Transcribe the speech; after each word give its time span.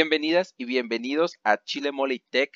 Bienvenidas 0.00 0.54
y 0.56 0.64
bienvenidos 0.64 1.36
a 1.44 1.62
Chile 1.62 1.92
Mole 1.92 2.24
Tech, 2.30 2.52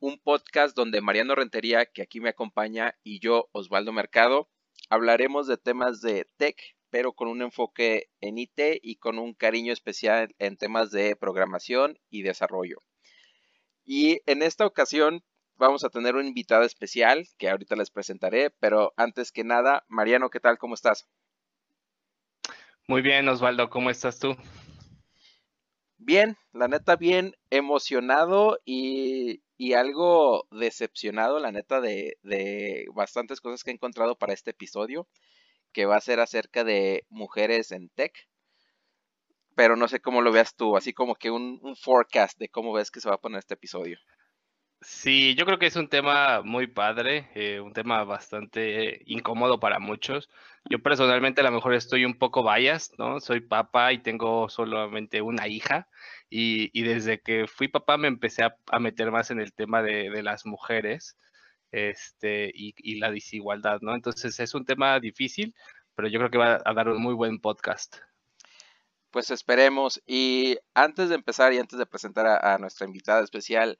un 0.00 0.18
podcast 0.18 0.74
donde 0.74 1.00
Mariano 1.00 1.36
Rentería, 1.36 1.86
que 1.86 2.02
aquí 2.02 2.18
me 2.20 2.30
acompaña, 2.30 2.96
y 3.04 3.20
yo, 3.20 3.48
Osvaldo 3.52 3.92
Mercado, 3.92 4.50
hablaremos 4.90 5.46
de 5.46 5.56
temas 5.56 6.00
de 6.00 6.26
tech, 6.36 6.60
pero 6.90 7.12
con 7.12 7.28
un 7.28 7.42
enfoque 7.42 8.10
en 8.20 8.38
IT 8.38 8.58
y 8.82 8.96
con 8.96 9.20
un 9.20 9.34
cariño 9.34 9.72
especial 9.72 10.34
en 10.40 10.56
temas 10.56 10.90
de 10.90 11.14
programación 11.14 12.00
y 12.10 12.22
desarrollo. 12.22 12.78
Y 13.84 14.20
en 14.26 14.42
esta 14.42 14.66
ocasión 14.66 15.22
vamos 15.54 15.84
a 15.84 15.90
tener 15.90 16.16
un 16.16 16.26
invitado 16.26 16.64
especial 16.64 17.28
que 17.38 17.50
ahorita 17.50 17.76
les 17.76 17.92
presentaré, 17.92 18.50
pero 18.50 18.92
antes 18.96 19.30
que 19.30 19.44
nada, 19.44 19.84
Mariano, 19.86 20.28
¿qué 20.28 20.40
tal? 20.40 20.58
¿Cómo 20.58 20.74
estás? 20.74 21.08
Muy 22.88 23.00
bien, 23.00 23.28
Osvaldo, 23.28 23.70
¿cómo 23.70 23.90
estás 23.90 24.18
tú? 24.18 24.36
Bien, 26.06 26.36
la 26.52 26.68
neta, 26.68 26.96
bien 26.96 27.34
emocionado 27.48 28.58
y, 28.66 29.40
algo 29.74 30.46
decepcionado, 30.50 31.38
la 31.38 31.50
neta, 31.50 31.80
de, 31.80 32.18
de 32.22 32.84
bastantes 32.94 33.40
cosas 33.40 33.64
que 33.64 33.70
he 33.70 33.74
encontrado 33.74 34.14
para 34.14 34.34
este 34.34 34.50
episodio, 34.50 35.08
que 35.72 35.86
va 35.86 35.96
a 35.96 36.02
ser 36.02 36.20
acerca 36.20 36.62
de 36.62 37.06
mujeres 37.08 37.72
en 37.72 37.88
tech. 37.88 38.12
Pero 39.56 39.76
no 39.76 39.88
sé 39.88 40.00
cómo 40.00 40.20
lo 40.20 40.30
veas 40.30 40.54
tú, 40.54 40.76
así 40.76 40.92
como 40.92 41.14
que 41.14 41.30
un, 41.30 41.58
un 41.62 41.74
forecast 41.74 42.38
de 42.38 42.50
cómo 42.50 42.74
ves 42.74 42.90
que 42.90 43.00
se 43.00 43.08
va 43.08 43.14
a 43.14 43.20
poner 43.20 43.38
este 43.38 43.54
episodio. 43.54 43.98
Sí, 44.86 45.34
yo 45.34 45.46
creo 45.46 45.58
que 45.58 45.66
es 45.66 45.76
un 45.76 45.88
tema 45.88 46.42
muy 46.42 46.66
padre, 46.66 47.30
eh, 47.34 47.58
un 47.58 47.72
tema 47.72 48.04
bastante 48.04 49.02
incómodo 49.06 49.58
para 49.58 49.78
muchos. 49.78 50.28
Yo 50.66 50.78
personalmente 50.78 51.40
a 51.40 51.44
lo 51.44 51.52
mejor 51.52 51.72
estoy 51.72 52.04
un 52.04 52.18
poco 52.18 52.42
bias, 52.44 52.92
¿no? 52.98 53.18
Soy 53.20 53.40
papá 53.40 53.94
y 53.94 54.02
tengo 54.02 54.50
solamente 54.50 55.22
una 55.22 55.48
hija 55.48 55.88
y, 56.28 56.82
desde 56.82 57.20
que 57.20 57.46
fui 57.46 57.68
papá 57.68 57.96
me 57.96 58.08
empecé 58.08 58.44
a, 58.44 58.78
meter 58.78 59.10
más 59.10 59.30
en 59.30 59.40
el 59.40 59.54
tema 59.54 59.82
de, 59.82 60.22
las 60.22 60.44
mujeres 60.44 61.16
este, 61.72 62.50
y, 62.54 62.74
y, 62.76 62.98
la 62.98 63.10
desigualdad, 63.10 63.80
¿no? 63.80 63.94
Entonces 63.94 64.38
es 64.38 64.54
un 64.54 64.66
tema 64.66 65.00
difícil, 65.00 65.54
pero 65.94 66.08
yo 66.08 66.18
creo 66.18 66.30
que 66.30 66.38
va 66.38 66.60
a 66.64 66.74
dar 66.74 66.88
un 66.90 67.00
muy 67.02 67.14
buen 67.14 67.40
podcast. 67.40 67.96
Pues 69.10 69.30
esperemos. 69.30 70.02
Y 70.06 70.58
antes 70.74 71.08
de 71.08 71.14
empezar 71.14 71.52
y 71.52 71.58
antes 71.58 71.78
de 71.78 71.86
presentar 71.86 72.26
a 72.26 72.58
nuestra 72.58 72.86
invitada 72.86 73.22
especial, 73.22 73.78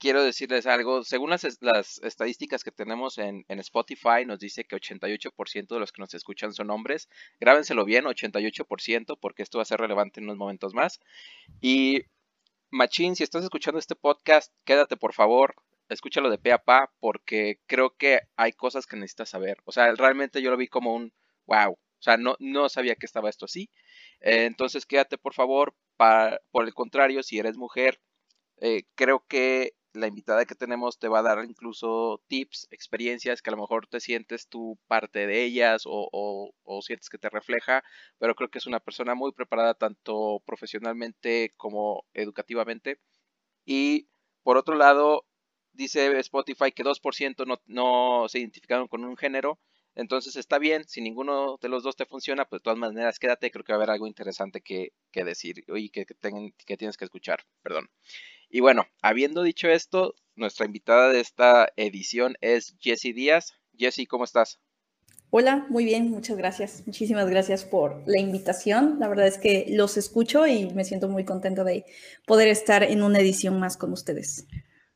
quiero 0.00 0.24
decirles 0.24 0.66
algo. 0.66 1.04
Según 1.04 1.30
las, 1.30 1.44
estadísticas 1.44 2.64
que 2.64 2.72
tenemos 2.72 3.18
en, 3.18 3.44
Spotify, 3.48 4.24
nos 4.26 4.40
dice 4.40 4.64
que 4.64 4.74
88% 4.74 5.68
de 5.68 5.78
los 5.78 5.92
que 5.92 6.00
nos 6.02 6.14
escuchan 6.14 6.52
son 6.52 6.70
hombres. 6.70 7.08
Grábenselo 7.38 7.84
bien, 7.84 8.06
88%, 8.06 9.18
porque 9.20 9.42
esto 9.44 9.58
va 9.58 9.62
a 9.62 9.66
ser 9.66 9.78
relevante 9.78 10.18
en 10.18 10.24
unos 10.24 10.38
momentos 10.38 10.74
más. 10.74 10.98
Y, 11.60 12.02
Machín, 12.70 13.14
si 13.14 13.22
estás 13.22 13.44
escuchando 13.44 13.78
este 13.78 13.94
podcast, 13.94 14.52
quédate 14.64 14.96
por 14.96 15.12
favor. 15.12 15.54
Escúchalo 15.88 16.30
de 16.30 16.38
pe 16.38 16.52
a 16.52 16.58
pa, 16.58 16.90
porque 17.00 17.60
creo 17.66 17.94
que 17.96 18.20
hay 18.36 18.52
cosas 18.52 18.86
que 18.86 18.96
necesitas 18.96 19.28
saber. 19.28 19.58
O 19.64 19.72
sea, 19.72 19.92
realmente 19.94 20.40
yo 20.40 20.50
lo 20.50 20.56
vi 20.56 20.68
como 20.68 20.94
un 20.94 21.12
wow. 21.46 21.72
O 21.72 22.02
sea, 22.02 22.16
no, 22.16 22.36
no 22.38 22.68
sabía 22.70 22.94
que 22.94 23.06
estaba 23.06 23.28
esto 23.28 23.44
así. 23.44 23.70
Eh, 24.20 24.46
entonces, 24.46 24.86
quédate 24.86 25.18
por 25.18 25.34
favor. 25.34 25.74
por 26.50 26.64
el 26.64 26.72
contrario, 26.72 27.22
si 27.22 27.38
eres 27.38 27.58
mujer, 27.58 28.00
eh, 28.60 28.84
creo 28.94 29.24
que 29.28 29.74
la 29.92 30.06
invitada 30.06 30.44
que 30.44 30.54
tenemos 30.54 30.98
te 30.98 31.08
va 31.08 31.20
a 31.20 31.22
dar 31.22 31.44
incluso 31.44 32.22
tips, 32.28 32.68
experiencias 32.70 33.42
que 33.42 33.50
a 33.50 33.54
lo 33.54 33.60
mejor 33.60 33.86
te 33.86 34.00
sientes 34.00 34.48
tú 34.48 34.78
parte 34.86 35.26
de 35.26 35.44
ellas 35.44 35.82
o, 35.86 36.52
sientes 36.82 37.08
que 37.10 37.18
te 37.18 37.28
refleja, 37.28 37.82
pero 38.18 38.34
creo 38.34 38.50
que 38.50 38.58
es 38.58 38.66
una 38.66 38.80
persona 38.80 39.14
muy 39.14 39.32
preparada 39.32 39.74
tanto 39.74 40.42
profesionalmente 40.46 41.52
como 41.56 42.04
educativamente. 42.14 43.00
Y 43.66 44.08
por 44.42 44.56
otro 44.56 44.76
lado, 44.76 45.26
dice 45.72 46.18
Spotify 46.20 46.72
que 46.72 46.84
2% 46.84 47.46
no, 47.46 47.60
no 47.66 48.28
se 48.28 48.38
identificaron 48.40 48.88
con 48.88 49.04
un 49.04 49.16
género. 49.16 49.60
Entonces 49.96 50.36
está 50.36 50.58
bien, 50.58 50.84
si 50.88 51.00
ninguno 51.00 51.58
de 51.60 51.68
los 51.68 51.82
dos 51.82 51.96
te 51.96 52.06
funciona, 52.06 52.44
pues 52.46 52.60
de 52.60 52.64
todas 52.64 52.78
maneras 52.78 53.18
quédate, 53.18 53.50
creo 53.50 53.64
que 53.64 53.72
va 53.72 53.76
a 53.76 53.80
haber 53.80 53.90
algo 53.90 54.06
interesante 54.06 54.60
que, 54.60 54.92
decir 55.12 55.64
y 55.68 55.90
que, 55.90 56.06
que, 56.06 56.14
que 56.66 56.76
tienes 56.76 56.96
que 56.96 57.04
escuchar, 57.04 57.44
perdón. 57.62 57.90
Y 58.52 58.58
bueno, 58.58 58.84
habiendo 59.00 59.44
dicho 59.44 59.68
esto, 59.68 60.16
nuestra 60.34 60.66
invitada 60.66 61.08
de 61.10 61.20
esta 61.20 61.68
edición 61.76 62.34
es 62.40 62.74
Jessie 62.80 63.12
Díaz. 63.12 63.54
Jessie, 63.78 64.08
¿cómo 64.08 64.24
estás? 64.24 64.58
Hola, 65.30 65.66
muy 65.68 65.84
bien, 65.84 66.10
muchas 66.10 66.36
gracias. 66.36 66.82
Muchísimas 66.84 67.30
gracias 67.30 67.64
por 67.64 68.02
la 68.06 68.18
invitación. 68.18 68.96
La 68.98 69.06
verdad 69.06 69.28
es 69.28 69.38
que 69.38 69.66
los 69.68 69.96
escucho 69.96 70.48
y 70.48 70.68
me 70.70 70.82
siento 70.82 71.08
muy 71.08 71.24
contenta 71.24 71.62
de 71.62 71.84
poder 72.26 72.48
estar 72.48 72.82
en 72.82 73.04
una 73.04 73.20
edición 73.20 73.60
más 73.60 73.76
con 73.76 73.92
ustedes. 73.92 74.48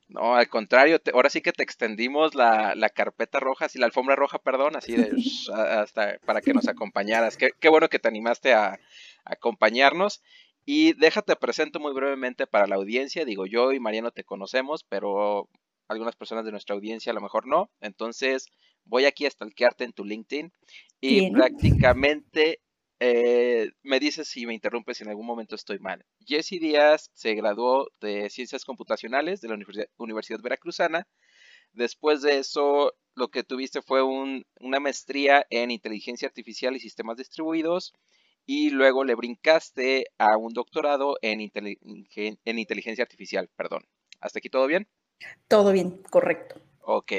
No, 0.09 0.35
al 0.35 0.49
contrario, 0.49 1.01
ahora 1.13 1.31
sí 1.31 1.41
que 1.41 1.53
te 1.53 1.63
extendimos 1.63 2.35
la, 2.35 2.75
carpeta 2.93 3.39
roja, 3.39 3.67
así 3.67 3.79
la 3.79 3.87
alfombra 3.87 4.17
roja, 4.17 4.39
perdón, 4.41 4.75
así 4.75 4.97
de 4.97 5.13
hasta 5.55 6.19
para 6.27 6.41
que 6.41 6.53
nos 6.55 6.67
acompañaras. 6.67 7.37
Qué, 7.37 7.51
qué 7.61 7.69
bueno 7.69 7.89
que 7.89 8.01
te 8.01 8.09
animaste 8.09 8.53
a, 8.53 8.73
a 8.73 8.79
acompañarnos. 9.25 10.23
Y 10.65 10.95
déjate 10.95 11.37
presento 11.37 11.79
muy 11.79 11.93
brevemente 11.93 12.47
para 12.47 12.67
la 12.67 12.77
audiencia. 12.77 13.25
Digo, 13.25 13.47
yo 13.47 13.73
y 13.73 13.81
Mariano 13.81 14.11
te 14.11 14.25
conocemos, 14.25 14.85
pero 14.85 15.49
algunas 15.89 16.17
personas 16.17 16.45
de 16.45 16.53
nuestra 16.53 16.75
audiencia 16.75 17.13
a 17.13 17.15
lo 17.15 17.21
mejor 17.21 17.47
no. 17.47 17.71
Entonces, 17.81 18.47
voy 18.85 19.05
aquí 19.05 19.27
a 19.27 19.31
stalkearte 19.31 19.85
en 19.85 19.93
tu 19.93 20.05
LinkedIn 20.05 20.53
y 21.01 21.31
prácticamente 21.31 22.61
eh, 23.01 23.71
me 23.83 24.01
dices 24.01 24.29
si 24.29 24.47
me 24.47 24.55
interrumpes 24.55 24.99
si 24.99 25.05
en 25.05 25.11
algún 25.11 25.27
momento 25.27 25.55
estoy 25.55 25.79
mal. 25.79 26.05
Jesse 26.21 26.61
Díaz 26.61 27.11
se 27.13 27.35
graduó 27.35 27.91
de 28.01 28.31
Ciencias 28.31 28.65
Computacionales 28.65 29.41
de 29.43 29.49
la 29.49 29.59
Universidad, 29.99 30.41
Veracruzana. 30.41 31.07
Después 31.73 32.23
de 32.23 32.39
eso, 32.39 32.95
lo 33.15 33.29
que 33.29 33.43
tuviste 33.43 33.83
fue 33.83 34.03
una 34.03 34.81
maestría 34.81 35.45
en 35.51 35.71
Inteligencia 35.71 36.29
Artificial 36.29 36.77
y 36.77 36.81
Sistemas 36.81 37.19
Distribuidos 37.19 37.93
y 38.47 38.71
luego 38.71 39.05
le 39.05 39.15
brincaste 39.15 40.07
a 40.19 40.37
un 40.37 40.53
doctorado 40.53 41.17
en, 41.23 41.41
en 41.41 42.59
inteligencia 42.59 43.03
artificial, 43.03 43.49
perdón. 43.57 43.85
¿Hasta 44.21 44.39
aquí 44.39 44.51
todo 44.51 44.67
bien? 44.67 44.89
Todo 45.49 45.73
bien, 45.73 46.03
correcto. 46.11 46.61
Ok. 46.81 47.13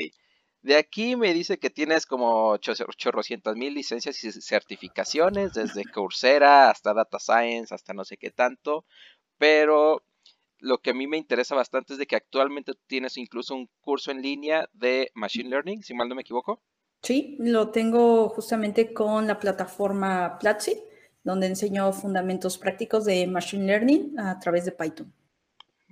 De 0.62 0.78
aquí 0.78 1.16
me 1.16 1.34
dice 1.34 1.60
que 1.60 1.70
tienes 1.70 2.06
como 2.06 2.58
chorrocientas 2.58 3.56
mil 3.56 3.74
licencias 3.74 4.24
y 4.24 4.32
certificaciones, 4.32 5.54
desde 5.54 5.86
Coursera 5.94 6.70
hasta 6.70 6.94
Data 6.94 7.20
Science, 7.20 7.74
hasta 7.74 7.94
no 7.94 8.04
sé 8.04 8.18
qué 8.18 8.32
tanto, 8.32 8.86
pero 9.38 10.04
lo 10.58 10.80
que 10.80 10.92
a 10.92 10.94
mí 10.94 11.06
me 11.06 11.18
interesa 11.18 11.54
bastante 11.54 11.94
es 11.94 12.00
de 12.00 12.08
que 12.08 12.16
actualmente 12.16 12.74
tienes 12.88 13.18
incluso 13.18 13.54
un 13.54 13.70
curso 13.82 14.10
en 14.10 14.22
línea 14.22 14.68
de 14.74 15.12
Machine 15.14 15.50
Learning, 15.50 15.84
si 15.84 15.94
mal 15.94 16.10
no 16.10 16.16
me 16.16 16.22
equivoco. 16.22 16.62
Sí, 17.04 17.36
lo 17.40 17.70
tengo 17.70 18.30
justamente 18.30 18.92
con 18.92 19.28
la 19.28 19.40
plataforma 19.40 20.40
Platzi 20.40 20.82
donde 21.26 21.48
enseño 21.48 21.92
fundamentos 21.92 22.58
prácticos 22.58 23.04
de 23.04 23.28
Machine 23.28 23.66
Learning 23.66 24.18
a 24.20 24.40
través 24.40 24.64
de 24.64 24.72
Python. 24.72 25.12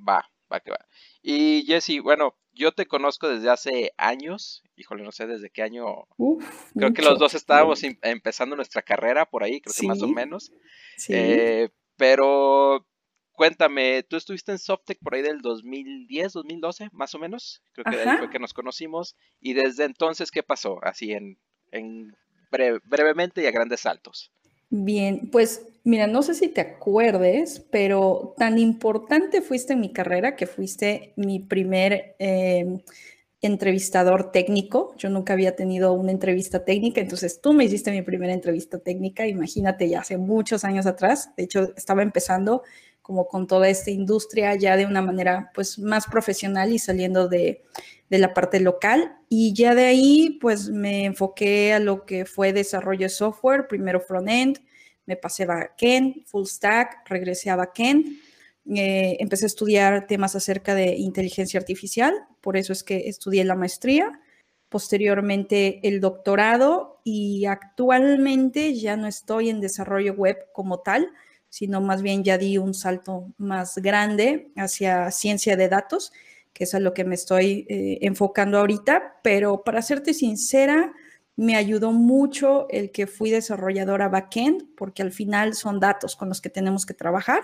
Va, 0.07 0.23
va 0.51 0.59
que 0.59 0.71
va. 0.71 0.85
Y 1.23 1.63
Jesse, 1.65 2.01
bueno, 2.01 2.35
yo 2.53 2.71
te 2.71 2.85
conozco 2.85 3.27
desde 3.27 3.49
hace 3.49 3.93
años, 3.97 4.63
híjole, 4.75 5.03
no 5.03 5.11
sé 5.11 5.25
desde 5.25 5.49
qué 5.49 5.63
año. 5.63 5.85
creo 6.75 6.93
que 6.93 7.01
los 7.01 7.17
dos 7.17 7.33
estábamos 7.33 7.83
em, 7.83 7.97
empezando 8.03 8.55
nuestra 8.55 8.83
carrera 8.83 9.25
por 9.25 9.43
ahí, 9.43 9.59
creo 9.59 9.75
que 9.75 9.87
más 9.87 10.03
o 10.03 10.07
menos. 10.07 10.51
Sí. 10.97 11.13
Eh, 11.15 11.69
pero 11.97 12.87
cuéntame, 13.31 14.03
tú 14.03 14.17
estuviste 14.17 14.51
en 14.51 14.59
Softec 14.59 14.99
por 14.99 15.15
ahí 15.15 15.23
del 15.23 15.41
2010, 15.41 16.33
2012, 16.33 16.89
más 16.91 17.15
o 17.15 17.19
menos. 17.19 17.63
Creo 17.71 17.85
que 17.85 17.99
ahí 17.99 18.17
fue 18.19 18.29
que 18.29 18.39
nos 18.39 18.53
conocimos. 18.53 19.15
Y 19.39 19.53
desde 19.53 19.85
entonces, 19.85 20.29
¿qué 20.29 20.43
pasó? 20.43 20.77
Así 20.83 21.11
en, 21.11 21.39
en 21.71 22.15
brevemente 22.51 23.41
y 23.41 23.47
a 23.47 23.51
grandes 23.51 23.81
saltos. 23.81 24.31
Bien, 24.75 25.29
pues 25.31 25.67
mira, 25.83 26.07
no 26.07 26.23
sé 26.23 26.33
si 26.33 26.47
te 26.47 26.59
acuerdes, 26.61 27.59
pero 27.71 28.33
tan 28.37 28.57
importante 28.57 29.41
fuiste 29.43 29.73
en 29.73 29.81
mi 29.81 29.93
carrera 29.93 30.35
que 30.35 30.47
fuiste 30.47 31.13
mi 31.15 31.39
primer 31.39 32.15
em, 32.17 32.79
entrevistador 33.41 34.31
técnico. 34.31 34.95
Yo 34.97 35.09
nunca 35.09 35.33
había 35.33 35.55
tenido 35.55 35.93
una 35.93 36.11
entrevista 36.11 36.65
técnica, 36.65 37.01
entonces 37.01 37.39
tú 37.39 37.53
me 37.53 37.65
hiciste 37.65 37.91
mi 37.91 38.01
primera 38.01 38.33
entrevista 38.33 38.79
técnica, 38.79 39.27
imagínate, 39.27 39.87
ya 39.89 39.99
hace 39.99 40.17
muchos 40.17 40.63
años 40.63 40.87
atrás. 40.87 41.29
De 41.37 41.43
hecho, 41.43 41.71
estaba 41.77 42.01
empezando 42.01 42.63
como 43.03 43.27
con 43.27 43.45
toda 43.45 43.69
esta 43.69 43.91
industria 43.91 44.55
ya 44.55 44.75
de 44.75 44.87
una 44.87 45.03
manera 45.03 45.51
pues 45.53 45.77
más 45.77 46.07
profesional 46.07 46.71
y 46.71 46.79
saliendo 46.79 47.27
de, 47.27 47.61
de 48.09 48.17
la 48.17 48.33
parte 48.33 48.59
local. 48.59 49.15
Y 49.29 49.53
ya 49.53 49.75
de 49.75 49.85
ahí, 49.85 50.39
pues 50.41 50.69
me 50.69 51.05
enfoqué 51.05 51.73
a 51.73 51.79
lo 51.79 52.05
que 52.05 52.25
fue 52.25 52.53
desarrollo 52.53 53.05
de 53.05 53.09
software, 53.09 53.67
primero 53.67 53.99
front-end, 53.99 54.59
me 55.05 55.17
pasé 55.17 55.45
backend, 55.45 56.25
full 56.25 56.45
stack, 56.45 57.07
regresé 57.09 57.49
a 57.49 57.57
backend. 57.57 58.07
Eh, 58.73 59.17
empecé 59.19 59.45
a 59.45 59.47
estudiar 59.47 60.07
temas 60.07 60.35
acerca 60.35 60.73
de 60.73 60.95
inteligencia 60.95 61.59
artificial, 61.59 62.13
por 62.39 62.55
eso 62.55 62.71
es 62.71 62.83
que 62.83 63.09
estudié 63.09 63.43
la 63.43 63.55
maestría, 63.55 64.21
posteriormente 64.69 65.81
el 65.83 65.99
doctorado 65.99 67.01
y 67.03 67.45
actualmente 67.45 68.73
ya 68.75 68.95
no 68.95 69.07
estoy 69.07 69.49
en 69.49 69.59
desarrollo 69.59 70.13
web 70.13 70.37
como 70.53 70.79
tal, 70.79 71.09
sino 71.53 71.81
más 71.81 72.01
bien 72.01 72.23
ya 72.23 72.39
di 72.39 72.57
un 72.57 72.73
salto 72.73 73.31
más 73.37 73.77
grande 73.77 74.49
hacia 74.55 75.11
ciencia 75.11 75.55
de 75.55 75.69
datos, 75.69 76.11
que 76.51 76.63
es 76.63 76.73
a 76.73 76.79
lo 76.79 76.95
que 76.95 77.03
me 77.03 77.13
estoy 77.13 77.67
eh, 77.69 77.99
enfocando 78.01 78.57
ahorita, 78.57 79.19
pero 79.21 79.63
para 79.63 79.83
serte 79.83 80.15
sincera, 80.15 80.93
me 81.35 81.55
ayudó 81.55 81.91
mucho 81.91 82.67
el 82.71 82.89
que 82.89 83.05
fui 83.05 83.29
desarrolladora 83.29 84.09
backend, 84.09 84.73
porque 84.75 85.03
al 85.03 85.11
final 85.11 85.53
son 85.53 85.79
datos 85.79 86.15
con 86.15 86.27
los 86.27 86.41
que 86.41 86.49
tenemos 86.49 86.87
que 86.87 86.95
trabajar. 86.95 87.43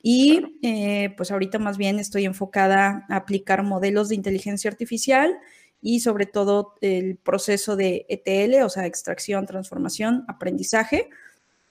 Y 0.00 0.60
eh, 0.62 1.12
pues 1.16 1.32
ahorita 1.32 1.58
más 1.58 1.76
bien 1.76 1.98
estoy 1.98 2.26
enfocada 2.26 3.04
a 3.08 3.16
aplicar 3.16 3.64
modelos 3.64 4.10
de 4.10 4.14
inteligencia 4.14 4.70
artificial 4.70 5.36
y 5.82 5.98
sobre 5.98 6.26
todo 6.26 6.74
el 6.82 7.16
proceso 7.16 7.74
de 7.74 8.06
ETL, 8.08 8.62
o 8.62 8.68
sea, 8.68 8.86
extracción, 8.86 9.44
transformación, 9.44 10.24
aprendizaje. 10.28 11.10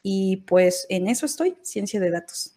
Y 0.02 0.38
pues 0.48 0.86
en 0.90 1.08
eso 1.08 1.26
estoy, 1.26 1.58
ciencia 1.64 2.00
de 2.00 2.12
datos. 2.12 2.56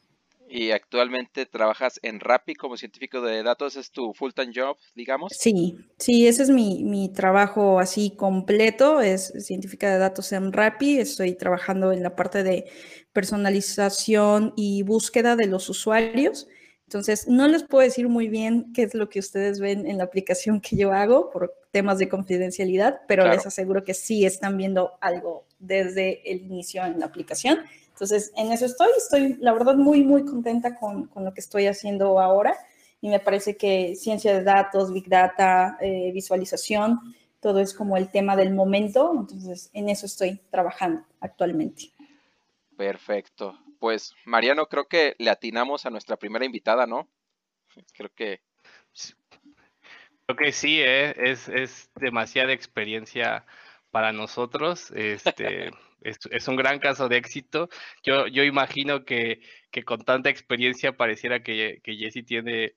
Y 0.55 0.71
actualmente 0.71 1.47
trabajas 1.47 1.99
en 2.03 2.21
Rappi 2.21 2.55
como 2.55 2.77
científico 2.77 3.23
de 3.23 3.43
datos, 3.43 3.77
¿es 3.77 3.91
tu 3.91 4.13
full-time 4.13 4.53
job, 4.55 4.77
digamos? 4.95 5.33
Sí, 5.35 5.79
sí, 5.99 6.27
ese 6.27 6.43
es 6.43 6.51
mi, 6.51 6.85
mi, 6.85 7.11
trabajo 7.11 7.81
así 7.81 8.11
completo, 8.15 9.01
es 9.01 9.33
científica 9.39 9.91
de 9.91 9.97
datos 9.97 10.31
en 10.33 10.53
Rappi, 10.53 10.99
estoy 10.99 11.37
trabajando 11.37 11.91
en 11.91 12.03
la 12.03 12.15
parte 12.15 12.43
de 12.43 12.67
personalización 13.15 14.53
y 14.55 14.83
búsqueda 14.83 15.37
de 15.37 15.47
los 15.47 15.71
usuarios. 15.71 16.49
Entonces, 16.85 17.27
no 17.29 17.49
les 17.49 17.63
puedo 17.63 17.83
decir 17.83 18.11
muy 18.11 18.29
bien 18.29 18.75
qué 18.75 18.83
es 18.83 18.93
lo 18.93 19.09
que 19.09 19.21
ustedes 19.21 19.59
ven 19.59 19.87
en 19.87 19.97
la 19.97 20.05
aplicación 20.05 20.61
que 20.61 20.77
yo 20.77 20.93
hago 20.93 21.31
por 21.31 21.55
temas 21.71 21.99
de 21.99 22.11
confidencialidad, 22.11 23.01
pero 23.09 23.27
les 23.27 23.47
aseguro 23.47 23.83
que 23.85 23.95
sí 23.95 24.27
están 24.27 24.59
viendo 24.59 24.93
algo 25.01 25.47
desde 25.63 26.31
el 26.31 26.43
inicio 26.43 26.85
en 26.85 27.01
la 27.01 27.07
aplicación 27.07 27.61
entonces, 27.93 28.33
en 28.37 28.51
eso 28.51 28.67
estoy, 28.67 28.89
estoy 28.97 29.37
la 29.41 29.53
verdad 29.53 29.77
muy, 29.77 30.03
muy 30.03 30.25
contenta 30.25 30.77
con, 30.77 31.07
con 31.07 31.25
lo 31.25 31.33
que 31.35 31.41
estoy 31.41 31.67
haciendo 31.67 32.19
ahora 32.19 32.57
y 33.01 33.09
me 33.09 33.21
parece 33.21 33.57
que 33.57 33.95
ciencia 33.95 34.33
de 34.33 34.43
datos, 34.43 34.93
big 34.93 35.09
data, 35.09 35.77
eh, 35.81 36.11
visualización, 36.13 36.99
todo 37.41 37.61
es 37.61 37.75
como 37.75 37.97
el 37.97 38.11
tema 38.11 38.35
del 38.35 38.55
momento, 38.55 39.13
entonces 39.17 39.71
en 39.73 39.89
eso 39.89 40.07
estoy 40.07 40.41
trabajando 40.51 41.05
actualmente. 41.21 41.93
Perfecto. 42.77 43.59
Pues 43.79 44.15
Mariano, 44.25 44.67
creo 44.67 44.87
que 44.87 45.15
le 45.19 45.31
atinamos 45.31 45.85
a 45.85 45.91
nuestra 45.91 46.17
primera 46.17 46.45
invitada, 46.45 46.87
¿no? 46.87 47.09
Creo 47.95 48.11
que... 48.15 48.41
Creo 50.27 50.37
que 50.37 50.53
sí, 50.53 50.81
¿eh? 50.81 51.15
es, 51.17 51.49
es 51.49 51.91
demasiada 51.97 52.53
experiencia 52.53 53.45
para 53.93 54.13
nosotros. 54.13 54.91
Este, 54.97 55.71
es, 56.01 56.49
un 56.49 56.57
gran 56.57 56.81
caso 56.81 57.09
de 57.09 57.19
éxito. 57.19 57.69
Yo, 58.03 58.27
yo 58.27 58.43
imagino 58.43 59.05
que, 59.05 59.41
con 59.85 60.05
tanta 60.05 60.31
experiencia 60.31 60.97
pareciera 60.97 61.45
que, 61.45 61.81
que 61.85 61.97
Jesse 61.97 62.25
tiene 62.27 62.73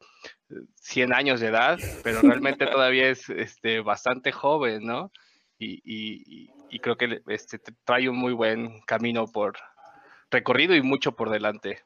100 0.76 1.12
eh, 1.12 1.16
años 1.16 1.40
de 1.40 1.48
edad, 1.48 1.80
pero 2.04 2.22
realmente 2.22 2.68
todavía 2.68 3.10
es 3.10 3.28
este, 3.30 3.80
bastante 3.80 4.32
joven, 4.32 4.86
¿no? 4.86 5.12
Y, 5.58 6.52
creo 6.82 6.98
que 6.98 7.22
este, 7.28 7.58
trae 7.86 8.10
un 8.10 8.18
muy 8.18 8.34
buen 8.34 8.82
camino 8.82 9.26
por 9.26 9.54
recorrido 10.30 10.76
y 10.76 10.82
mucho 10.82 11.16
por 11.16 11.30
delante. 11.32 11.80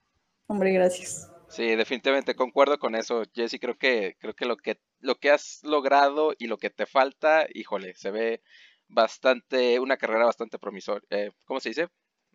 Hombre, 0.47 0.73
gracias. 0.73 1.31
Sí, 1.47 1.75
definitivamente 1.75 2.35
concuerdo 2.35 2.79
con 2.79 2.95
eso, 2.95 3.23
Jesse. 3.33 3.59
Creo 3.61 3.77
que 3.77 4.17
creo 4.19 4.33
que 4.33 4.45
lo 4.45 4.57
que 4.57 4.79
lo 4.99 5.15
que 5.15 5.29
has 5.29 5.61
logrado 5.63 6.33
y 6.37 6.47
lo 6.47 6.57
que 6.57 6.69
te 6.69 6.85
falta, 6.85 7.47
híjole, 7.53 7.93
se 7.95 8.11
ve 8.11 8.41
bastante, 8.89 9.79
una 9.79 9.97
carrera 9.97 10.25
bastante 10.25 10.59
promisoria, 10.59 11.05
eh, 11.09 11.31
¿cómo 11.45 11.59
se 11.59 11.69
dice? 11.69 11.87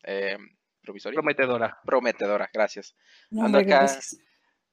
Eh, 0.04 0.38
promisoria. 0.80 1.16
Prometedora. 1.16 1.78
Prometedora, 1.84 2.48
gracias. 2.52 2.94
ando 3.38 3.58
acá, 3.58 3.86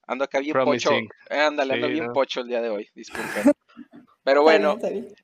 ando 0.07 0.23
acá 0.23 0.39
bien 0.39 0.53
pocho. 0.53 0.91
ándale, 1.29 1.73
ando 1.73 1.87
bien 1.87 2.13
pocho 2.13 2.41
el 2.41 2.47
día 2.47 2.61
de 2.61 2.69
hoy, 2.69 2.87
disculpen. 2.95 3.51
Pero 4.23 4.43
bueno, 4.43 4.77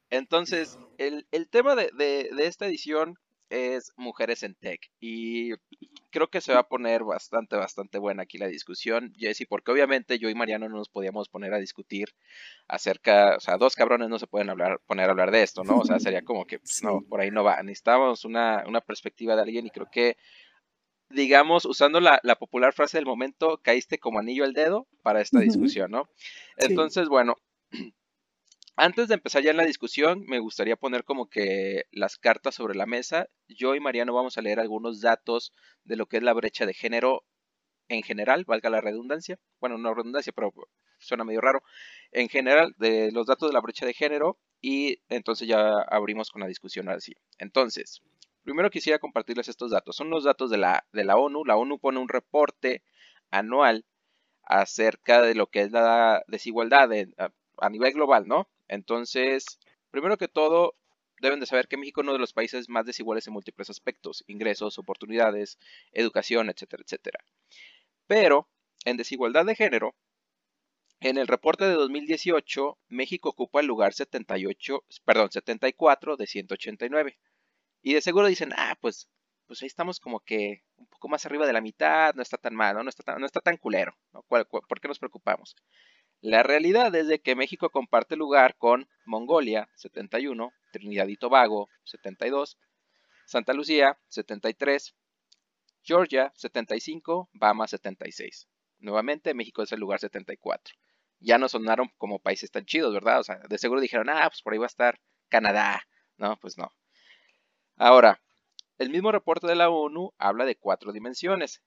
entonces, 0.10 0.80
el, 0.98 1.28
el 1.32 1.48
tema 1.50 1.76
de, 1.76 1.92
de, 1.94 2.30
de 2.36 2.48
esta 2.48 2.66
edición 2.66 3.16
es 3.50 3.94
Mujeres 3.96 4.44
en 4.44 4.56
Tech. 4.56 4.82
Y 5.00 5.52
creo 6.10 6.30
que 6.30 6.42
se 6.42 6.54
va 6.54 6.60
a 6.60 6.68
poner 6.68 7.04
bastante, 7.04 7.56
bastante 7.56 7.98
buena 8.00 8.24
aquí 8.24 8.38
la 8.38 8.48
discusión, 8.48 9.14
Jesse, 9.18 9.46
porque 9.48 9.72
obviamente 9.72 10.20
yo 10.20 10.30
y 10.30 10.36
Mariano 10.36 10.70
no 10.70 10.78
nos 10.78 10.90
podíamos 10.90 11.30
poner 11.30 11.54
a 11.54 11.60
discutir 11.60 12.10
acerca, 12.68 13.36
o 13.38 13.40
sea, 13.40 13.58
dos 13.58 13.76
cabrones 13.76 14.10
no 14.10 14.20
se 14.20 14.28
pueden 14.28 14.50
hablar, 14.50 14.80
poner 14.86 15.08
a 15.08 15.12
hablar 15.12 15.32
de 15.32 15.44
esto, 15.44 15.64
¿no? 15.64 15.78
O 15.80 15.86
sea, 15.86 16.00
sería 16.00 16.24
como 16.24 16.46
que, 16.46 16.60
pues, 16.60 16.84
no, 16.84 17.02
por 17.02 17.22
ahí 17.22 17.32
no 17.32 17.44
va. 17.44 17.62
Necesitábamos 17.64 18.26
una, 18.26 18.64
una 18.68 18.82
perspectiva 18.82 19.36
de 19.36 19.42
alguien 19.42 19.66
y 19.66 19.70
creo 19.72 19.90
que 19.92 20.18
digamos, 21.10 21.64
usando 21.64 22.02
la, 22.02 22.20
la, 22.24 22.36
popular 22.36 22.74
frase 22.74 22.98
del 22.98 23.06
momento, 23.06 23.62
caíste 23.64 23.98
como 23.98 24.20
anillo 24.20 24.44
al 24.44 24.52
dedo 24.52 24.88
para 25.04 25.22
esta 25.22 25.40
discusión, 25.40 25.90
¿no? 25.90 26.10
Entonces, 26.58 27.08
bueno, 27.08 27.38
antes 28.78 29.08
de 29.08 29.16
empezar 29.16 29.42
ya 29.42 29.50
en 29.50 29.58
la 29.58 29.66
discusión, 29.66 30.24
me 30.28 30.38
gustaría 30.38 30.76
poner 30.76 31.04
como 31.04 31.30
que 31.30 31.86
las 31.92 32.18
cartas 32.18 32.54
sobre 32.54 32.76
la 32.76 32.86
mesa. 32.86 33.28
Yo 33.48 33.74
y 33.74 33.80
Mariano 33.80 34.14
vamos 34.14 34.38
a 34.38 34.42
leer 34.42 34.60
algunos 34.60 35.02
datos 35.02 35.52
de 35.84 35.96
lo 35.96 36.06
que 36.06 36.18
es 36.18 36.24
la 36.24 36.34
brecha 36.34 36.68
de 36.68 36.76
género 36.76 37.26
en 37.90 38.04
general, 38.04 38.46
valga 38.46 38.70
la 38.70 38.80
redundancia. 38.80 39.40
Bueno, 39.60 39.80
no 39.80 39.96
redundancia, 39.96 40.32
pero 40.32 40.54
suena 41.00 41.24
medio 41.24 41.42
raro. 41.42 41.64
En 42.12 42.30
general, 42.30 42.76
de 42.78 43.12
los 43.12 43.26
datos 43.26 43.50
de 43.50 43.54
la 43.54 43.62
brecha 43.62 43.88
de 43.88 43.96
género 43.96 44.38
y 44.62 45.02
entonces 45.10 45.48
ya 45.48 45.80
abrimos 45.90 46.30
con 46.30 46.42
la 46.42 46.48
discusión 46.48 46.88
así. 46.88 47.16
Entonces, 47.40 48.04
primero 48.44 48.70
quisiera 48.70 49.00
compartirles 49.00 49.48
estos 49.48 49.72
datos. 49.72 49.96
Son 49.96 50.12
los 50.12 50.24
datos 50.24 50.52
de 50.52 50.58
la, 50.58 50.86
de 50.94 51.04
la 51.04 51.18
ONU. 51.18 51.46
La 51.46 51.58
ONU 51.58 51.80
pone 51.80 51.98
un 51.98 52.10
reporte 52.10 52.84
anual 53.32 53.86
acerca 54.44 55.24
de 55.24 55.34
lo 55.34 55.48
que 55.48 55.62
es 55.62 55.72
la 55.72 56.24
desigualdad 56.28 56.92
a 57.58 57.70
nivel 57.72 57.94
global, 57.94 58.28
¿no? 58.28 58.48
Entonces, 58.68 59.60
primero 59.92 60.18
que 60.18 60.28
todo, 60.28 60.76
deben 61.22 61.40
de 61.40 61.46
saber 61.46 61.68
que 61.68 61.78
México 61.78 62.02
es 62.02 62.06
uno 62.06 62.14
de 62.14 62.20
los 62.20 62.34
países 62.34 62.70
más 62.70 62.86
desiguales 62.86 63.28
en 63.28 63.34
múltiples 63.34 63.70
aspectos, 63.70 64.24
ingresos, 64.28 64.78
oportunidades, 64.78 65.58
educación, 65.92 66.50
etcétera, 66.50 66.84
etcétera. 66.86 67.20
Pero, 68.08 68.50
en 68.86 68.98
desigualdad 68.98 69.46
de 69.46 69.56
género, 69.56 69.96
en 71.00 71.18
el 71.18 71.28
reporte 71.28 71.66
de 71.66 71.74
2018, 71.74 72.78
México 72.88 73.30
ocupa 73.30 73.60
el 73.60 73.68
lugar 73.68 73.94
78, 73.94 74.84
perdón, 75.06 75.32
74 75.32 76.18
de 76.18 76.28
189. 76.28 77.20
Y 77.84 77.94
de 77.94 78.02
seguro 78.02 78.28
dicen, 78.28 78.52
ah, 78.56 78.78
pues, 78.82 79.08
pues 79.46 79.62
ahí 79.62 79.68
estamos 79.68 80.00
como 80.00 80.20
que 80.22 80.64
un 80.76 80.88
poco 80.88 81.08
más 81.08 81.26
arriba 81.26 81.46
de 81.46 81.54
la 81.54 81.62
mitad, 81.62 82.16
no 82.16 82.22
está 82.22 82.38
tan 82.38 82.56
mal, 82.56 82.76
no, 82.76 82.90
está, 82.90 83.04
tan, 83.04 83.20
no 83.20 83.26
está 83.26 83.42
tan 83.42 83.58
culero. 83.58 83.96
¿Por 84.28 84.82
qué 84.82 84.88
nos 84.88 85.00
preocupamos? 85.00 85.56
La 86.22 86.42
realidad 86.42 86.94
es 86.96 87.08
de 87.08 87.20
que 87.20 87.36
México 87.36 87.70
comparte 87.70 88.16
lugar 88.16 88.56
con 88.58 88.90
Mongolia, 89.06 89.70
71, 89.76 90.52
Trinidad 90.72 91.08
y 91.08 91.16
Tobago, 91.16 91.70
72, 91.84 92.58
Santa 93.26 93.54
Lucía, 93.54 94.00
73, 94.08 94.96
Georgia, 95.84 96.32
75, 96.36 97.30
Bahamas, 97.34 97.70
76. 97.70 98.48
Nuevamente, 98.80 99.36
México 99.36 99.62
es 99.62 99.72
el 99.72 99.80
lugar 99.80 100.00
74. 100.00 100.76
Ya 101.20 101.38
no 101.38 101.48
sonaron 101.50 101.92
como 101.98 102.20
países 102.20 102.52
tan 102.52 102.66
chidos, 102.66 102.94
¿verdad? 102.94 103.20
O 103.20 103.24
sea, 103.24 103.40
de 103.48 103.58
seguro 103.58 103.80
dijeron, 103.80 104.10
ah, 104.10 104.28
pues 104.28 104.42
por 104.42 104.54
ahí 104.54 104.60
va 104.60 104.66
a 104.66 104.68
estar 104.68 105.00
Canadá. 105.30 105.84
No, 106.18 106.38
pues 106.38 106.58
no. 106.58 106.74
Ahora, 107.76 108.22
el 108.80 108.90
mismo 108.90 109.12
reporte 109.12 109.46
de 109.46 109.56
la 109.56 109.70
ONU 109.70 110.14
habla 110.18 110.46
de 110.46 110.56
cuatro 110.56 110.92
dimensiones, 110.92 111.62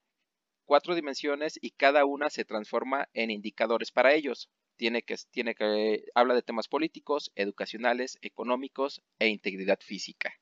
cuatro 0.70 0.94
dimensiones 0.94 1.58
y 1.60 1.72
cada 1.72 2.04
una 2.04 2.30
se 2.30 2.44
transforma 2.44 3.08
en 3.12 3.32
indicadores 3.32 3.90
para 3.90 4.14
ellos. 4.14 4.48
Tiene 4.76 5.02
que, 5.02 5.16
tiene 5.32 5.56
que, 5.56 6.04
habla 6.14 6.32
de 6.32 6.42
temas 6.42 6.68
políticos, 6.68 7.32
educacionales, 7.34 8.18
económicos 8.22 9.02
e 9.18 9.26
integridad 9.26 9.80
física. 9.80 10.32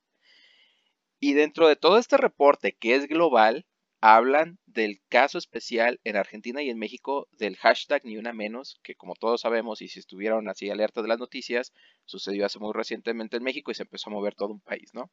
Y 1.19 1.33
dentro 1.33 1.67
de 1.67 1.77
todo 1.77 1.97
este 1.97 2.15
reporte 2.17 2.73
que 2.73 2.93
es 2.93 3.07
global, 3.07 3.65
hablan 4.01 4.59
del 4.67 5.01
caso 5.09 5.39
especial 5.39 5.99
en 6.03 6.15
Argentina 6.15 6.61
y 6.61 6.69
en 6.69 6.77
México 6.77 7.27
del 7.31 7.57
hashtag 7.57 8.05
ni 8.05 8.17
una 8.17 8.31
menos, 8.31 8.79
que 8.83 8.93
como 8.93 9.15
todos 9.15 9.41
sabemos 9.41 9.81
y 9.81 9.87
si 9.87 9.97
estuvieron 9.97 10.47
así 10.47 10.69
alerta 10.69 11.01
de 11.01 11.07
las 11.07 11.17
noticias, 11.17 11.73
sucedió 12.05 12.45
hace 12.45 12.59
muy 12.59 12.73
recientemente 12.73 13.37
en 13.37 13.43
México 13.43 13.71
y 13.71 13.73
se 13.73 13.81
empezó 13.81 14.11
a 14.11 14.13
mover 14.13 14.35
todo 14.35 14.53
un 14.53 14.61
país, 14.61 14.93
¿no? 14.93 15.09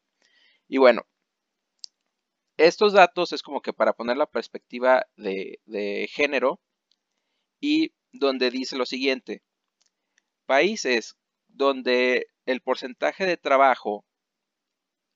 Y 0.69 0.77
bueno, 0.77 1.07
estos 2.57 2.93
datos 2.93 3.33
es 3.33 3.43
como 3.43 3.61
que 3.61 3.73
para 3.73 3.93
poner 3.93 4.17
la 4.17 4.27
perspectiva 4.27 5.07
de, 5.17 6.09
género 6.11 6.61
y 7.61 7.93
donde 8.13 8.51
dice 8.51 8.77
lo 8.77 8.87
siguiente, 8.87 9.43
países 10.47 11.17
donde 11.49 12.29
el 12.47 12.61
porcentaje 12.61 13.27
de 13.27 13.37
trabajo 13.37 14.05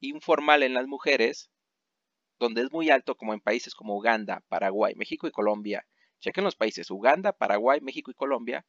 informal 0.01 0.63
en 0.63 0.75
las 0.75 0.87
mujeres, 0.87 1.51
donde 2.39 2.63
es 2.63 2.73
muy 2.73 2.91
alto 2.91 3.17
como 3.17 3.35
en 3.35 3.41
países 3.41 3.75
como 3.75 3.97
Uganda, 3.97 4.43
Paraguay, 4.49 4.95
México 4.97 5.27
y 5.27 5.31
Colombia, 5.31 5.87
chequen 6.21 6.45
los 6.45 6.57
países 6.57 6.91
Uganda, 6.91 7.33
Paraguay, 7.33 7.81
México 7.81 8.11
y 8.11 8.15
Colombia, 8.15 8.67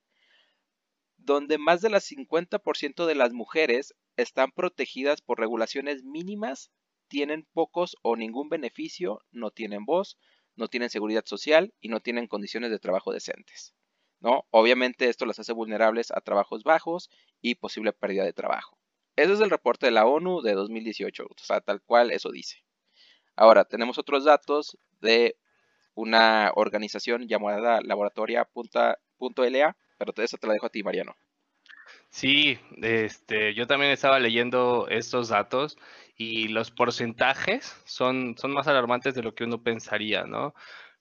donde 1.18 1.58
más 1.58 1.82
del 1.82 1.94
50% 1.94 3.06
de 3.06 3.16
las 3.16 3.34
mujeres 3.34 3.94
están 4.16 4.52
protegidas 4.52 5.22
por 5.22 5.40
regulaciones 5.40 6.04
mínimas 6.04 6.72
tienen 7.12 7.46
pocos 7.52 7.98
o 8.04 8.16
ningún 8.16 8.48
beneficio, 8.48 9.20
no 9.32 9.52
tienen 9.52 9.84
voz, 9.84 10.18
no 10.56 10.70
tienen 10.70 10.90
seguridad 10.90 11.26
social 11.26 11.74
y 11.82 11.90
no 11.90 12.00
tienen 12.00 12.28
condiciones 12.28 12.72
de 12.72 12.80
trabajo 12.80 13.12
decentes. 13.12 13.76
¿no? 14.22 14.46
Obviamente 14.50 15.10
esto 15.10 15.26
las 15.26 15.38
hace 15.38 15.52
vulnerables 15.52 16.12
a 16.12 16.22
trabajos 16.22 16.64
bajos 16.64 17.10
y 17.42 17.56
posible 17.56 17.92
pérdida 17.92 18.24
de 18.24 18.32
trabajo. 18.32 18.78
Ese 19.18 19.34
es 19.34 19.42
el 19.42 19.50
reporte 19.50 19.88
de 19.88 19.92
la 19.92 20.06
ONU 20.06 20.42
de 20.42 20.54
2018, 20.54 21.26
o 21.26 21.34
sea, 21.36 21.60
tal 21.60 21.82
cual 21.82 22.12
eso 22.12 22.32
dice. 22.32 22.64
Ahora, 23.36 23.66
tenemos 23.66 23.98
otros 23.98 24.24
datos 24.24 24.78
de 25.02 25.36
una 25.96 26.54
organización 26.56 27.28
llamada 27.28 27.82
laboratoria.la, 27.82 29.76
pero 29.98 30.14
eso 30.16 30.38
te 30.38 30.48
la 30.48 30.54
dejo 30.54 30.68
a 30.68 30.70
ti, 30.70 30.82
Mariano. 30.82 31.14
Sí, 32.12 32.60
este, 32.82 33.54
yo 33.54 33.68
también 33.68 33.92
estaba 33.92 34.20
leyendo 34.20 34.88
estos 34.90 35.30
datos 35.30 35.78
y 36.18 36.50
los 36.50 36.70
porcentajes 36.70 37.82
son, 37.86 38.36
son 38.38 38.52
más 38.52 38.68
alarmantes 38.68 39.16
de 39.16 39.24
lo 39.24 39.34
que 39.34 39.46
uno 39.46 39.64
pensaría, 39.64 40.26
¿no? 40.26 40.54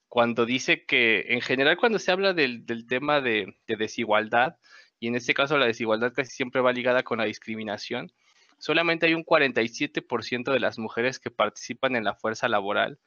Cuando 0.07 0.45
dice 0.45 0.85
que, 0.85 1.25
en 1.29 1.41
general, 1.41 1.77
cuando 1.77 1.99
se 1.99 2.11
habla 2.11 2.33
del, 2.33 2.65
tema 2.87 3.21
de, 3.21 3.57
desigualdad, 3.67 4.57
y 4.99 5.07
en 5.07 5.15
este 5.15 5.33
caso 5.33 5.57
la 5.57 5.65
desigualdad 5.67 6.13
casi 6.13 6.31
siempre 6.31 6.61
va 6.61 6.73
ligada 6.73 7.03
con 7.03 7.19
la 7.19 7.25
discriminación, 7.25 8.11
solamente 8.57 9.05
hay 9.07 9.13
un 9.13 9.25
47% 9.25 10.53
de 10.53 10.59
las 10.59 10.79
mujeres 10.79 11.19
que 11.19 11.31
participan 11.31 11.95
en 11.95 12.05
la 12.05 12.15
fuerza 12.15 12.47
laboral, 12.49 12.99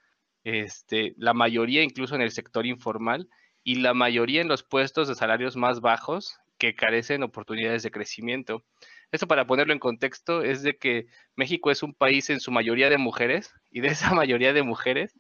este, 0.45 1.15
la 1.19 1.35
mayoría 1.35 1.83
incluso 1.83 2.15
en 2.15 2.23
el 2.23 2.33
sector 2.33 2.67
informal 2.67 3.29
y 3.65 3.77
la 3.77 3.95
mayoría 3.95 4.43
en 4.43 4.49
los 4.49 4.63
puestos 4.63 5.09
de 5.09 5.15
salarios 5.15 5.57
más 5.57 5.81
bajos 5.81 6.39
que 6.65 6.75
carecen 6.75 7.23
oportunidades 7.23 7.83
de 7.83 7.91
crecimiento. 7.91 8.65
Esto 9.13 9.29
para 9.29 9.47
ponerlo 9.47 9.75
en 9.75 9.79
contexto 9.79 10.43
es 10.43 10.63
de 10.63 10.79
que 10.79 11.07
México 11.37 11.71
es 11.71 11.83
un 11.83 11.93
país 11.95 12.31
en 12.31 12.41
su 12.41 12.51
mayoría 12.51 12.89
de 12.89 12.97
mujeres 12.97 13.53
y 13.71 13.81
de 13.81 13.89
esa 13.89 14.15
mayoría 14.15 14.53
de 14.55 14.63
mujeres 14.63 15.15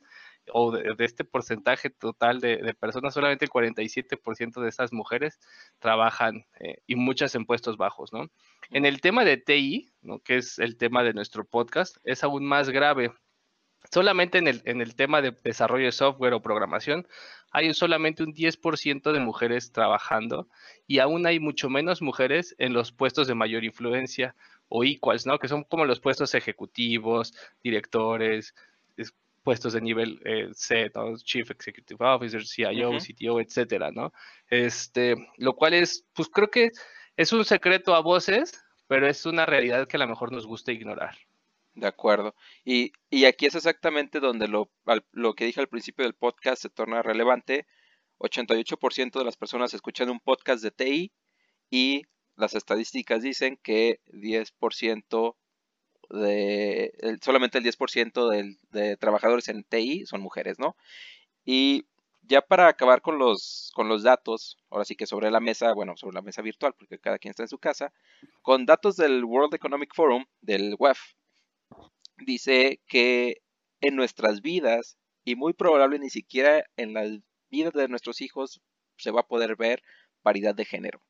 o 0.52 0.72
de, 0.72 0.94
este 0.98 1.24
porcentaje 1.24 1.90
total 1.90 2.40
de, 2.40 2.74
personas, 2.78 3.14
solamente 3.14 3.44
el 3.44 3.50
47% 3.50 4.60
de 4.60 4.68
esas 4.68 4.92
mujeres 4.92 5.38
trabajan 5.78 6.44
eh, 6.60 6.78
y 6.86 6.96
muchas 6.96 7.34
en 7.34 7.46
puestos 7.46 7.76
bajos, 7.76 8.12
¿no? 8.12 8.30
En 8.70 8.84
el 8.84 9.00
tema 9.00 9.24
de 9.24 9.36
TI, 9.36 9.92
¿no? 10.02 10.20
que 10.20 10.36
es 10.36 10.58
el 10.58 10.76
tema 10.76 11.02
de 11.02 11.14
nuestro 11.14 11.44
podcast, 11.44 11.96
es 12.04 12.24
aún 12.24 12.44
más 12.44 12.70
grave. 12.70 13.12
Solamente 13.94 14.38
en 14.38 14.48
el, 14.48 14.60
en 14.64 14.80
el 14.80 14.96
tema 14.96 15.22
de 15.22 15.30
desarrollo 15.44 15.84
de 15.84 15.92
software 15.92 16.34
o 16.34 16.42
programación, 16.42 17.06
hay 17.52 17.72
solamente 17.74 18.24
un 18.24 18.34
10% 18.34 19.12
de 19.12 19.20
mujeres 19.20 19.70
trabajando 19.70 20.48
y 20.88 20.98
aún 20.98 21.28
hay 21.28 21.38
mucho 21.38 21.70
menos 21.70 22.02
mujeres 22.02 22.56
en 22.58 22.72
los 22.72 22.90
puestos 22.90 23.28
de 23.28 23.36
mayor 23.36 23.62
influencia 23.62 24.34
o 24.66 24.82
equals, 24.82 25.26
¿no? 25.26 25.38
Que 25.38 25.46
son 25.46 25.62
como 25.62 25.84
los 25.84 26.00
puestos 26.00 26.34
ejecutivos, 26.34 27.34
directores, 27.62 28.56
puestos 29.44 29.74
de 29.74 29.80
nivel 29.80 30.20
eh, 30.24 30.48
C, 30.54 30.90
Chief 31.22 31.48
Executive 31.48 32.04
Officer, 32.04 32.44
CIO, 32.44 32.98
CTO, 32.98 33.40
etcétera, 33.40 33.92
¿no? 33.92 34.12
Este, 34.48 35.14
lo 35.36 35.54
cual 35.54 35.74
es, 35.74 36.04
pues 36.14 36.28
creo 36.30 36.50
que 36.50 36.72
es 37.16 37.32
un 37.32 37.44
secreto 37.44 37.94
a 37.94 38.00
voces, 38.00 38.60
pero 38.88 39.06
es 39.06 39.24
una 39.24 39.46
realidad 39.46 39.86
que 39.86 39.98
a 39.98 40.00
lo 40.00 40.08
mejor 40.08 40.32
nos 40.32 40.48
gusta 40.48 40.72
ignorar. 40.72 41.16
De 41.74 41.86
acuerdo. 41.88 42.34
Y, 42.64 42.92
aquí 43.24 43.46
es 43.46 43.54
exactamente 43.54 44.20
donde 44.20 44.48
lo, 44.48 44.70
lo, 45.12 45.34
que 45.34 45.44
dije 45.46 45.60
al 45.60 45.68
principio 45.68 46.04
del 46.04 46.14
podcast 46.14 46.62
se 46.62 46.70
torna 46.70 47.02
relevante. 47.02 47.66
88% 48.18 49.18
de 49.18 49.24
las 49.24 49.36
personas 49.36 49.74
escuchan 49.74 50.08
un 50.08 50.20
podcast 50.20 50.62
de 50.62 50.70
TI 50.70 51.12
y 51.70 52.02
las 52.36 52.54
estadísticas 52.54 53.22
dicen 53.22 53.58
que 53.62 54.00
10% 54.06 55.36
de, 56.10 57.18
solamente 57.22 57.58
el 57.58 57.64
10% 57.64 58.30
de, 58.30 58.56
de 58.70 58.96
trabajadores 58.96 59.48
en 59.48 59.64
TI 59.64 60.06
son 60.06 60.20
mujeres, 60.20 60.58
¿no? 60.58 60.76
Y 61.44 61.86
ya 62.26 62.40
para 62.40 62.68
acabar 62.68 63.02
con 63.02 63.18
los, 63.18 63.70
con 63.74 63.88
los 63.88 64.02
datos, 64.02 64.56
ahora 64.70 64.84
sí 64.84 64.96
que 64.96 65.06
sobre 65.06 65.30
la 65.30 65.40
mesa, 65.40 65.72
bueno, 65.72 65.96
sobre 65.96 66.14
la 66.14 66.22
mesa 66.22 66.42
virtual, 66.42 66.74
porque 66.78 66.98
cada 66.98 67.18
quien 67.18 67.30
está 67.30 67.42
en 67.42 67.48
su 67.48 67.58
casa, 67.58 67.92
con 68.42 68.66
datos 68.66 68.96
del 68.96 69.24
World 69.24 69.54
Economic 69.54 69.94
Forum, 69.94 70.24
del 70.40 70.76
WEF, 70.78 70.98
dice 72.16 72.80
que 72.86 73.42
en 73.80 73.96
nuestras 73.96 74.40
vidas, 74.40 74.96
y 75.24 75.36
muy 75.36 75.52
probable 75.52 75.98
ni 75.98 76.10
siquiera 76.10 76.64
en 76.76 76.94
las 76.94 77.10
vidas 77.50 77.72
de 77.72 77.88
nuestros 77.88 78.20
hijos, 78.20 78.60
se 78.96 79.10
va 79.10 79.20
a 79.20 79.26
poder 79.26 79.56
ver 79.56 79.82
paridad 80.22 80.54
de 80.54 80.64
género. 80.64 81.00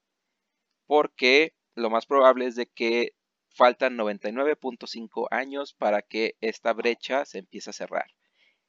Porque 0.86 1.54
lo 1.74 1.90
más 1.90 2.06
probable 2.06 2.46
es 2.46 2.56
de 2.56 2.66
que 2.66 3.12
faltan 3.54 3.96
99.5 3.96 5.28
años 5.30 5.74
para 5.74 6.02
que 6.02 6.36
esta 6.40 6.72
brecha 6.72 7.24
se 7.24 7.38
empiece 7.38 7.70
a 7.70 7.72
cerrar. 7.72 8.06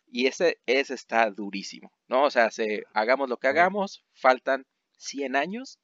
Y 0.08 0.28
ese, 0.28 0.60
ese 0.66 0.94
está 0.94 1.30
durísimo, 1.32 1.92
¿no? 2.08 2.24
O 2.24 2.32
sea, 2.32 2.52
se, 2.52 2.84
hagamos 2.94 3.28
lo 3.28 3.38
que 3.38 3.48
hagamos, 3.48 4.06
faltan 4.14 4.66
100 4.98 5.36
años 5.36 5.80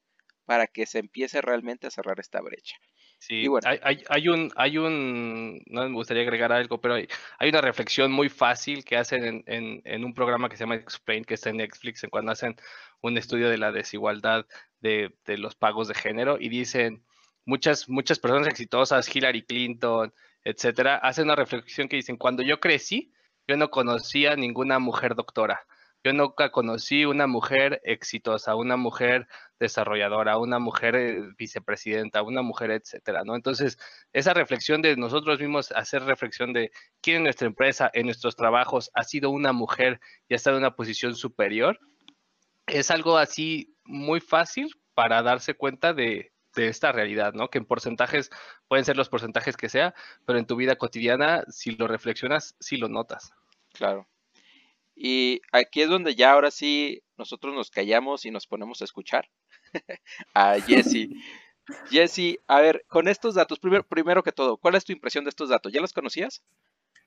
para 0.46 0.68
que 0.68 0.86
se 0.86 1.00
empiece 1.00 1.42
realmente 1.42 1.88
a 1.88 1.92
cerrar 1.92 2.20
esta 2.20 2.42
brecha. 2.42 2.76
Sí, 3.22 3.46
hay, 3.66 4.04
hay, 4.10 4.30
un, 4.30 4.52
hay 4.56 4.80
un, 4.80 5.62
no 5.68 5.88
me 5.88 5.94
gustaría 5.94 6.24
agregar 6.24 6.52
algo, 6.52 6.82
pero 6.82 6.96
hay, 6.96 7.08
hay 7.38 7.50
una 7.50 7.62
reflexión 7.62 8.12
muy 8.12 8.30
fácil 8.30 8.84
que 8.84 8.98
hacen 8.98 9.44
en, 9.46 9.82
en, 9.86 10.04
un 10.04 10.16
programa 10.16 10.50
que 10.50 10.58
se 10.58 10.64
llama 10.64 10.74
Explain, 10.74 11.24
que 11.24 11.36
está 11.36 11.52
en 11.52 11.58
Netflix, 11.58 12.04
en 12.04 12.10
cuando 12.10 12.32
hacen 12.32 12.56
un 13.00 13.20
estudio 13.20 13.48
de 13.48 13.60
la 13.60 13.72
desigualdad 13.72 14.48
de, 14.80 15.16
de 15.24 15.38
los 15.38 15.54
pagos 15.54 15.88
de 15.88 15.94
género 15.94 16.38
y 16.40 16.50
dicen, 16.50 17.04
muchas, 17.46 17.88
muchas 17.88 18.18
personas 18.18 18.48
exitosas, 18.48 19.16
Hillary 19.16 19.44
Clinton, 19.44 20.12
etcétera, 20.44 20.96
hacen 20.98 21.26
una 21.26 21.36
reflexión 21.36 21.88
que 21.88 21.98
dicen, 21.98 22.18
cuando 22.18 22.42
yo 22.42 22.60
crecí, 22.60 23.14
yo 23.48 23.56
no 23.56 23.70
conocía 23.70 24.36
ninguna 24.36 24.80
mujer 24.80 25.14
doctora. 25.14 25.68
Yo 26.04 26.14
nunca 26.14 26.52
conocí 26.52 27.06
una 27.06 27.28
mujer 27.28 27.80
exitosa, 27.84 28.56
una 28.56 28.76
mujer 28.76 29.28
desarrolladora, 29.60 30.38
una 30.38 30.58
mujer 30.58 30.96
eh, 30.96 31.22
vicepresidenta, 31.38 32.24
una 32.24 32.42
mujer, 32.42 32.72
etcétera, 32.72 33.24
¿no? 33.24 33.36
Entonces, 33.36 33.78
esa 34.12 34.34
reflexión 34.34 34.82
de 34.82 34.96
nosotros 34.96 35.40
mismos, 35.40 35.72
hacer 35.74 36.04
reflexión 36.04 36.54
de 36.54 36.72
quién 37.02 37.18
en 37.18 37.24
nuestra 37.24 37.48
empresa, 37.48 37.92
en 37.94 38.06
nuestros 38.06 38.36
trabajos, 38.36 38.90
ha 38.96 39.04
sido 39.04 39.30
una 39.30 39.54
mujer 39.54 40.00
y 40.28 40.34
ha 40.34 40.38
estado 40.38 40.58
en 40.58 40.64
una 40.64 40.76
posición 40.76 41.16
superior, 41.16 41.80
es 42.66 42.90
algo 42.90 43.18
así 43.18 43.76
muy 43.84 44.20
fácil 44.20 44.70
para 44.96 45.22
darse 45.22 45.54
cuenta 45.54 45.94
de, 45.94 46.32
de 46.56 46.68
esta 46.68 46.92
realidad, 46.92 47.34
¿no? 47.34 47.50
Que 47.50 47.60
en 47.60 47.66
porcentajes 47.66 48.30
pueden 48.68 48.86
ser 48.86 48.98
los 48.98 49.10
porcentajes 49.10 49.58
que 49.58 49.70
sea, 49.70 49.94
pero 50.26 50.40
en 50.40 50.46
tu 50.46 50.56
vida 50.56 50.76
cotidiana, 50.76 51.44
si 51.50 51.72
lo 51.72 51.88
reflexionas, 51.88 52.56
sí 52.60 52.78
lo 52.78 52.88
notas. 52.90 53.32
Claro. 53.74 54.08
Y 55.04 55.42
aquí 55.52 55.82
es 55.82 55.90
donde 55.90 56.14
ya 56.14 56.32
ahora 56.32 56.52
sí 56.52 57.02
nosotros 57.18 57.56
nos 57.56 57.72
callamos 57.72 58.24
y 58.24 58.30
nos 58.30 58.46
ponemos 58.46 58.82
a 58.82 58.86
escuchar 58.86 59.28
a 60.36 60.60
Jesse. 60.60 61.10
Jesse, 61.90 62.38
a 62.46 62.62
ver, 62.62 62.86
con 62.88 63.08
estos 63.08 63.34
datos, 63.34 63.58
primero, 63.58 63.84
primero 63.84 64.22
que 64.22 64.32
todo, 64.32 64.58
¿cuál 64.58 64.76
es 64.76 64.86
tu 64.86 64.92
impresión 64.92 65.24
de 65.24 65.30
estos 65.30 65.50
datos? 65.50 65.74
¿Ya 65.74 65.82
los 65.82 65.94
conocías? 65.94 66.44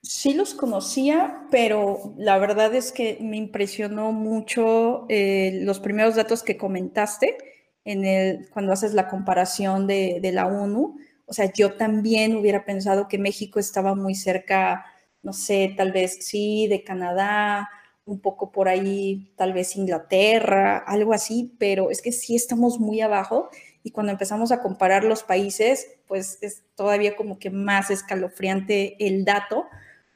Sí 0.02 0.34
los 0.34 0.54
conocía, 0.54 1.46
pero 1.52 2.14
la 2.18 2.36
verdad 2.38 2.74
es 2.74 2.90
que 2.90 3.16
me 3.20 3.36
impresionó 3.36 4.10
mucho 4.10 5.06
eh, 5.08 5.60
los 5.62 5.78
primeros 5.78 6.16
datos 6.16 6.42
que 6.42 6.56
comentaste 6.56 7.36
en 7.84 8.04
el, 8.04 8.48
cuando 8.50 8.72
haces 8.72 8.92
la 8.94 9.06
comparación 9.06 9.86
de, 9.86 10.18
de, 10.20 10.32
la 10.32 10.46
ONU. 10.46 10.98
O 11.26 11.32
sea, 11.32 11.52
yo 11.52 11.74
también 11.74 12.34
hubiera 12.34 12.64
pensado 12.64 13.06
que 13.06 13.18
México 13.18 13.60
estaba 13.60 13.94
muy 13.94 14.16
cerca, 14.16 14.84
no 15.22 15.32
sé, 15.32 15.72
tal 15.76 15.92
vez 15.92 16.18
sí, 16.26 16.66
de 16.66 16.82
Canadá, 16.82 17.70
un 18.06 18.20
poco 18.20 18.52
por 18.52 18.68
ahí, 18.68 19.32
tal 19.36 19.52
vez 19.52 19.76
Inglaterra, 19.76 20.78
algo 20.78 21.12
así, 21.14 21.54
pero 21.58 21.90
es 21.90 22.02
que 22.02 22.12
sí 22.12 22.36
estamos 22.36 22.78
muy 22.78 23.00
abajo 23.00 23.48
y 23.82 23.90
cuando 23.90 24.12
empezamos 24.12 24.52
a 24.52 24.60
comparar 24.60 25.04
los 25.04 25.22
países, 25.22 25.88
pues 26.06 26.38
es 26.42 26.62
todavía 26.74 27.16
como 27.16 27.38
que 27.38 27.50
más 27.50 27.90
escalofriante 27.90 28.96
el 29.06 29.24
dato, 29.24 29.66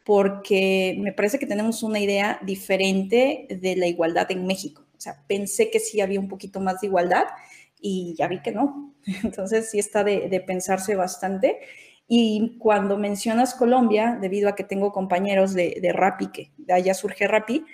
porque 0.05 0.97
me 1.01 1.13
parece 1.13 1.39
que 1.39 1.47
tenemos 1.47 1.83
una 1.83 2.01
idea 2.01 2.39
diferente 2.43 3.47
de 3.51 3.77
la 3.77 3.87
igualdad 3.87 4.31
en 4.31 4.47
México. 4.47 4.85
O 4.97 5.01
sea, 5.01 5.23
pensé 5.27 5.71
que 5.71 5.81
sí 5.81 6.01
había 6.01 6.19
un 6.19 6.29
poquito 6.29 6.61
más 6.61 6.81
de 6.81 6.87
igualdad 6.87 7.25
y 7.81 8.15
ya 8.19 8.27
vi 8.29 8.41
que 8.41 8.53
no. 8.53 8.95
Entonces 9.23 9.71
sí 9.71 9.79
está 9.79 10.05
de, 10.05 10.29
de 10.29 10.41
pensarse 10.41 10.95
bastante. 10.95 11.61
Y 12.09 12.57
cuando 12.59 12.97
mencionas 12.97 13.55
Colombia, 13.55 14.19
debido 14.21 14.49
a 14.49 14.55
que 14.55 14.65
tengo 14.65 14.93
compañeros 14.93 15.53
de, 15.53 15.79
de 15.81 15.93
Rappi, 15.93 16.29
que 16.29 16.53
de 16.57 16.73
allá 16.73 16.95
surge 16.95 17.29
Rappi, 17.29 17.67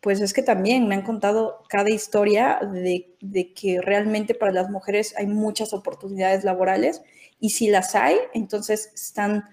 pues 0.00 0.20
es 0.20 0.32
que 0.32 0.42
también 0.42 0.88
me 0.88 0.96
han 0.96 1.02
contado 1.02 1.62
cada 1.68 1.90
historia 1.90 2.58
de, 2.72 3.14
de, 3.20 3.52
que 3.52 3.80
realmente 3.80 4.34
para 4.34 4.50
las 4.50 4.68
mujeres 4.68 5.14
hay 5.16 5.28
muchas 5.28 5.72
oportunidades 5.72 6.42
laborales 6.42 7.02
y 7.38 7.50
si 7.50 7.68
las 7.68 7.94
hay, 7.94 8.16
entonces 8.34 8.90
están 8.94 9.44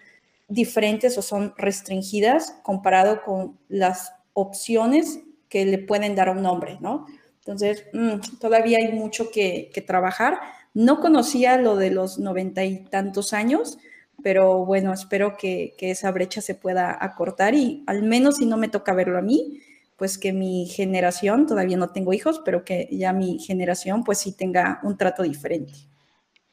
diferentes 0.47 1.17
o 1.19 1.21
son 1.21 1.53
restringidas 1.55 2.55
comparado 2.63 3.21
con 3.23 3.59
las 3.67 4.13
opciones 4.33 5.19
que 5.49 5.65
le 5.65 5.77
pueden 5.77 6.15
dar 6.15 6.29
a 6.29 6.31
un 6.31 6.45
hombre, 6.45 6.77
¿no? 6.81 7.05
Entonces, 7.39 7.85
mm, 7.93 8.37
todavía 8.39 8.79
hay 8.79 8.93
mucho 8.93 9.31
que, 9.31 9.69
que 9.73 9.81
trabajar. 9.81 10.39
No 10.73 10.99
conocía 10.99 11.57
lo 11.57 11.75
de 11.75 11.91
los 11.91 12.19
noventa 12.19 12.63
y 12.63 12.85
tantos 12.85 13.33
años, 13.33 13.77
pero 14.23 14.65
bueno, 14.65 14.93
espero 14.93 15.37
que, 15.37 15.75
esa 15.79 16.11
brecha 16.11 16.41
se 16.41 16.55
pueda 16.55 16.97
acortar 17.03 17.55
y 17.55 17.83
al 17.87 18.03
menos 18.03 18.37
si 18.37 18.45
no 18.45 18.57
me 18.57 18.69
toca 18.69 18.93
verlo 18.93 19.17
a 19.17 19.21
mí, 19.21 19.61
pues 19.97 20.17
que 20.17 20.33
mi 20.33 20.67
generación, 20.67 21.45
todavía 21.45 21.77
no 21.77 21.91
tengo 21.91 22.13
hijos, 22.13 22.41
pero 22.45 22.63
que 22.63 22.87
ya 22.91 23.13
mi 23.13 23.39
generación 23.39 24.03
pues 24.03 24.19
sí 24.19 24.35
tenga 24.35 24.79
un 24.83 24.97
trato 24.97 25.23
diferente. 25.23 25.73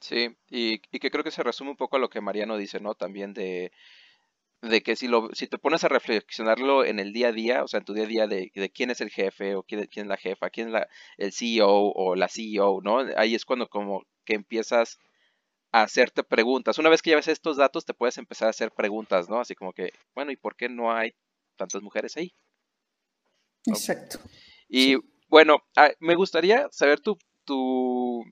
Sí, 0.00 0.36
y, 0.50 0.78
que 0.78 1.10
creo 1.10 1.24
que 1.24 1.30
se 1.30 1.42
resume 1.42 1.70
un 1.70 1.76
poco 1.76 1.96
a 1.96 1.98
lo 1.98 2.10
que 2.10 2.20
Mariano 2.20 2.56
dice, 2.56 2.80
¿no? 2.80 2.94
También 2.94 3.34
de, 3.34 3.72
de 4.62 4.82
que 4.82 4.96
si, 4.96 5.08
lo, 5.08 5.30
si 5.32 5.46
te 5.46 5.58
pones 5.58 5.84
a 5.84 5.88
reflexionarlo 5.88 6.84
en 6.84 6.98
el 6.98 7.12
día 7.12 7.28
a 7.28 7.32
día, 7.32 7.62
o 7.64 7.68
sea, 7.68 7.78
en 7.78 7.84
tu 7.84 7.94
día 7.94 8.04
a 8.04 8.06
día 8.08 8.26
de, 8.26 8.52
de 8.54 8.70
quién 8.70 8.90
es 8.90 9.00
el 9.00 9.10
jefe 9.10 9.54
o 9.54 9.62
quién, 9.62 9.86
quién, 9.86 10.06
es 10.06 10.10
la 10.10 10.16
jefa, 10.16 10.50
quién 10.50 10.68
es 10.68 10.72
la, 10.74 10.88
el 11.18 11.32
CEO 11.32 11.68
o 11.68 12.14
la 12.16 12.28
CEO, 12.28 12.80
¿no? 12.82 12.98
Ahí 13.16 13.34
es 13.34 13.44
cuando 13.44 13.68
como 13.68 14.04
que 14.24 14.34
empiezas 14.34 14.98
a 15.76 15.82
hacerte 15.82 16.24
preguntas. 16.24 16.78
Una 16.78 16.88
vez 16.88 17.02
que 17.02 17.10
llevas 17.10 17.28
estos 17.28 17.58
datos, 17.58 17.84
te 17.84 17.92
puedes 17.92 18.16
empezar 18.16 18.46
a 18.46 18.50
hacer 18.50 18.72
preguntas, 18.72 19.28
¿no? 19.28 19.40
Así 19.40 19.54
como 19.54 19.74
que, 19.74 19.92
bueno, 20.14 20.32
¿y 20.32 20.36
por 20.36 20.56
qué 20.56 20.70
no 20.70 20.90
hay 20.90 21.14
tantas 21.54 21.82
mujeres 21.82 22.16
ahí? 22.16 22.34
Exacto. 23.66 24.18
Y 24.70 24.96
bueno, 25.28 25.58
me 26.00 26.14
gustaría 26.14 26.66
saber 26.70 27.00
tu, 27.00 27.18
tu 27.44 28.24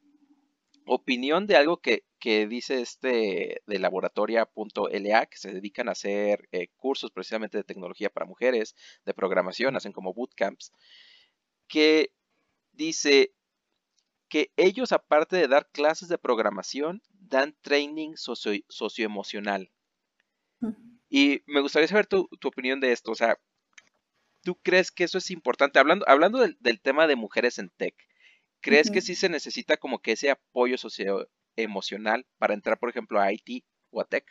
opinión 0.86 1.46
de 1.46 1.56
algo 1.56 1.82
que, 1.82 2.04
que 2.18 2.46
dice 2.46 2.80
este 2.80 3.60
de 3.66 3.78
laboratoria.la, 3.78 5.26
que 5.26 5.36
se 5.36 5.52
dedican 5.52 5.90
a 5.90 5.92
hacer 5.92 6.48
eh, 6.50 6.68
cursos 6.76 7.10
precisamente 7.10 7.58
de 7.58 7.64
tecnología 7.64 8.08
para 8.08 8.24
mujeres, 8.24 8.74
de 9.04 9.12
programación, 9.12 9.76
hacen 9.76 9.92
como 9.92 10.14
bootcamps, 10.14 10.72
que 11.68 12.10
dice 12.72 13.34
que 14.30 14.50
ellos, 14.56 14.92
aparte 14.92 15.36
de 15.36 15.46
dar 15.46 15.68
clases 15.70 16.08
de 16.08 16.16
programación, 16.16 17.02
dan 17.28 17.54
training 17.62 18.14
socio, 18.16 18.52
socioemocional. 18.68 19.70
Y 21.08 21.42
me 21.46 21.60
gustaría 21.60 21.88
saber 21.88 22.06
tu, 22.06 22.28
tu 22.40 22.48
opinión 22.48 22.80
de 22.80 22.92
esto. 22.92 23.12
O 23.12 23.14
sea, 23.14 23.38
¿Tú 24.44 24.56
crees 24.62 24.92
que 24.92 25.04
eso 25.04 25.18
es 25.18 25.30
importante? 25.30 25.78
Hablando, 25.78 26.04
hablando 26.06 26.38
del, 26.38 26.80
tema 26.80 27.06
de 27.06 27.16
mujeres 27.16 27.58
en 27.58 27.70
tech, 27.70 27.94
¿crees 28.60 28.90
que 28.90 29.00
sí 29.00 29.14
se 29.14 29.30
necesita 29.30 29.78
como 29.78 30.00
que 30.00 30.12
ese 30.12 30.30
apoyo 30.30 30.76
socioemocional 30.76 32.26
para 32.38 32.52
entrar, 32.52 32.78
por 32.78 32.90
ejemplo, 32.90 33.20
a 33.20 33.32
IT 33.32 33.64
o 33.90 34.02
a 34.02 34.04
tech? 34.04 34.24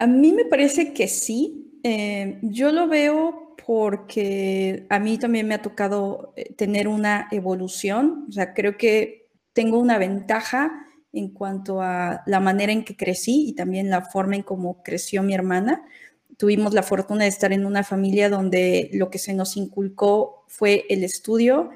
A 0.00 0.08
mí 0.08 0.32
me 0.32 0.44
parece 0.44 0.92
que 0.92 1.06
sí. 1.06 1.80
Eh, 1.84 2.40
yo 2.42 2.72
lo 2.72 2.88
veo 2.88 3.54
porque 3.64 4.86
a 4.90 4.98
mí 4.98 5.18
también 5.18 5.46
me 5.46 5.54
ha 5.54 5.62
tocado 5.62 6.32
eh, 6.36 6.52
tener 6.54 6.88
una 6.88 7.28
evolución. 7.30 8.26
O 8.28 8.32
sea, 8.32 8.54
creo 8.54 8.76
que 8.76 9.30
tengo 9.52 9.78
una 9.78 9.98
ventaja 9.98 10.87
en 11.12 11.30
cuanto 11.30 11.80
a 11.80 12.22
la 12.26 12.40
manera 12.40 12.72
en 12.72 12.84
que 12.84 12.96
crecí 12.96 13.48
y 13.48 13.54
también 13.54 13.90
la 13.90 14.02
forma 14.02 14.36
en 14.36 14.42
cómo 14.42 14.82
creció 14.82 15.22
mi 15.22 15.34
hermana 15.34 15.82
tuvimos 16.38 16.72
la 16.72 16.82
fortuna 16.82 17.24
de 17.24 17.30
estar 17.30 17.52
en 17.52 17.66
una 17.66 17.84
familia 17.84 18.30
donde 18.30 18.88
lo 18.94 19.10
que 19.10 19.18
se 19.18 19.34
nos 19.34 19.56
inculcó 19.56 20.44
fue 20.46 20.86
el 20.88 21.04
estudio 21.04 21.70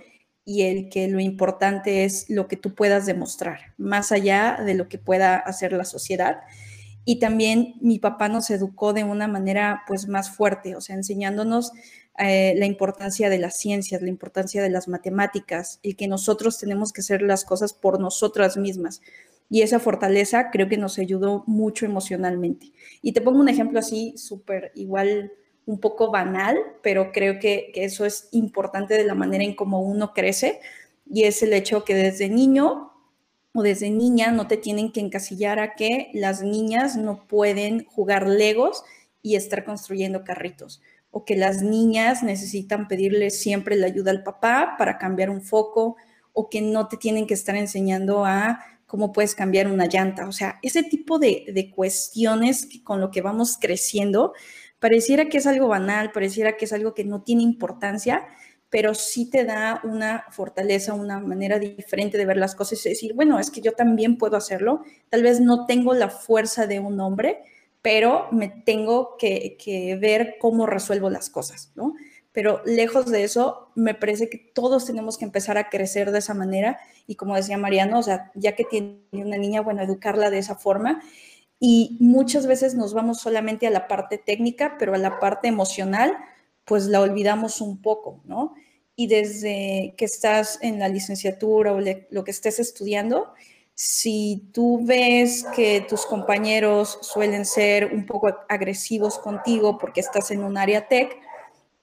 y 0.45 0.63
el 0.63 0.89
que 0.89 1.09
lo 1.09 1.21
importante 1.21 2.05
es 2.05 2.31
lo 2.31 2.49
que 2.49 2.57
tú 2.57 2.75
puedas 2.75 3.05
demostrar, 3.05 3.75
más 3.77 4.13
allá 4.13 4.59
de 4.65 4.75
lo 4.75 4.89
que 4.89 4.99
pueda 4.99 5.37
hacer 5.37 5.73
la 5.73 5.85
sociedad. 5.85 6.39
Y 7.05 7.19
también 7.19 7.75
mi 7.81 7.99
papá 7.99 8.29
nos 8.29 8.51
educó 8.51 8.93
de 8.93 9.05
una 9.05 9.27
manera 9.27 9.83
pues 9.87 10.09
más 10.09 10.31
fuerte, 10.31 10.77
o 10.77 10.81
sea, 10.81 10.97
enseñándonos 10.97 11.73
eh, 12.19 12.55
la 12.57 12.67
importancia 12.67 13.29
de 13.29 13.39
las 13.39 13.57
ciencias, 13.57 14.03
la 14.03 14.09
importancia 14.09 14.63
de 14.63 14.71
las 14.71 14.87
matemáticas, 14.87 15.81
y 15.83 15.95
que 15.95 16.07
nosotros 16.07 16.59
tenemos 16.59 16.93
que 16.93 17.01
hacer 17.01 17.23
las 17.23 17.45
cosas 17.45 17.73
por 17.73 17.99
nosotras 17.99 18.57
mismas 18.57 19.01
y 19.53 19.61
esa 19.61 19.79
fortaleza 19.79 20.51
creo 20.51 20.67
que 20.67 20.79
nos 20.79 20.99
ayudó 20.99 21.45
mucho 21.47 21.85
emocionalmente. 21.85 22.73
Y 23.03 23.13
te 23.13 23.21
pongo 23.21 23.39
un 23.39 23.51
ejemplo 23.51 23.81
así, 23.81 24.15
súper 24.17 24.73
igual, 24.75 25.31
un 25.67 25.79
poco 25.79 26.11
banal, 26.11 26.57
pero 26.83 27.13
creo 27.13 27.39
que, 27.39 27.71
eso 27.75 28.07
es 28.07 28.31
importante 28.33 28.95
de 28.95 29.05
la 29.05 29.15
manera 29.15 29.45
en 29.45 29.55
cómo 29.55 29.83
uno 29.83 30.15
crece 30.15 30.61
y 31.05 31.25
es 31.25 31.43
el 31.43 31.53
hecho 31.53 31.85
que 31.85 31.95
desde 31.95 32.31
niño 32.31 32.92
o 33.55 33.63
desde 33.63 33.91
niña 33.91 34.31
no 34.33 34.47
te 34.47 34.57
tienen 34.57 34.93
que 34.93 35.01
encasillar 35.01 35.59
a 35.59 35.75
que 35.75 36.11
las 36.15 36.43
niñas 36.43 36.97
no 36.97 37.27
pueden 37.27 37.85
jugar 37.85 38.27
legos 38.27 38.83
y 39.23 39.37
estar 39.37 39.65
construyendo 39.65 40.25
carritos 40.25 40.81
o 41.11 41.25
que 41.25 41.37
las 41.37 41.63
niñas 41.63 42.23
necesitan 42.23 42.89
pedirle 42.89 43.31
siempre 43.31 43.77
la 43.77 43.87
ayuda 43.87 44.11
al 44.11 44.23
papá 44.23 44.77
para 44.79 44.99
cambiar 44.99 45.29
un 45.31 45.43
foco 45.43 45.97
o 46.33 46.49
que 46.49 46.63
no 46.63 46.89
te 46.89 46.97
tienen 46.97 47.27
que 47.27 47.35
estar 47.35 47.55
enseñando 47.55 48.25
a 48.25 48.65
cómo 48.87 49.13
puedes 49.13 49.35
cambiar 49.35 49.69
una 49.69 49.87
llanta. 49.87 50.27
O 50.27 50.33
sea, 50.33 50.59
ese 50.63 50.83
tipo 50.83 51.19
de, 51.19 51.71
cuestiones 51.75 52.69
con 52.83 53.01
lo 53.01 53.11
que 53.11 53.21
vamos 53.21 53.59
creciendo, 53.61 54.33
pareciera 54.81 55.29
que 55.29 55.39
es 55.39 55.47
algo 55.47 55.69
banal, 55.69 56.13
pareciera 56.13 56.57
que 56.57 56.65
es 56.65 56.73
algo 56.73 56.95
que 56.95 57.05
no 57.05 57.23
tiene 57.23 57.43
importancia, 57.43 58.27
pero 58.73 58.95
sí 58.95 59.29
te 59.29 59.45
da 59.45 59.83
una 59.85 60.25
fortaleza, 60.31 60.95
una 60.95 61.21
manera 61.21 61.59
diferente 61.59 62.17
de 62.17 62.25
ver 62.25 62.39
las 62.39 62.55
cosas 62.55 62.85
y 62.87 62.89
decir, 62.89 63.13
bueno, 63.13 63.39
es 63.39 63.51
que 63.51 63.61
yo 63.61 63.73
también 63.73 64.17
puedo 64.17 64.35
hacerlo. 64.35 64.83
Tal 65.11 65.23
vez 65.23 65.41
no 65.41 65.67
tengo 65.67 65.93
la 65.93 66.09
fuerza 66.09 66.67
de 66.67 66.81
un 66.81 66.99
hombre, 66.99 67.43
pero 67.83 68.29
me 68.33 68.49
tengo 68.49 69.19
que, 69.19 69.59
que 69.63 69.97
ver 69.97 70.37
cómo 70.41 70.65
resuelvo 70.65 71.11
las 71.11 71.29
cosas, 71.29 71.71
¿no? 71.75 71.95
pero 72.33 72.63
lejos 72.65 73.11
de 73.11 73.25
eso, 73.25 73.69
me 73.75 73.93
parece 73.93 74.31
que 74.31 74.39
todos 74.39 74.87
tenemos 74.87 75.19
que 75.19 75.27
empezar 75.27 75.59
a 75.59 75.69
crecer 75.69 76.11
de 76.13 76.21
esa 76.21 76.33
manera 76.33 76.79
y 77.07 77.17
como 77.17 77.37
decía 77.37 77.59
Mariano, 77.59 77.99
o 77.99 78.03
sea, 78.03 78.33
ya 78.35 78.55
que 78.55 78.65
tiene 78.65 79.03
una 79.13 79.37
niña, 79.37 79.61
bueno, 79.61 79.83
educarla 79.83 80.31
de 80.31 80.39
esa 80.39 80.55
forma 80.55 81.03
y 81.61 81.99
muchas 82.01 82.47
veces 82.47 82.75
nos 82.75 82.95
vamos 82.95 83.21
solamente 83.21 83.67
a 83.67 83.71
la 83.71 83.87
parte 83.87 84.17
técnica, 84.17 84.77
pero 84.79 84.95
a 84.95 84.99
la 84.99 85.21
parte 85.21 85.49
emocional, 85.49 86.17
pues 86.65 86.87
la 86.87 87.01
olvidamos 87.03 87.61
un 87.61 87.83
poco, 87.83 88.23
¿no? 88.25 88.55
Y 89.03 89.09
desde 89.09 89.95
que 89.97 90.05
estás 90.05 90.61
en 90.63 90.79
la 90.79 90.89
licenciatura 90.89 91.73
o 91.73 91.81
lo 91.81 92.23
que 92.23 92.31
estés 92.31 92.61
estudiando, 92.61 93.33
si 93.75 94.49
tú 94.53 94.79
ves 94.85 95.45
que 95.57 95.85
tus 95.89 96.07
compañeros 96.07 97.01
suelen 97.03 97.45
ser 97.45 97.87
un 97.87 98.07
poco 98.07 98.33
agresivos 98.49 99.19
contigo 99.19 99.77
porque 99.77 100.01
estás 100.01 100.31
en 100.31 100.45
un 100.45 100.57
área 100.57 100.87
tech, 100.87 101.17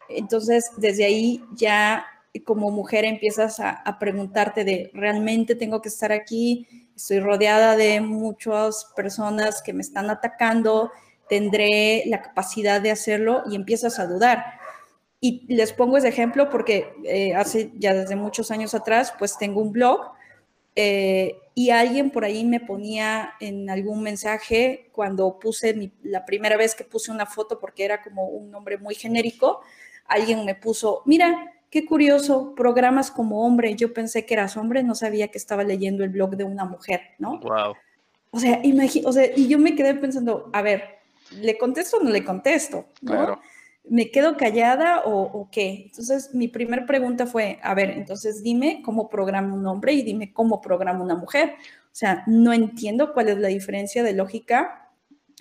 entonces, 0.08 0.72
desde 0.78 1.04
ahí 1.04 1.44
ya 1.56 2.06
como 2.46 2.72
mujer 2.72 3.04
empiezas 3.04 3.60
a, 3.60 3.98
preguntarte 4.00 4.64
de, 4.64 4.92
¿realmente 4.94 5.56
tengo 5.56 5.82
que 5.82 5.90
estar 5.90 6.14
aquí? 6.14 6.68
Estoy 6.96 7.20
rodeada 7.20 7.76
de 7.76 8.00
muchas 8.00 8.88
personas 8.96 9.62
que 9.62 9.74
me 9.74 9.82
están 9.82 10.10
atacando, 10.10 10.90
tendré 11.28 12.04
la 12.06 12.22
capacidad 12.22 12.80
de 12.80 12.92
hacerlo 12.92 13.44
y 13.52 13.58
empiezas 13.58 14.00
a 14.00 14.08
dudar. 14.08 14.59
Y 15.22 15.54
les 15.54 15.74
pongo 15.74 15.98
ese 15.98 16.08
ejemplo 16.08 16.50
porque 16.50 16.94
eh, 17.04 17.36
hace 17.36 17.72
ya 17.78 17.94
desde 17.94 18.16
muchos 18.16 18.52
años 18.52 18.74
atrás, 18.74 19.14
pues 19.20 19.38
tengo 19.38 19.62
un 19.62 19.72
blog 19.72 20.14
eh, 20.76 21.38
y 21.56 21.72
alguien 21.72 22.10
por 22.10 22.24
ahí 22.24 22.46
me 22.46 22.62
ponía 22.62 23.34
en 23.42 23.70
algún 23.70 24.02
mensaje 24.02 24.90
cuando 24.94 25.40
puse 25.40 25.92
la 26.04 26.26
primera 26.26 26.56
vez 26.56 26.74
que 26.74 26.86
puse 26.86 27.12
una 27.12 27.26
foto 27.26 27.60
porque 27.60 27.84
era 27.84 28.02
como 28.02 28.28
un 28.28 28.50
nombre 28.50 28.78
muy 28.78 28.96
genérico, 28.96 29.60
alguien 30.06 30.46
me 30.46 30.56
puso, 30.56 31.02
mira, 31.06 31.52
qué 31.70 31.86
curioso, 31.86 32.56
programas 32.56 33.12
como 33.12 33.46
hombre, 33.46 33.76
yo 33.76 33.94
pensé 33.94 34.26
que 34.26 34.36
eras 34.36 34.56
hombre, 34.56 34.84
no 34.84 34.96
sabía 34.96 35.28
que 35.28 35.38
estaba 35.38 35.66
leyendo 35.66 36.06
el 36.06 36.12
blog 36.12 36.38
de 36.38 36.46
una 36.46 36.64
mujer, 36.64 37.02
¿no? 37.18 37.40
Wow. 37.42 37.76
O 38.32 38.40
sea, 38.40 38.62
o 39.04 39.12
sea, 39.12 39.26
y 39.36 39.48
yo 39.50 39.60
me 39.60 39.76
quedé 39.76 39.96
pensando, 39.96 40.50
a 40.54 40.62
ver, 40.62 41.00
¿le 41.32 41.58
contesto 41.58 41.98
o 41.98 42.04
no 42.04 42.10
le 42.10 42.24
contesto? 42.24 42.86
Claro. 43.06 43.42
¿Me 43.89 44.12
quedo 44.12 44.38
callada 44.38 45.02
o, 45.06 45.23
o, 45.23 45.49
qué? 45.52 45.84
Entonces, 45.88 46.34
mi 46.34 46.47
primera 46.47 46.86
pregunta 46.86 47.25
fue, 47.25 47.60
a 47.63 47.73
ver, 47.73 47.89
entonces 47.91 48.43
dime 48.43 48.82
cómo 48.84 49.10
programa 49.10 49.54
un 49.54 49.65
hombre 49.65 49.93
y 49.93 50.04
dime 50.04 50.32
cómo 50.32 50.62
programa 50.62 51.04
una 51.04 51.15
mujer. 51.15 51.56
O 51.86 51.95
sea, 51.95 52.23
no 52.28 52.54
entiendo 52.54 53.13
cuál 53.13 53.30
es 53.30 53.38
la 53.39 53.47
diferencia 53.47 54.04
de 54.04 54.13
lógica 54.13 54.89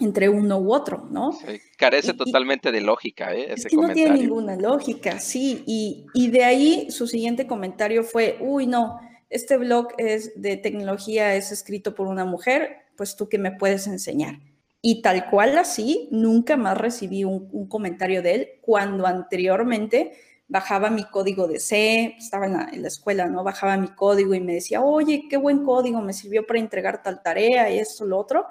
entre 0.00 0.28
uno 0.28 0.58
u 0.58 0.72
otro, 0.72 1.08
¿no? 1.10 1.36
carece 1.76 2.14
totalmente 2.14 2.70
de 2.70 2.80
lógica, 2.80 3.34
¿eh? 3.34 3.52
Ese 3.52 3.54
es 3.54 3.66
que 3.66 3.76
no 3.76 3.92
tiene 3.92 4.18
ninguna 4.18 4.56
lógica, 4.56 5.18
sí. 5.18 5.64
Y, 5.66 6.06
y, 6.14 6.30
de 6.30 6.44
ahí 6.44 6.90
su 6.90 7.06
siguiente 7.06 7.46
comentario 7.46 8.04
fue, 8.04 8.38
uy, 8.40 8.66
no, 8.66 9.00
este 9.28 9.56
blog 9.56 9.88
es 9.98 10.40
de 10.40 10.56
tecnología, 10.56 11.34
es 11.34 11.52
escrito 11.52 11.94
por 11.94 12.06
una 12.06 12.24
mujer, 12.24 12.76
pues 12.96 13.16
tú 13.16 13.28
que 13.28 13.38
me 13.38 13.52
puedes 13.52 13.86
enseñar. 13.86 14.38
Y 14.80 15.02
tal 15.02 15.28
cual 15.28 15.58
así, 15.58 16.08
nunca 16.12 16.56
más 16.56 16.78
recibí 16.78 17.24
un, 17.24 17.68
comentario 17.68 18.22
de 18.22 18.34
él 18.34 18.48
cuando 18.60 19.06
anteriormente 19.06 20.12
bajaba 20.46 20.88
mi 20.88 21.04
código 21.04 21.46
de 21.46 21.60
C, 21.60 22.14
estaba 22.18 22.46
en 22.46 22.82
la, 22.82 22.88
escuela, 22.88 23.26
¿no? 23.26 23.44
Bajaba 23.44 23.76
mi 23.76 23.88
código 23.88 24.34
y 24.34 24.40
me 24.40 24.54
decía, 24.54 24.80
oye, 24.80 25.24
qué 25.28 25.36
buen 25.36 25.64
código, 25.64 26.00
me 26.00 26.12
sirvió 26.12 26.46
para 26.46 26.60
entregar 26.60 27.02
tal 27.02 27.22
tarea 27.22 27.70
y 27.70 27.78
esto, 27.78 28.06
lo 28.06 28.18
otro. 28.18 28.46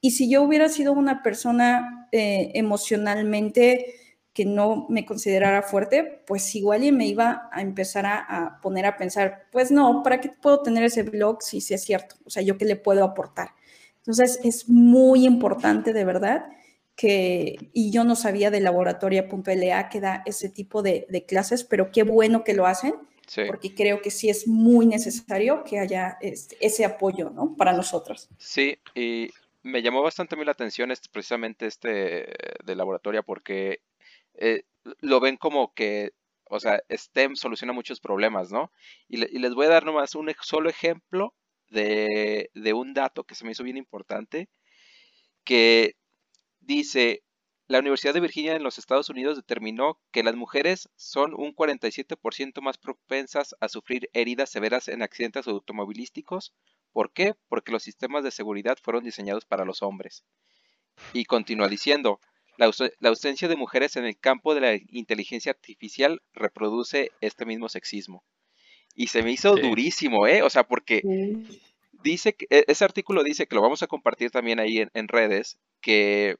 Y 0.00 0.12
si 0.12 0.30
yo 0.30 0.42
hubiera 0.42 0.68
sido 0.68 0.92
una 0.92 1.22
persona 1.22 2.08
eh, 2.12 2.52
emocionalmente 2.54 3.94
que 4.34 4.44
no 4.44 4.86
me 4.88 5.06
considerara 5.06 5.62
fuerte, 5.62 6.22
pues 6.26 6.54
igual 6.56 6.82
y 6.82 6.92
me 6.92 7.06
iba 7.06 7.48
a 7.52 7.62
empezar 7.62 8.04
a, 8.06 8.58
poner 8.60 8.84
a 8.84 8.96
pensar, 8.96 9.46
pues 9.52 9.70
no, 9.70 10.02
¿para 10.02 10.20
qué 10.20 10.28
puedo 10.28 10.60
tener 10.60 10.82
ese 10.84 11.04
blog 11.04 11.40
si, 11.40 11.58
es 11.58 11.84
cierto? 11.84 12.16
O 12.24 12.30
sea, 12.30 12.42
¿yo 12.42 12.58
qué 12.58 12.64
le 12.64 12.76
puedo 12.76 13.04
aportar? 13.04 13.50
Entonces, 14.06 14.38
es 14.44 14.68
muy 14.68 15.24
importante 15.24 15.94
de 15.94 16.04
verdad 16.04 16.46
que, 16.94 17.70
y 17.72 17.90
yo 17.90 18.04
no 18.04 18.16
sabía 18.16 18.50
de 18.50 18.60
laboratoria.la 18.60 19.88
que 19.88 20.00
da 20.00 20.22
ese 20.26 20.48
tipo 20.48 20.82
de, 20.82 21.24
clases, 21.26 21.64
pero 21.64 21.90
qué 21.90 22.02
bueno 22.02 22.44
que 22.44 22.52
lo 22.52 22.66
hacen, 22.66 22.94
porque 23.48 23.74
creo 23.74 24.02
que 24.02 24.10
sí 24.10 24.28
es 24.28 24.46
muy 24.46 24.84
necesario 24.84 25.64
que 25.64 25.78
haya 25.78 26.18
este, 26.20 26.56
ese 26.60 26.84
apoyo, 26.84 27.30
¿no? 27.30 27.56
Para 27.56 27.72
nosotros. 27.72 28.28
Sí, 28.36 28.78
y 28.94 29.30
me 29.62 29.82
llamó 29.82 30.02
bastante 30.02 30.34
a 30.34 30.38
mí 30.38 30.44
la 30.44 30.52
atención 30.52 30.90
este, 30.90 31.08
precisamente 31.10 31.66
este 31.66 32.28
de 32.62 32.76
laboratoria, 32.76 33.22
porque 33.22 33.80
eh, 34.34 34.64
lo 35.00 35.20
ven 35.20 35.36
como 35.36 35.72
que, 35.72 36.12
o 36.44 36.60
sea, 36.60 36.82
STEM 36.90 37.36
soluciona 37.36 37.72
muchos 37.72 38.00
problemas, 38.00 38.52
¿no? 38.52 38.70
Y, 39.08 39.16
les 39.16 39.54
voy 39.54 39.66
a 39.66 39.70
dar 39.70 39.86
nomás 39.86 40.14
un 40.14 40.30
solo 40.42 40.68
ejemplo 40.68 41.34
de, 41.74 42.72
un 42.74 42.94
dato 42.94 43.24
que 43.24 43.34
se 43.34 43.44
me 43.44 43.52
hizo 43.52 43.64
bien 43.64 43.76
importante, 43.76 44.48
que 45.44 45.96
dice, 46.60 47.22
la 47.66 47.80
Universidad 47.80 48.14
de 48.14 48.20
Virginia 48.20 48.56
en 48.56 48.62
los 48.62 48.78
Estados 48.78 49.10
Unidos 49.10 49.36
determinó 49.36 50.00
que 50.12 50.22
las 50.22 50.36
mujeres 50.36 50.88
son 50.96 51.34
un 51.34 51.54
47% 51.54 52.60
más 52.62 52.78
propensas 52.78 53.54
a 53.60 53.68
sufrir 53.68 54.08
heridas 54.12 54.50
severas 54.50 54.88
en 54.88 55.02
accidentes 55.02 55.46
automovilísticos. 55.46 56.54
¿Por 56.92 57.12
qué? 57.12 57.34
Porque 57.48 57.72
los 57.72 57.82
sistemas 57.82 58.24
de 58.24 58.30
seguridad 58.30 58.78
fueron 58.82 59.04
diseñados 59.04 59.44
para 59.44 59.64
los 59.64 59.82
hombres. 59.82 60.24
Y 61.12 61.24
continúa 61.24 61.68
diciendo, 61.68 62.20
la, 62.56 62.70
ausencia 63.08 63.48
de 63.48 63.56
mujeres 63.56 63.96
en 63.96 64.04
el 64.04 64.18
campo 64.18 64.54
de 64.54 64.60
la 64.60 64.74
inteligencia 64.90 65.50
artificial 65.50 66.22
reproduce 66.32 67.10
este 67.20 67.46
mismo 67.46 67.68
sexismo. 67.68 68.24
Y 68.94 69.08
se 69.08 69.22
me 69.22 69.32
hizo 69.32 69.56
durísimo, 69.56 70.26
¿eh? 70.26 70.42
O 70.42 70.50
sea, 70.50 70.64
porque 70.64 71.02
dice 72.02 72.34
que, 72.34 72.46
e, 72.50 72.64
ese 72.68 72.84
artículo 72.84 73.22
dice 73.22 73.46
que 73.46 73.56
lo 73.56 73.62
vamos 73.62 73.82
a 73.82 73.86
compartir 73.86 74.30
también 74.30 74.60
ahí 74.60 74.78
en 74.92 75.08
redes, 75.08 75.58
que 75.80 76.36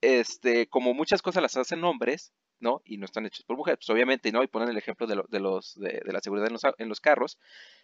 este, 0.00 0.68
como 0.68 0.94
muchas 0.94 1.22
cosas 1.22 1.42
las 1.42 1.56
hacen 1.56 1.84
hombres, 1.84 2.32
¿no? 2.60 2.82
Y 2.84 2.98
no 2.98 3.04
están 3.04 3.26
hechos 3.26 3.44
por 3.44 3.56
mujeres, 3.56 3.78
pues 3.78 3.90
obviamente, 3.90 4.32
¿no? 4.32 4.42
Y 4.42 4.48
ponen 4.48 4.68
el 4.68 4.76
ejemplo 4.76 5.06
de, 5.06 5.16
los, 5.16 5.74
de, 5.78 6.02
la 6.04 6.20
seguridad 6.20 6.48
en 6.78 6.88
los, 6.88 7.00
carros, 7.00 7.38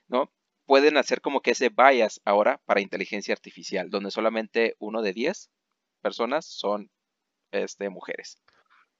¿no? 0.08 0.32
Pueden 0.66 0.96
hacer 0.96 1.20
como 1.20 1.40
que 1.40 1.52
ese 1.52 1.70
bias 1.70 2.20
ahora 2.24 2.60
para 2.64 2.80
inteligencia 2.80 3.34
artificial, 3.34 3.90
donde 3.90 4.10
solamente 4.10 4.76
uno 4.78 5.02
de 5.02 5.12
diez 5.12 5.50
personas 6.00 6.46
son 6.46 6.90
este, 7.52 7.88
mujeres. 7.88 8.38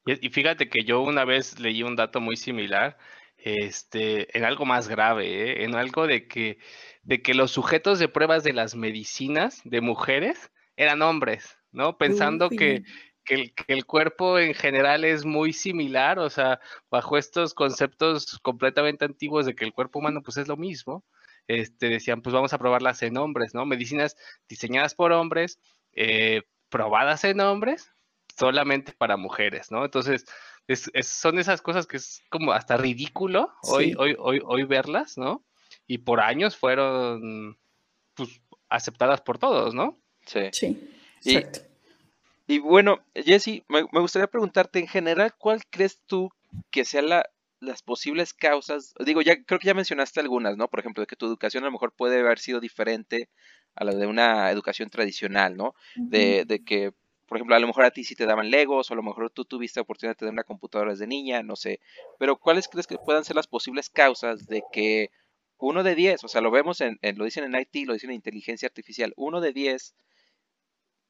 Y, 0.07 0.29
fíjate 0.29 0.69
que 0.69 0.85
yo 0.85 1.01
una 1.01 1.25
vez 1.25 1.59
leí 1.59 1.83
un 1.83 1.97
dato 1.97 2.21
muy 2.21 2.37
similar, 2.37 2.99
este, 3.45 4.37
en 4.37 4.45
algo 4.45 4.65
más 4.65 4.89
grave, 4.89 5.27
¿eh? 5.27 5.65
en 5.65 5.75
algo 5.75 6.07
de 6.07 6.27
que, 6.27 6.57
de 7.03 7.21
que 7.21 7.35
los 7.35 7.51
sujetos 7.51 7.99
de 7.99 8.09
pruebas 8.09 8.43
de 8.43 8.55
las 8.55 8.75
medicinas 8.75 9.61
de 9.65 9.83
mujeres 9.83 10.51
eran 10.77 11.03
hombres. 11.03 11.59
¿no? 11.71 11.99
Pensando 11.99 12.49
que, 12.49 12.85
el, 13.27 13.85
cuerpo 13.85 14.39
en 14.39 14.55
general 14.55 15.05
es 15.05 15.27
muy 15.27 15.53
similar, 15.53 16.19
o 16.19 16.31
sea, 16.31 16.59
bajo 16.91 17.19
estos 17.19 17.53
conceptos 17.53 18.39
completamente 18.41 19.05
antiguos 19.05 19.45
de 19.45 19.55
que 19.55 19.65
el 19.65 19.73
cuerpo 19.75 19.99
humano 19.99 20.23
pues 20.23 20.39
es 20.39 20.49
lo 20.49 20.57
mismo, 20.57 21.05
este, 21.47 21.89
decían, 21.89 22.23
pues 22.23 22.35
vamos 22.35 22.55
a 22.55 22.59
probarlas 22.59 23.03
en 23.03 23.19
hombres, 23.19 23.55
¿no? 23.55 23.67
Medicinas 23.67 24.17
diseñadas 24.49 24.95
por 24.95 25.13
hombres, 25.13 25.59
eh, 25.93 26.43
probadas 26.71 27.25
en 27.25 27.41
hombres, 27.41 27.93
solamente 28.39 28.93
para 28.93 29.17
mujeres, 29.17 29.71
¿no? 29.71 29.85
Entonces, 29.85 30.25
son 31.03 31.39
esas 31.39 31.61
cosas 31.61 31.87
que 31.87 31.99
es 31.99 32.23
como 32.31 32.53
hasta 32.53 32.77
ridículo 32.77 33.53
hoy, 33.63 33.95
hoy, 33.99 34.17
hoy, 34.19 34.41
hoy 34.45 34.65
verlas, 34.65 35.19
¿no? 35.19 35.45
Y 35.87 35.99
por 35.99 36.21
años 36.21 36.57
fueron 36.57 37.59
pues, 38.15 38.41
aceptadas 38.69 39.21
por 39.21 39.39
todos, 39.39 39.75
¿no? 39.75 39.99
Sí. 40.27 40.51
Sí. 41.21 41.43
Y, 42.47 42.59
bueno, 42.59 43.03
Jesse, 43.15 43.63
me, 43.69 43.83
gustaría 43.83 44.27
preguntarte 44.27 44.79
en 44.79 44.87
general, 44.87 45.35
¿cuál 45.39 45.63
crees 45.71 46.03
tú 46.07 46.31
que 46.71 46.85
sean 46.85 47.09
las 47.61 47.83
posibles 47.83 48.35
causas? 48.35 48.93
Digo, 49.05 49.23
ya 49.23 49.43
creo 49.43 49.59
que 49.59 49.67
ya 49.67 49.75
mencionaste 49.75 50.21
algunas, 50.21 50.57
¿no? 50.57 50.69
Por 50.69 50.81
ejemplo, 50.81 51.01
de 51.01 51.07
que 51.07 51.17
tu 51.17 51.27
educación 51.27 51.65
a 51.65 51.67
lo 51.67 51.73
mejor 51.73 51.93
puede 51.93 52.21
haber 52.21 52.39
sido 52.39 52.61
diferente 52.61 53.31
a 53.75 53.85
la 53.85 53.95
de 53.95 54.07
una 54.07 54.51
educación 54.51 54.91
tradicional, 54.91 55.57
¿no? 55.57 55.75
de, 55.97 56.45
de, 56.45 56.63
que, 56.63 56.93
por 57.35 57.41
ejemplo, 57.41 57.57
a 57.57 57.59
lo 57.59 57.67
mejor 57.67 57.85
a 57.85 57.91
ti 57.91 58.05
sí 58.05 58.15
te 58.15 58.27
daban 58.27 58.49
legos, 58.49 58.89
o 58.89 58.95
a 58.95 58.97
lo 58.97 59.03
mejor 59.03 59.29
tú 59.29 59.45
tuviste 59.45 59.81
la 59.81 59.83
oportunidad 59.83 60.13
de 60.13 60.19
tener 60.21 60.33
una 60.33 60.45
computadora 60.45 60.93
desde 60.93 61.09
niña, 61.09 61.43
no 61.43 61.57
sé. 61.57 61.81
Pero 62.17 62.39
¿cuáles 62.39 62.69
crees 62.69 62.87
que 62.87 62.97
puedan 62.97 63.25
ser 63.25 63.35
las 63.35 63.49
posibles 63.49 63.91
causas 63.91 64.47
de 64.47 64.63
que 64.73 65.11
uno 65.59 65.83
de 65.83 65.97
diez, 65.97 66.23
o 66.23 66.29
sea, 66.29 66.41
lo 66.41 66.53
vemos 66.53 66.81
en, 66.81 66.97
lo 67.17 67.25
dicen 67.25 67.43
en 67.43 67.61
IT, 67.61 67.89
lo 67.89 67.95
dicen 67.95 68.11
en 68.11 68.15
inteligencia 68.15 68.69
artificial, 68.69 69.13
uno 69.17 69.41
de 69.41 69.53
diez 69.53 69.97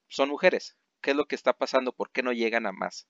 son 0.09 0.31
mujeres. 0.31 0.79
¿Qué 1.03 1.11
es 1.11 1.17
lo 1.19 1.27
que 1.27 1.35
está 1.35 1.53
pasando? 1.53 1.93
¿Por 1.93 2.11
qué 2.11 2.23
no 2.23 2.33
llegan 2.33 2.65
a 2.65 2.73
más? 2.73 3.07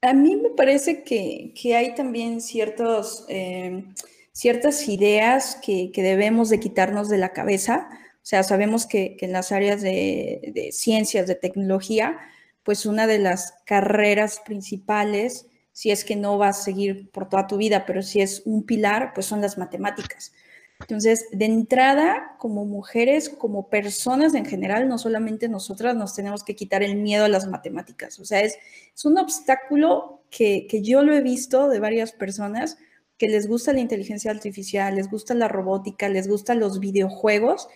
A 0.00 0.14
mí 0.14 0.36
me 0.36 0.50
parece 0.50 1.02
que, 1.02 1.52
hay 1.74 1.96
también 1.96 2.40
ciertos, 2.40 3.26
eh, 3.28 3.86
ciertas 4.30 4.86
ideas 4.86 5.60
que, 5.66 5.90
debemos 5.96 6.48
de 6.48 6.60
quitarnos 6.60 7.08
de 7.08 7.18
la 7.18 7.32
cabeza. 7.32 7.88
O 8.24 8.26
sea, 8.26 8.42
sabemos 8.42 8.86
que, 8.86 9.18
en 9.20 9.32
las 9.32 9.52
áreas 9.52 9.82
de, 9.82 10.50
de, 10.54 10.72
ciencias, 10.72 11.26
de 11.26 11.34
tecnología, 11.34 12.16
pues 12.62 12.86
una 12.86 13.06
de 13.06 13.18
las 13.18 13.52
carreras 13.66 14.40
principales, 14.46 15.46
si 15.72 15.90
es 15.90 16.06
que 16.06 16.16
no 16.16 16.38
vas 16.38 16.60
a 16.60 16.62
seguir 16.62 17.10
por 17.10 17.28
toda 17.28 17.46
tu 17.46 17.58
vida, 17.58 17.84
pero 17.84 18.00
si 18.00 18.22
es 18.22 18.40
un 18.46 18.64
pilar, 18.64 19.12
pues 19.12 19.26
son 19.26 19.42
las 19.42 19.58
matemáticas. 19.58 20.32
Entonces, 20.80 21.26
de 21.32 21.44
entrada, 21.44 22.36
como 22.38 22.64
mujeres, 22.64 23.28
como 23.28 23.68
personas 23.68 24.32
en 24.34 24.46
general, 24.46 24.88
no 24.88 24.96
solamente 24.96 25.50
nosotras 25.50 25.94
nos 25.94 26.14
tenemos 26.14 26.42
que 26.44 26.56
quitar 26.56 26.82
el 26.82 26.96
miedo 26.96 27.26
a 27.26 27.28
las 27.28 27.46
matemáticas. 27.46 28.18
O 28.20 28.24
sea, 28.24 28.40
es, 28.40 28.56
es 28.94 29.04
un 29.04 29.18
obstáculo 29.18 30.22
que, 30.30 30.66
que 30.66 30.80
yo 30.80 31.02
lo 31.02 31.12
he 31.12 31.20
visto 31.20 31.68
de 31.68 31.78
varias 31.78 32.12
personas 32.12 32.78
que 33.18 33.28
les 33.28 33.46
gusta 33.46 33.74
la 33.74 33.80
inteligencia 33.80 34.30
artificial, 34.30 34.94
les 34.94 35.10
gusta 35.10 35.34
la 35.34 35.48
robótica, 35.48 36.08
les 36.08 36.26
gustan 36.26 36.58
los 36.58 36.80
videojuegos 36.80 37.68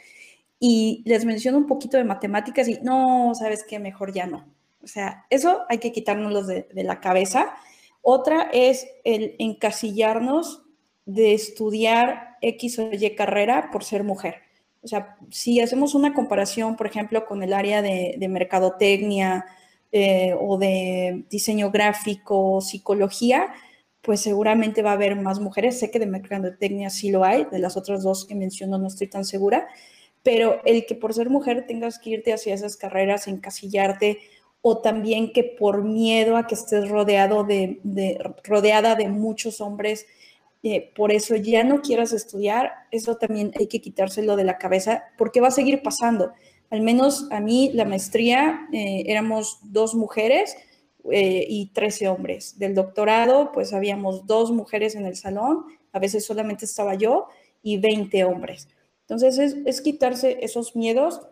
y 0.61 1.03
les 1.07 1.25
menciono 1.25 1.59
un 1.59 1.67
poquito 1.67 1.97
de 1.97 2.05
matemáticas 2.05 2.69
y 2.69 2.79
no, 2.83 3.33
sabes 3.35 3.65
qué, 3.65 3.79
mejor 3.79 4.13
ya 4.13 4.27
no. 4.27 4.47
O 4.83 4.87
sea, 4.87 5.27
eso 5.31 5.63
hay 5.69 5.79
que 5.79 5.93
quitárnoslo 5.93 6.45
de, 6.45 6.69
de 6.73 6.85
la 6.85 7.01
cabeza. 7.01 7.55
Otra 8.03 8.49
es 8.53 8.87
el 9.05 9.35
encasillarnos 9.39 10.63
de 11.05 11.35
estudiar 11.35 12.37
X 12.43 12.79
o 12.79 12.91
Y 12.93 13.15
carrera 13.15 13.71
por 13.73 13.85
ser 13.85 14.05
mujer. 14.05 14.49
O 14.83 14.89
sea, 14.89 15.17
si 15.31 15.61
hacemos 15.61 15.95
una 15.95 16.15
comparación, 16.15 16.77
por 16.77 16.87
ejemplo, 16.87 17.27
con 17.27 17.43
el 17.43 17.53
área 17.53 17.83
de, 17.83 18.17
mercadotecnia 18.29 19.45
eh, 19.91 20.35
o 20.39 20.59
de 20.59 21.25
diseño 21.31 21.71
gráfico, 21.71 22.61
psicología, 22.61 23.49
pues 24.03 24.21
seguramente 24.21 24.83
va 24.83 24.91
a 24.91 24.95
haber 24.95 25.17
más 25.17 25.41
mujeres. 25.41 25.79
Sé 25.79 25.91
que 25.91 25.99
de 25.99 26.07
mercadotecnia 26.07 26.91
sí 26.91 27.11
lo 27.11 27.25
hay, 27.25 27.45
de 27.51 27.59
las 27.59 27.77
otras 27.77 28.03
dos 28.03 28.25
que 28.25 28.35
menciono 28.35 28.79
no 28.79 28.87
estoy 28.87 29.09
tan 29.09 29.25
segura, 29.25 29.67
pero 30.23 30.61
el 30.65 30.87
que 30.87 30.95
por 30.95 31.15
ser 31.15 31.31
mujer 31.31 31.67
tengas 31.67 31.99
que 31.99 32.11
irte 32.11 32.33
hacia 32.33 32.55
esas 32.55 32.77
carreras, 32.77 33.29
encasillarte, 33.29 34.19
o 34.61 34.79
también 34.79 35.33
que 35.33 35.45
por 35.45 35.85
miedo 35.85 36.37
a 36.37 36.47
que 36.47 36.55
estés 36.55 36.89
rodeado 36.89 37.45
de 37.45 38.19
rodeada 38.45 38.97
de 38.97 39.09
muchos 39.09 39.61
hombres, 39.61 40.07
eh, 40.63 40.93
por 40.97 41.13
eso 41.13 41.37
ya 41.37 41.63
no 41.63 41.83
quieras 41.83 42.13
estudiar, 42.13 42.73
eso 42.91 43.17
también 43.17 43.53
hay 43.59 43.69
que 43.69 43.81
quitárselo 43.81 44.35
de 44.35 44.43
la 44.43 44.59
cabeza 44.59 45.05
porque 45.17 45.41
va 45.41 45.49
a 45.49 45.53
seguir 45.53 45.83
pasando. 45.83 46.33
Al 46.71 46.81
menos 46.81 47.29
a 47.31 47.41
mí 47.41 47.71
la 47.75 47.85
maestría 47.85 48.69
eh, 48.73 49.05
éramos 49.07 49.61
dos 49.63 49.95
mujeres 49.95 50.57
eh, 51.11 51.47
y 51.49 51.67
13 51.73 52.09
hombres. 52.09 52.59
Del 52.59 52.75
doctorado 52.75 53.53
pues 53.53 53.73
habíamos 53.73 54.27
dos 54.27 54.51
mujeres 54.51 54.97
en 54.97 55.07
el 55.07 55.17
salón, 55.17 55.65
a 55.93 55.99
veces 56.01 56.27
solamente 56.27 56.65
estaba 56.65 56.95
yo 56.95 57.29
y 57.63 57.79
20 57.79 58.25
hombres. 58.25 58.69
Entonces 59.09 59.57
es, 59.65 59.81
quitarse 59.81 60.39
esos 60.43 60.77
miedos, 60.77 61.23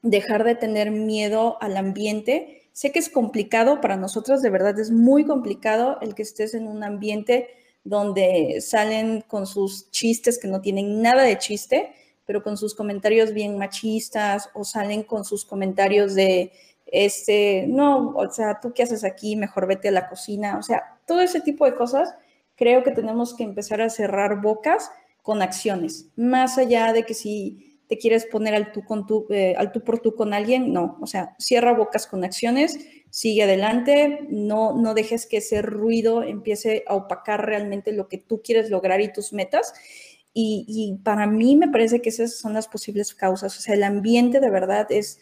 dejar 0.00 0.42
de 0.44 0.54
tener 0.54 0.90
miedo 0.90 1.58
al 1.60 1.76
ambiente. 1.76 2.62
Sé 2.72 2.92
que 2.92 2.98
es 2.98 3.10
complicado 3.10 3.82
para 3.82 3.98
nosotros, 3.98 4.40
de 4.40 4.48
verdad 4.48 4.78
es 4.78 4.90
muy 4.90 5.26
complicado 5.26 5.98
el 6.00 6.14
que 6.14 6.22
estés 6.22 6.54
en 6.54 6.66
un 6.66 6.82
ambiente 6.82 7.48
donde 7.84 8.60
salen 8.62 9.20
con 9.20 9.46
sus 9.46 9.90
chistes 9.90 10.38
que 10.38 10.48
no 10.48 10.62
tienen 10.62 11.02
nada 11.02 11.22
de 11.24 11.36
chiste, 11.36 11.92
pero 12.24 12.42
con 12.42 12.56
sus 12.56 12.74
comentarios 12.74 13.34
bien 13.34 13.58
machistas 13.58 14.48
o 14.54 14.64
salen 14.64 15.02
con 15.02 15.24
sus 15.24 15.44
comentarios 15.44 16.14
de, 16.14 16.52
este, 16.86 17.66
no, 17.68 18.14
o 18.16 18.30
sea, 18.30 18.60
tú 18.60 18.72
qué 18.72 18.84
haces 18.84 19.04
aquí, 19.04 19.36
mejor 19.36 19.66
vete 19.66 19.88
a 19.88 19.92
la 19.92 20.08
cocina, 20.08 20.56
o 20.56 20.62
sea, 20.62 20.98
todo 21.06 21.20
ese 21.20 21.40
tipo 21.40 21.66
de 21.66 21.74
cosas, 21.74 22.14
creo 22.56 22.82
que 22.82 22.92
tenemos 22.92 23.34
que 23.34 23.44
empezar 23.44 23.82
a 23.82 23.90
cerrar 23.90 24.40
bocas 24.40 24.90
con 25.22 25.42
acciones, 25.42 26.08
más 26.16 26.58
allá 26.58 26.92
de 26.92 27.04
que 27.04 27.14
si 27.14 27.78
te 27.88 27.98
quieres 27.98 28.26
poner 28.26 28.54
al 28.54 28.72
tú, 28.72 28.84
con 28.84 29.06
tú, 29.06 29.26
eh, 29.30 29.54
al 29.56 29.72
tú 29.72 29.82
por 29.82 29.98
tú 29.98 30.14
con 30.14 30.32
alguien, 30.32 30.72
no, 30.72 30.96
o 31.00 31.06
sea, 31.06 31.34
cierra 31.38 31.72
bocas 31.72 32.06
con 32.06 32.22
acciones 32.24 32.78
sigue 33.10 33.42
adelante, 33.42 34.26
no, 34.30 34.74
no 34.74 34.94
dejes 34.94 35.26
que 35.26 35.38
ese 35.38 35.62
ruido 35.62 36.22
empiece 36.22 36.84
a 36.86 36.94
opacar 36.94 37.44
realmente 37.44 37.92
lo 37.92 38.08
que 38.08 38.18
tú 38.18 38.40
quieres 38.42 38.70
lograr 38.70 39.00
y 39.00 39.12
tus 39.12 39.32
metas. 39.32 39.74
Y, 40.32 41.00
para 41.02 41.26
mí 41.26 41.56
me 41.56 41.68
parece 41.68 42.00
que 42.00 42.08
esas 42.08 42.38
son 42.38 42.54
las 42.54 42.68
posibles 42.68 43.14
causas. 43.14 43.58
O 43.58 43.60
sea, 43.60 43.74
el 43.74 43.82
ambiente 43.82 44.38
de 44.38 44.48
verdad 44.48 44.86
es, 44.90 45.20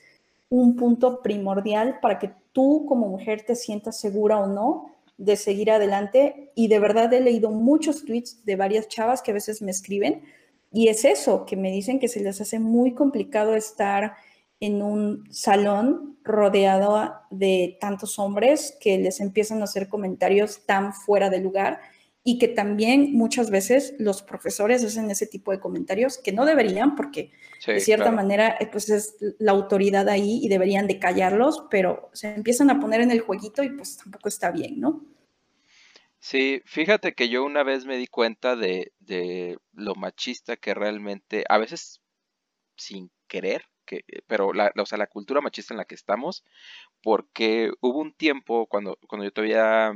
un 0.51 0.77
punto 0.77 1.21
primordial 1.21 1.99
para 2.01 2.19
que 2.19 2.33
tú 2.53 2.87
como 2.89 3.09
mujer 3.09 3.45
te 3.47 3.55
sientas 3.55 4.01
segura 4.01 4.39
o 4.39 4.47
no 4.47 4.91
de 5.19 5.37
seguir 5.37 5.71
adelante. 5.71 6.53
Y 6.55 6.69
de 6.69 6.79
verdad 6.79 7.13
he 7.13 7.21
leído 7.21 7.51
muchos 7.51 8.05
tweets 8.05 8.45
de 8.45 8.57
varias 8.57 8.89
chavas 8.89 9.21
que 9.21 9.33
a 9.33 9.35
veces 9.35 9.61
me 9.61 9.71
escriben 9.71 10.23
y 10.71 10.89
es 10.89 11.05
eso, 11.05 11.47
que 11.47 11.57
me 11.57 11.71
dicen 11.71 11.99
que 11.99 12.09
se 12.09 12.21
les 12.21 12.41
hace 12.41 12.59
muy 12.59 12.95
complicado 12.95 13.55
estar 13.55 14.15
en 14.61 14.83
un 14.83 15.25
salón 15.31 16.19
rodeado 16.25 17.15
de 17.31 17.79
tantos 17.81 18.19
hombres 18.19 18.77
que 18.81 18.99
les 18.99 19.21
empiezan 19.21 19.61
a 19.61 19.65
hacer 19.65 19.89
comentarios 19.89 20.67
tan 20.67 20.93
fuera 20.93 21.31
de 21.31 21.41
lugar 21.41 21.81
y 22.25 22.39
que 22.39 22.49
también 22.49 23.13
muchas 23.13 23.51
veces 23.51 23.95
los 23.99 24.23
profesores 24.23 24.85
hacen 24.85 25.11
ese 25.11 25.27
tipo 25.27 25.51
de 25.51 25.61
comentarios 25.61 26.19
que 26.19 26.33
no 26.33 26.45
deberían 26.45 26.95
porque 26.95 27.33
de 27.67 27.81
cierta 27.81 28.11
manera 28.11 28.57
eh, 28.61 28.69
pues 28.71 28.91
es 28.91 29.17
la 29.39 29.53
autoridad 29.53 30.09
ahí 30.09 30.41
y 30.43 30.49
deberían 30.49 30.87
de 30.87 30.99
callarlos, 30.99 31.65
pero 31.71 32.11
se 32.13 32.35
empiezan 32.35 32.71
a 32.71 32.81
poner 32.81 33.01
en 33.01 33.11
el 33.11 33.21
jueguito 33.21 33.63
y 33.63 33.71
pues 33.71 33.97
tampoco 33.97 34.29
está 34.29 34.51
bien, 34.51 34.79
¿no? 34.81 35.05
Sí, 36.21 36.61
fíjate 36.67 37.15
que 37.15 37.29
yo 37.29 37.45
una 37.45 37.63
vez 37.63 37.87
me 37.87 37.97
di 37.97 38.07
cuenta 38.07 38.57
de, 38.57 38.93
lo 39.73 39.95
machista 39.95 40.57
que 40.57 40.75
realmente, 40.75 41.45
a 41.49 41.59
veces 41.59 42.01
sin 42.77 43.11
querer, 43.29 43.65
que, 43.87 44.03
pero 44.27 44.53
la, 44.53 44.73
o 44.77 44.87
sea, 44.87 44.99
la 44.99 45.07
cultura 45.07 45.41
machista 45.41 45.75
en 45.75 45.79
la 45.79 45.85
que 45.85 45.95
estamos, 45.95 46.45
porque 47.03 47.71
hubo 47.81 48.01
un 48.01 48.13
tiempo 48.13 48.67
cuando, 48.67 48.99
cuando 49.07 49.25
yo 49.25 49.33
todavía 49.33 49.93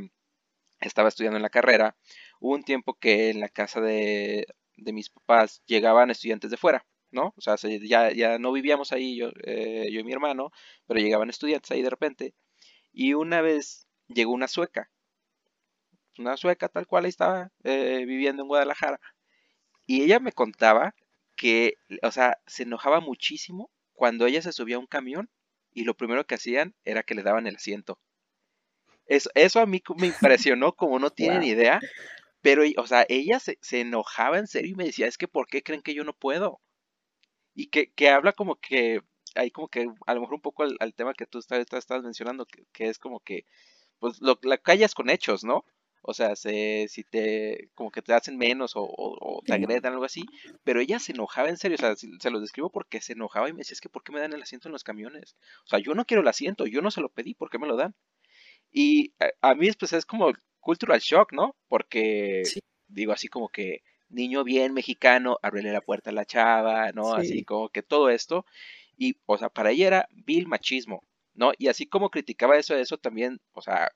estaba 0.87 1.09
estudiando 1.09 1.37
en 1.37 1.43
la 1.43 1.51
carrera, 1.51 1.97
hubo 2.41 2.55
un 2.55 2.65
tiempo 2.65 2.95
que 2.95 3.31
en 3.31 3.41
la 3.41 3.49
casa 3.49 3.81
de, 3.81 4.47
mis 4.77 5.11
papás 5.11 5.63
llegaban 5.67 6.11
estudiantes 6.11 6.51
de 6.51 6.57
fuera, 6.57 6.87
¿no? 7.11 7.35
O 7.37 7.41
sea, 7.41 7.57
ya, 7.57 8.13
ya 8.13 8.39
no 8.39 8.53
vivíamos 8.53 8.93
ahí 8.93 9.17
yo, 9.17 9.31
eh, 9.45 9.89
yo 9.93 10.01
y 10.01 10.05
mi 10.05 10.13
hermano, 10.13 10.51
pero 10.87 11.01
llegaban 11.01 11.31
estudiantes 11.31 11.71
ahí 11.71 11.83
de 11.83 11.91
repente. 11.91 12.35
Y 12.93 13.15
una 13.15 13.41
vez 13.41 13.87
llegó 14.09 14.33
una 14.33 14.49
sueca, 14.49 14.91
una 16.19 16.37
sueca 16.37 16.69
tal 16.69 16.87
cual 16.87 17.07
estaba 17.07 17.51
eh, 17.65 18.05
viviendo 18.07 18.43
en 18.43 18.49
Guadalajara. 18.49 19.01
Y 19.87 20.03
ella 20.03 20.21
me 20.21 20.33
contaba 20.33 20.95
que, 21.37 21.75
o 22.03 22.11
sea, 22.11 22.39
se 22.47 22.65
enojaba 22.65 23.01
muchísimo 23.01 23.71
cuando 23.93 24.27
ella 24.27 24.43
se 24.43 24.53
subía 24.53 24.77
a 24.77 24.79
un 24.79 24.87
camión 24.87 25.31
y 25.73 25.85
lo 25.85 25.95
primero 25.97 26.27
que 26.27 26.35
hacían 26.35 26.75
era 26.85 27.03
que 27.03 27.15
le 27.15 27.23
daban 27.23 27.47
el 27.47 27.57
asiento. 27.57 27.99
Eso, 29.07 29.31
eso 29.35 29.61
a 29.61 29.67
mí 29.67 29.83
me 29.97 30.07
impresionó 30.07 30.75
como 30.75 30.99
no 30.99 31.11
tienen 31.11 31.43
idea, 31.43 31.81
pero, 32.43 32.65
o 32.77 32.87
sea, 32.87 33.07
ella 33.09 33.39
se, 33.41 33.59
enojaba 33.71 34.39
en 34.39 34.49
serio 34.49 34.73
y 34.73 34.75
me 34.75 34.85
decía, 34.85 35.07
es 35.07 35.17
que 35.17 35.29
¿por 35.29 35.47
qué 35.47 35.63
creen 35.63 35.83
que 35.83 35.95
yo 35.95 36.05
no 36.05 36.13
puedo? 36.13 36.61
Y 37.55 37.69
que, 37.69 37.93
que 37.93 38.09
habla 38.11 38.33
como 38.33 38.57
que, 38.57 39.03
hay 39.35 39.51
como 39.51 39.69
que 39.69 39.89
a 40.07 40.15
lo 40.15 40.21
mejor 40.21 40.35
un 40.35 40.41
poco 40.41 40.65
al, 40.65 40.95
tema 40.95 41.15
que 41.15 41.27
tú 41.27 41.39
estás, 41.39 41.61
estás 41.61 42.03
mencionando, 42.03 42.47
que, 42.47 42.89
es 42.89 42.99
como 42.99 43.21
que, 43.21 43.47
pues 44.01 44.21
lo, 44.21 44.39
la 44.43 44.59
callas 44.59 44.95
con 44.95 45.11
hechos, 45.11 45.45
¿no? 45.45 45.65
O 46.03 46.15
sea, 46.15 46.35
se, 46.35 46.89
si 46.89 47.05
te, 47.05 47.71
como 47.75 47.93
que 47.93 48.03
te 48.03 48.13
hacen 48.13 48.37
menos 48.37 48.73
o, 48.75 49.41
te 49.47 49.55
agredan, 49.55 49.93
algo 49.93 50.05
así. 50.05 50.25
Pero 50.65 50.81
ella 50.81 50.99
se 50.99 51.13
enojaba 51.13 51.49
en 51.49 51.57
serio, 51.57 51.77
o 51.77 51.79
sea, 51.79 51.95
se 51.97 52.31
lo 52.31 52.41
describo 52.41 52.71
porque 52.71 53.01
se 53.01 53.13
enojaba 53.13 53.49
y 53.49 53.53
me 53.53 53.59
decía, 53.59 53.75
es 53.75 53.81
que 53.81 53.89
¿por 53.89 54.03
qué 54.03 54.11
me 54.11 54.21
dan 54.21 54.33
el 54.33 54.43
asiento 54.43 54.69
en 54.69 54.73
los 54.73 54.83
camiones? 54.83 55.37
O 55.65 55.69
sea, 55.69 55.79
yo 55.79 55.95
no 55.95 56.05
quiero 56.05 56.23
el 56.23 56.29
asiento, 56.29 56.67
yo 56.67 56.83
no 56.83 56.91
se 56.91 57.01
lo 57.01 57.09
pedí, 57.09 57.35
¿por 57.35 57.51
qué 57.51 57.59
me 57.59 57.69
lo 57.69 57.77
dan? 57.77 57.95
Y 58.73 59.13
a, 59.43 59.55
mí 59.55 59.71
pues 59.79 59.93
es 59.93 60.07
como 60.07 60.33
cultural 60.61 61.01
shock, 61.01 61.33
¿no? 61.33 61.55
Porque 61.69 62.43
digo 62.89 63.13
así 63.13 63.29
como 63.29 63.49
que 63.49 63.83
niño 64.09 64.45
bien 64.45 64.73
mexicano, 64.73 65.39
abrirle 65.43 65.73
la 65.73 65.83
puerta 65.83 66.11
a 66.11 66.15
la 66.15 66.25
chava, 66.25 66.91
¿no? 66.93 67.15
Así 67.15 67.45
como 67.45 67.69
que 67.69 67.83
todo 67.83 68.09
esto. 68.09 68.47
Y, 68.97 69.17
o 69.27 69.39
sea, 69.39 69.51
para 69.51 69.71
ella 69.71 69.87
era 69.87 70.09
vil 70.25 70.47
machismo, 70.49 71.05
¿no? 71.35 71.53
Y 71.59 71.69
así 71.69 71.87
como 71.87 72.11
criticaba 72.11 72.57
eso, 72.57 72.75
eso 72.75 72.99
también, 72.99 73.41
o 73.53 73.63
sea, 73.63 73.91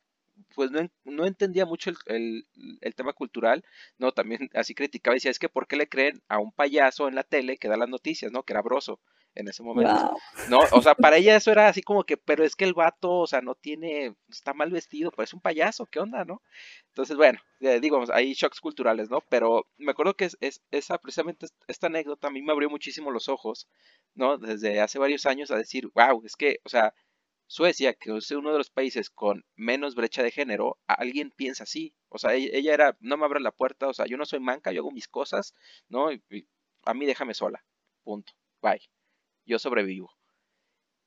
pues 0.54 0.70
no, 0.70 0.86
no 1.04 1.26
entendía 1.26 1.64
mucho 1.64 1.90
el, 2.06 2.46
el, 2.80 2.94
tema 2.94 3.12
cultural, 3.14 3.64
¿no? 3.98 4.12
También 4.12 4.50
así 4.54 4.74
criticaba 4.74 5.14
y 5.14 5.18
decía, 5.18 5.30
es 5.30 5.38
que 5.38 5.48
¿por 5.48 5.66
qué 5.66 5.76
le 5.76 5.88
creen 5.88 6.22
a 6.28 6.38
un 6.38 6.52
payaso 6.52 7.08
en 7.08 7.14
la 7.14 7.24
tele 7.24 7.56
que 7.56 7.68
da 7.68 7.76
las 7.76 7.88
noticias, 7.88 8.32
¿no? 8.32 8.42
Que 8.42 8.52
era 8.52 8.62
broso 8.62 9.00
en 9.36 9.48
ese 9.48 9.62
momento. 9.62 10.16
¿No? 10.48 10.58
O 10.72 10.82
sea, 10.82 10.94
para 10.94 11.16
ella 11.16 11.36
eso 11.36 11.52
era 11.52 11.68
así 11.68 11.82
como 11.82 12.04
que, 12.04 12.16
pero 12.16 12.44
es 12.44 12.56
que 12.56 12.64
el 12.64 12.74
vato, 12.74 13.12
o 13.12 13.26
sea, 13.26 13.40
no 13.40 13.54
tiene, 13.54 14.16
está 14.28 14.54
mal 14.54 14.70
vestido, 14.70 15.10
pues 15.12 15.30
es 15.30 15.34
un 15.34 15.40
payaso, 15.40 15.86
¿qué 15.86 16.00
onda, 16.00 16.24
no? 16.24 16.42
Entonces, 16.88 17.16
bueno, 17.16 17.38
digo, 17.80 18.02
hay 18.12 18.32
shocks 18.32 18.60
culturales, 18.60 19.10
¿no? 19.10 19.20
Pero 19.28 19.66
me 19.76 19.92
acuerdo 19.92 20.14
que 20.14 20.24
es, 20.24 20.36
es, 20.40 20.62
esa, 20.70 20.98
precisamente 20.98 21.46
esta 21.68 21.86
anécdota 21.86 22.28
a 22.28 22.30
mí 22.30 22.42
me 22.42 22.52
abrió 22.52 22.68
muchísimo 22.70 23.10
los 23.10 23.28
ojos, 23.28 23.68
¿no? 24.14 24.38
Desde 24.38 24.80
hace 24.80 24.98
varios 24.98 25.26
años 25.26 25.50
a 25.50 25.56
decir, 25.56 25.88
wow, 25.94 26.22
es 26.24 26.36
que, 26.36 26.58
o 26.64 26.68
sea, 26.68 26.94
Suecia, 27.48 27.94
que 27.94 28.16
es 28.16 28.30
uno 28.32 28.50
de 28.50 28.58
los 28.58 28.70
países 28.70 29.08
con 29.08 29.44
menos 29.54 29.94
brecha 29.94 30.22
de 30.22 30.32
género, 30.32 30.78
alguien 30.88 31.30
piensa 31.30 31.62
así. 31.62 31.94
O 32.08 32.18
sea, 32.18 32.34
ella, 32.34 32.74
era, 32.74 32.96
no 33.00 33.16
me 33.16 33.24
abra 33.24 33.38
la 33.40 33.52
puerta, 33.52 33.88
o 33.88 33.94
sea, 33.94 34.06
yo 34.06 34.16
no 34.16 34.26
soy 34.26 34.40
manca, 34.40 34.72
yo 34.72 34.80
hago 34.80 34.90
mis 34.90 35.08
cosas, 35.08 35.54
¿no? 35.88 36.10
Y, 36.12 36.48
a 36.84 36.94
mí 36.94 37.06
déjame 37.06 37.34
sola. 37.34 37.64
Punto. 38.04 38.32
Bye. 38.62 38.80
Yo 39.46 39.58
sobrevivo. 39.58 40.10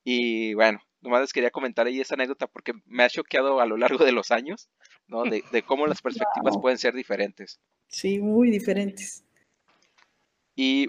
Y 0.02 0.54
bueno, 0.54 0.80
nomás 1.00 1.20
les 1.20 1.32
quería 1.32 1.50
comentar 1.50 1.86
ahí 1.86 2.00
esa 2.00 2.14
anécdota 2.14 2.46
porque 2.46 2.72
me 2.86 3.04
ha 3.04 3.10
choqueado 3.10 3.60
a 3.60 3.66
lo 3.66 3.76
largo 3.76 4.04
de 4.04 4.12
los 4.12 4.30
años, 4.30 4.68
¿no? 5.06 5.22
De, 5.24 5.42
cómo 5.62 5.86
las 5.86 6.02
perspectivas 6.02 6.56
pueden 6.60 6.78
ser 6.78 6.94
diferentes. 6.94 7.60
Sí, 7.86 8.18
muy 8.18 8.50
diferentes. 8.50 9.24
Y 10.54 10.88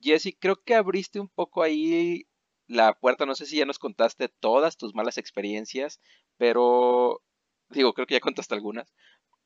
Jesse, 0.00 0.36
creo 0.38 0.56
que 0.56 0.74
abriste 0.74 1.20
un 1.20 1.28
poco 1.28 1.62
ahí 1.62 2.26
la 2.66 2.94
puerta, 2.94 3.26
no 3.26 3.34
sé 3.34 3.46
si 3.46 3.56
ya 3.56 3.66
nos 3.66 3.78
contaste 3.78 4.28
todas 4.28 4.76
tus 4.76 4.94
malas 4.94 5.18
experiencias, 5.18 6.00
pero 6.36 7.22
digo, 7.70 7.92
creo 7.92 8.06
que 8.06 8.14
ya 8.14 8.20
contaste 8.20 8.54
algunas, 8.54 8.92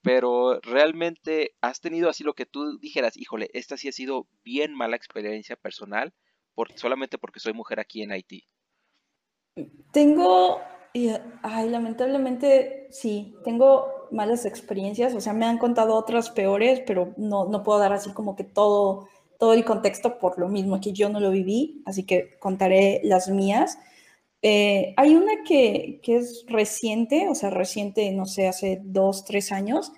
pero 0.03 0.61
realmente 0.61 1.55
has 1.61 1.81
tenido 1.81 2.09
así 2.09 2.23
lo 2.23 2.35
que 2.35 2.47
tú 2.47 2.79
dijeras, 2.79 3.17
híjole, 3.17 3.51
esta 3.53 3.77
sí 3.77 3.89
ha 3.89 3.93
sido 3.93 4.29
bien 4.45 4.75
mala 4.75 4.97
experiencia 4.97 5.57
personal, 5.57 6.15
por, 6.57 6.73
solamente 6.77 7.19
porque 7.19 7.39
soy 7.39 7.53
mujer 7.53 7.79
aquí 7.79 8.03
en 8.03 8.11
Haití. 8.11 8.43
Tengo, 9.93 10.61
ay, 11.43 11.69
lamentablemente 11.69 12.89
sí, 12.91 13.37
tengo 13.45 14.09
malas 14.11 14.45
experiencias, 14.45 15.15
o 15.15 15.21
sea, 15.21 15.33
me 15.33 15.47
han 15.47 15.59
contado 15.59 15.95
otras 15.95 16.31
peores, 16.31 16.83
pero 16.85 17.15
no, 17.17 17.45
no 17.47 17.63
puedo 17.63 17.79
dar 17.79 17.93
así 17.93 18.13
como 18.13 18.35
que 18.35 18.45
todo 18.45 19.09
todo 19.39 19.53
el 19.53 19.65
contexto 19.65 20.19
por 20.19 20.39
lo 20.39 20.49
mismo 20.49 20.81
que 20.81 20.93
yo 20.93 21.09
no 21.09 21.21
lo 21.21 21.31
viví, 21.31 21.83
así 21.85 22.05
que 22.05 22.37
contaré 22.39 23.01
las 23.05 23.29
mías. 23.29 23.79
Eh, 24.43 24.95
hay 24.97 25.15
una 25.15 25.45
que, 25.47 26.01
que, 26.03 26.17
es 26.17 26.45
reciente, 26.47 27.29
o 27.29 27.35
sea, 27.35 27.51
reciente, 27.51 28.11
no 28.13 28.27
sé, 28.27 28.47
hace 28.49 28.81
dos, 28.85 29.25
tres 29.25 29.53
años, 29.53 29.93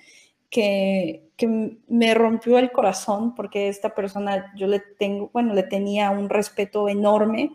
que, 0.51 1.31
que, 1.37 1.79
me 1.89 2.15
rompió 2.15 2.59
el 2.59 2.73
corazón 2.73 3.35
porque 3.35 3.69
esta 3.69 3.95
persona, 3.95 4.53
yo 4.57 4.67
le 4.67 4.81
tengo, 4.81 5.31
bueno, 5.33 5.55
le 5.55 5.63
tenía 5.63 6.11
un 6.11 6.29
respeto 6.29 6.89
enorme. 6.89 7.53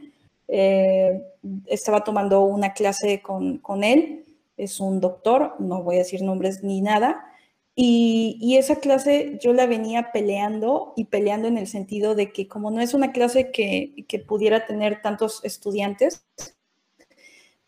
Eh, 0.48 1.22
estaba 1.66 2.04
tomando 2.04 2.42
una 2.42 2.74
clase 2.74 3.22
con, 3.22 3.58
con 3.60 3.84
él, 3.84 4.26
es 4.58 4.80
un 4.80 5.00
doctor, 5.00 5.56
no 5.60 5.84
voy 5.84 5.96
a 5.96 6.00
decir 6.00 6.22
nombres 6.22 6.64
ni 6.64 6.82
nada, 6.82 7.34
y, 7.76 8.56
esa 8.58 8.76
clase 8.76 9.40
yo 9.42 9.52
la 9.54 9.66
venía 9.66 10.12
peleando 10.12 10.94
y 10.96 11.06
peleando 11.06 11.48
en 11.48 11.58
el 11.58 11.68
sentido 11.68 12.14
de 12.14 12.32
que 12.32 12.48
como 12.48 12.70
no 12.70 12.82
es 12.82 12.94
una 12.94 13.12
clase 13.12 13.52
que, 13.52 14.06
pudiera 14.28 14.66
tener 14.66 15.02
tantos 15.02 15.44
estudiantes, 15.44 16.24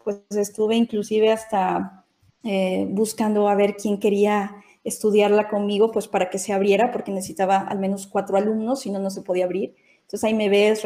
pues 0.03 0.19
estuve 0.29 0.75
inclusive 0.75 1.31
hasta 1.31 2.05
eh, 2.43 2.85
buscando 2.87 3.49
a 3.49 3.55
ver 3.55 3.75
quién 3.75 3.99
quería 3.99 4.63
estudiarla 4.85 5.49
conmigo, 5.49 5.91
pues 5.91 6.07
para 6.07 6.29
que 6.29 6.37
se 6.37 6.53
abriera, 6.53 6.91
porque 6.91 7.11
necesitaba 7.11 7.57
al 7.57 7.79
menos 7.79 8.07
cuatro 8.07 8.37
alumnos, 8.37 8.81
si 8.81 8.91
no, 8.91 8.99
no 8.99 9.09
se 9.09 9.23
podía 9.23 9.45
abrir. 9.45 9.75
Entonces 10.01 10.23
ahí 10.23 10.35
me 10.35 10.47
ves 10.47 10.83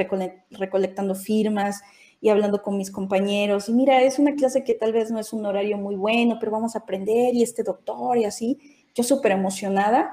recolectando 0.52 1.14
firmas 1.14 1.82
y 2.22 2.30
hablando 2.30 2.62
con 2.62 2.78
mis 2.78 2.92
compañeros. 2.92 3.68
Y 3.68 3.74
mira, 3.74 4.02
es 4.02 4.18
una 4.18 4.36
clase 4.36 4.64
que 4.64 4.74
tal 4.74 4.94
vez 4.94 5.12
no 5.12 5.20
es 5.20 5.34
un 5.34 5.46
horario 5.46 5.78
muy 5.78 5.96
bueno, 5.96 6.38
pero 6.40 6.54
vamos 6.54 6.76
a 6.76 6.80
aprender 6.80 7.36
y 7.36 7.44
este 7.44 7.62
doctor 7.62 8.18
y 8.18 8.24
así 8.24 8.58
yo 8.96 9.04
súper 9.04 9.34
emocionada. 9.34 10.10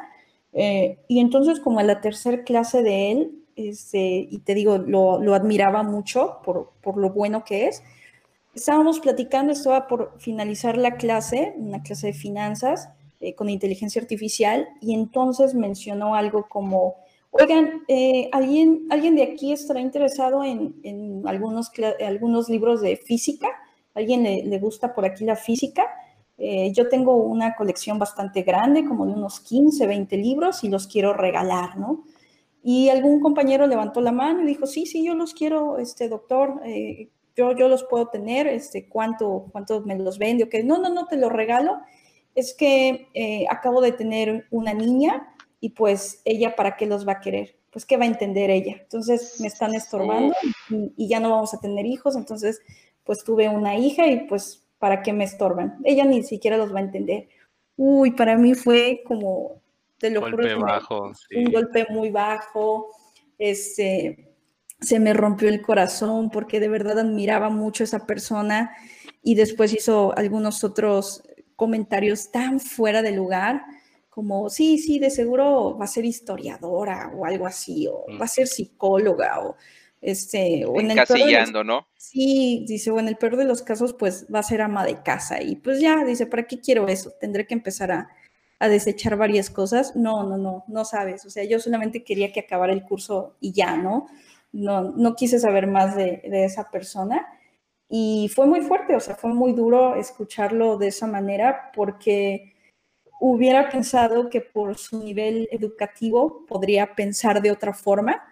Eh, 0.53 0.99
y 1.07 1.21
entonces 1.21 1.61
como 1.61 1.81
en 1.81 1.87
la 1.87 2.01
tercera 2.01 2.43
clase 2.43 2.83
de 2.83 3.13
él, 3.13 3.45
este, 3.55 4.27
y 4.29 4.39
te 4.39 4.55
digo, 4.55 4.79
lo, 4.79 5.21
lo 5.21 5.35
admiraba 5.35 5.85
mucho 5.85 6.41
por, 6.45 6.73
por, 6.83 6.97
lo 6.99 7.11
bueno 7.11 7.45
que 7.45 7.69
es, 7.69 7.83
estábamos 8.55 9.01
platicando, 9.01 9.53
estaba 9.53 9.87
por 9.87 10.15
finalizar 10.19 10.77
la 10.77 10.97
clase, 10.97 11.55
una 11.57 11.83
clase 11.83 12.09
de 12.09 12.13
finanzas 12.13 12.91
eh, 13.21 13.35
con 13.35 13.49
inteligencia 13.49 14.01
artificial, 14.01 14.69
y 14.81 14.95
entonces 14.95 15.55
mencionó 15.55 16.15
algo 16.15 16.47
como, 16.49 16.97
oigan, 17.31 17.83
eh, 17.89 18.29
¿alguien, 18.33 18.87
¿alguien 18.91 19.17
de 19.17 19.23
aquí 19.23 19.53
estará 19.53 19.81
interesado 19.81 20.45
en, 20.45 21.23
algunos, 21.27 21.71
algunos 22.05 22.49
libros 22.49 22.81
de 22.81 22.97
física? 22.97 23.49
¿Alguien 23.95 24.23
le, 24.23 24.45
le 24.45 24.59
gusta 24.59 24.95
por 24.95 25.05
aquí 25.05 25.25
la 25.25 25.37
física? 25.37 25.85
Eh, 26.39 26.73
yo 26.73 26.89
tengo 26.89 27.17
una 27.17 27.55
colección 27.55 27.99
bastante 27.99 28.43
grande, 28.43 28.85
como 28.85 29.07
de 29.07 29.13
unos 29.13 29.41
15, 29.41 29.87
20 29.87 30.17
libros, 30.19 30.63
y 30.65 30.69
los 30.69 30.87
quiero 30.87 31.15
regalar, 31.15 31.79
¿no? 31.79 32.05
Y 32.63 32.89
algún 32.89 33.21
compañero 33.21 33.67
levantó 33.67 34.01
la 34.01 34.13
mano 34.13 34.43
y 34.43 34.47
dijo, 34.47 34.67
sí, 34.67 34.87
sí, 34.87 35.05
yo 35.05 35.15
los 35.15 35.33
quiero, 35.33 35.79
este 35.79 36.09
doctor, 36.09 36.61
yo, 37.37 37.53
yo 37.53 37.69
los 37.69 37.85
puedo 37.85 38.09
tener, 38.09 38.47
este, 38.47 38.89
¿cuánto, 38.89 39.47
cuánto 39.53 39.83
me 39.83 39.97
los 39.97 40.19
vende? 40.19 40.45
Ok, 40.45 40.55
no, 40.65 40.79
no, 40.79 40.89
no, 40.89 41.07
te 41.07 41.17
los 41.17 41.31
regalo. 41.31 41.79
Es 42.37 42.55
que 42.55 43.09
eh, 43.15 43.47
acabo 43.51 43.81
de 43.81 43.91
tener 43.91 44.47
una 44.53 44.73
niña 44.73 45.35
y 45.59 45.71
pues 45.71 46.23
ella, 46.25 46.55
¿para 46.55 46.77
qué 46.77 46.87
los 46.87 47.07
va 47.07 47.15
a 47.15 47.21
querer? 47.21 47.57
Pues, 47.73 47.85
¿qué 47.85 47.97
va 47.97 48.05
a 48.05 48.09
entender 48.09 48.51
ella? 48.51 48.77
Entonces, 48.81 49.41
me 49.41 49.49
están 49.49 49.75
estorbando 49.75 50.35
y, 50.71 50.93
y 50.97 51.09
ya 51.09 51.19
no 51.19 51.31
vamos 51.31 51.53
a 51.53 51.61
tener 51.61 51.85
hijos, 51.85 52.15
entonces, 52.15 52.63
pues 53.03 53.25
tuve 53.25 53.49
una 53.49 53.77
hija 53.77 54.07
y 54.07 54.27
pues, 54.29 54.65
¿para 54.79 55.03
qué 55.03 55.13
me 55.13 55.25
estorban? 55.25 55.79
Ella 55.85 56.05
ni 56.05 56.23
siquiera 56.23 56.57
los 56.57 56.75
va 56.75 56.79
a 56.79 56.83
entender. 56.83 57.29
Uy, 57.77 58.13
para 58.13 58.37
mí 58.37 58.55
fue 58.55 59.03
como, 59.05 59.61
te 59.99 60.11
lo 60.11 60.21
golpe 60.21 60.55
bajo, 60.55 61.13
un 61.35 61.53
golpe 61.53 61.87
muy 61.91 62.11
bajo, 62.11 62.89
este, 63.39 64.33
se 64.81 65.01
me 65.01 65.13
rompió 65.13 65.49
el 65.49 65.63
corazón 65.63 66.31
porque 66.31 66.61
de 66.61 66.69
verdad 66.69 66.99
admiraba 66.99 67.49
mucho 67.49 67.83
a 67.83 67.87
esa 67.87 68.07
persona 68.07 68.75
y 69.23 69.35
después 69.35 69.73
hizo 69.73 70.17
algunos 70.17 70.65
otros 70.65 71.23
comentarios 71.57 72.31
tan 72.31 72.61
fuera 72.61 73.03
de 73.03 73.13
lugar 73.13 73.63
como, 74.11 74.49
sí, 74.49 74.79
sí, 74.79 74.99
de 74.99 75.11
seguro 75.11 75.77
va 75.77 75.85
a 75.85 75.89
ser 75.89 76.05
historiadora 76.07 77.13
o 77.15 77.27
algo 77.27 77.47
así, 77.47 77.87
o 77.87 78.07
va 78.19 78.25
a 78.25 78.29
ser 78.29 78.47
psicóloga 78.47 79.41
o 79.41 79.57
este, 80.01 80.65
o 80.65 80.79
en 80.81 80.93
Encasillando, 80.93 81.65
¿no? 81.65 81.89
Sí, 81.97 82.65
dice, 82.69 82.91
bueno, 82.91 83.09
en 83.09 83.15
el 83.15 83.19
peor 83.19 83.37
de 83.37 83.45
los 83.45 83.63
casos, 83.63 83.93
pues 83.93 84.27
va 84.33 84.39
a 84.39 84.45
ser 84.45 84.61
ama 84.61 84.87
de 84.87 85.03
casa. 85.03 85.43
Y 85.43 85.57
pues 85.57 85.81
ya, 85.81 86.05
dice, 86.05 86.27
¿para 86.27 86.47
qué 86.47 86.61
quiero 86.61 86.87
eso? 86.89 87.13
Tendré 87.21 87.47
que 87.47 87.55
empezar 87.55 87.91
a, 87.91 88.09
a 88.59 88.69
desechar 88.69 89.17
varias 89.17 89.51
cosas. 89.51 89.97
No, 89.97 90.23
no, 90.23 90.39
no, 90.39 90.65
no 90.69 90.85
sabes. 90.85 91.25
O 91.27 91.31
sea, 91.31 91.45
yo 91.45 91.59
solamente 91.59 92.05
quería 92.05 92.33
que 92.33 92.41
acabara 92.41 92.73
el 92.73 92.85
curso 92.85 93.37
y 93.41 93.53
ya, 93.53 93.77
¿no? 93.77 94.07
No, 94.53 94.83
no 94.83 95.15
quise 95.15 95.41
saber 95.41 95.67
más 95.67 95.97
de, 95.97 96.23
de 96.25 96.45
esa 96.45 96.71
persona. 96.71 97.27
Y 97.89 98.31
fue 98.35 98.47
muy 98.47 98.63
fuerte, 98.63 98.97
o 98.97 99.01
sea, 99.01 99.15
fue 99.15 99.33
muy 99.33 99.53
duro 99.53 99.95
escucharlo 99.95 100.77
de 100.77 100.89
esa 100.89 101.07
manera 101.07 101.71
porque 101.75 102.55
hubiera 103.21 103.69
pensado 103.71 104.29
que 104.29 104.41
por 104.41 104.77
su 104.77 105.03
nivel 105.03 105.49
educativo 105.51 106.45
podría 106.47 106.95
pensar 106.95 107.41
de 107.41 107.51
otra 107.51 107.73
forma 107.73 108.23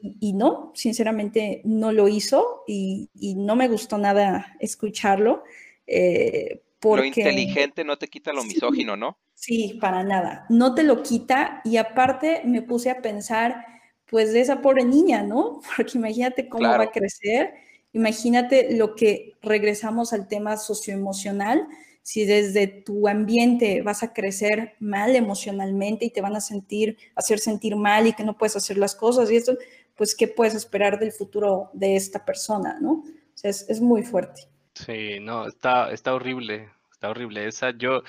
y, 0.00 0.32
no, 0.32 0.72
sinceramente 0.74 1.60
no 1.64 1.92
lo 1.92 2.08
hizo 2.08 2.64
y, 2.66 3.08
no 3.36 3.56
me 3.56 3.68
gustó 3.68 3.98
nada 3.98 4.56
escucharlo. 4.60 5.44
Eh, 5.86 6.62
porque, 6.80 7.22
lo 7.22 7.32
inteligente 7.32 7.84
no 7.84 7.96
te 7.96 8.08
quita 8.08 8.32
lo 8.32 8.44
misógino, 8.44 8.96
¿no? 8.96 9.18
Sí, 9.34 9.78
para 9.80 10.02
nada. 10.02 10.46
No 10.48 10.74
te 10.74 10.82
lo 10.84 11.02
quita 11.02 11.60
y 11.64 11.76
aparte 11.76 12.42
me 12.44 12.62
puse 12.62 12.90
a 12.90 13.02
pensar, 13.02 13.64
pues, 14.06 14.32
de 14.32 14.40
esa 14.40 14.60
pobre 14.62 14.84
niña, 14.84 15.22
¿no? 15.22 15.60
Porque 15.76 15.98
imagínate 15.98 16.48
cómo 16.48 16.68
va 16.68 16.82
a 16.82 16.90
crecer, 16.90 17.54
imagínate 17.92 18.76
lo 18.76 18.94
que 18.94 19.36
regresamos 19.42 20.12
al 20.12 20.28
tema 20.28 20.56
socioemocional 20.56 21.66
si 22.08 22.24
desde 22.24 22.66
tu 22.68 23.06
ambiente 23.06 23.82
vas 23.82 24.02
a 24.02 24.14
crecer 24.14 24.76
mal 24.80 25.14
emocionalmente 25.14 26.06
y 26.06 26.10
te 26.10 26.22
van 26.22 26.36
a 26.36 26.40
sentir, 26.40 26.96
hacer 27.14 27.38
sentir 27.38 27.76
mal 27.76 28.06
y 28.06 28.14
que 28.14 28.24
no 28.24 28.38
puedes 28.38 28.56
hacer 28.56 28.78
las 28.78 28.94
cosas 28.94 29.30
y 29.30 29.36
esto, 29.36 29.58
pues 29.94 30.14
qué 30.14 30.26
puedes 30.26 30.54
esperar 30.54 30.98
del 30.98 31.12
futuro 31.12 31.68
de 31.74 31.96
esta 31.96 32.24
persona, 32.24 32.78
¿no? 32.80 32.92
O 33.02 33.04
sea, 33.34 33.50
es, 33.50 33.80
muy 33.82 34.02
fuerte. 34.04 34.48
Sí, 34.72 35.20
no, 35.20 35.46
está, 35.46 35.92
está 35.92 36.14
horrible, 36.14 36.70
está 36.90 37.10
horrible. 37.10 37.46
Esa, 37.46 37.76
yo, 37.76 38.02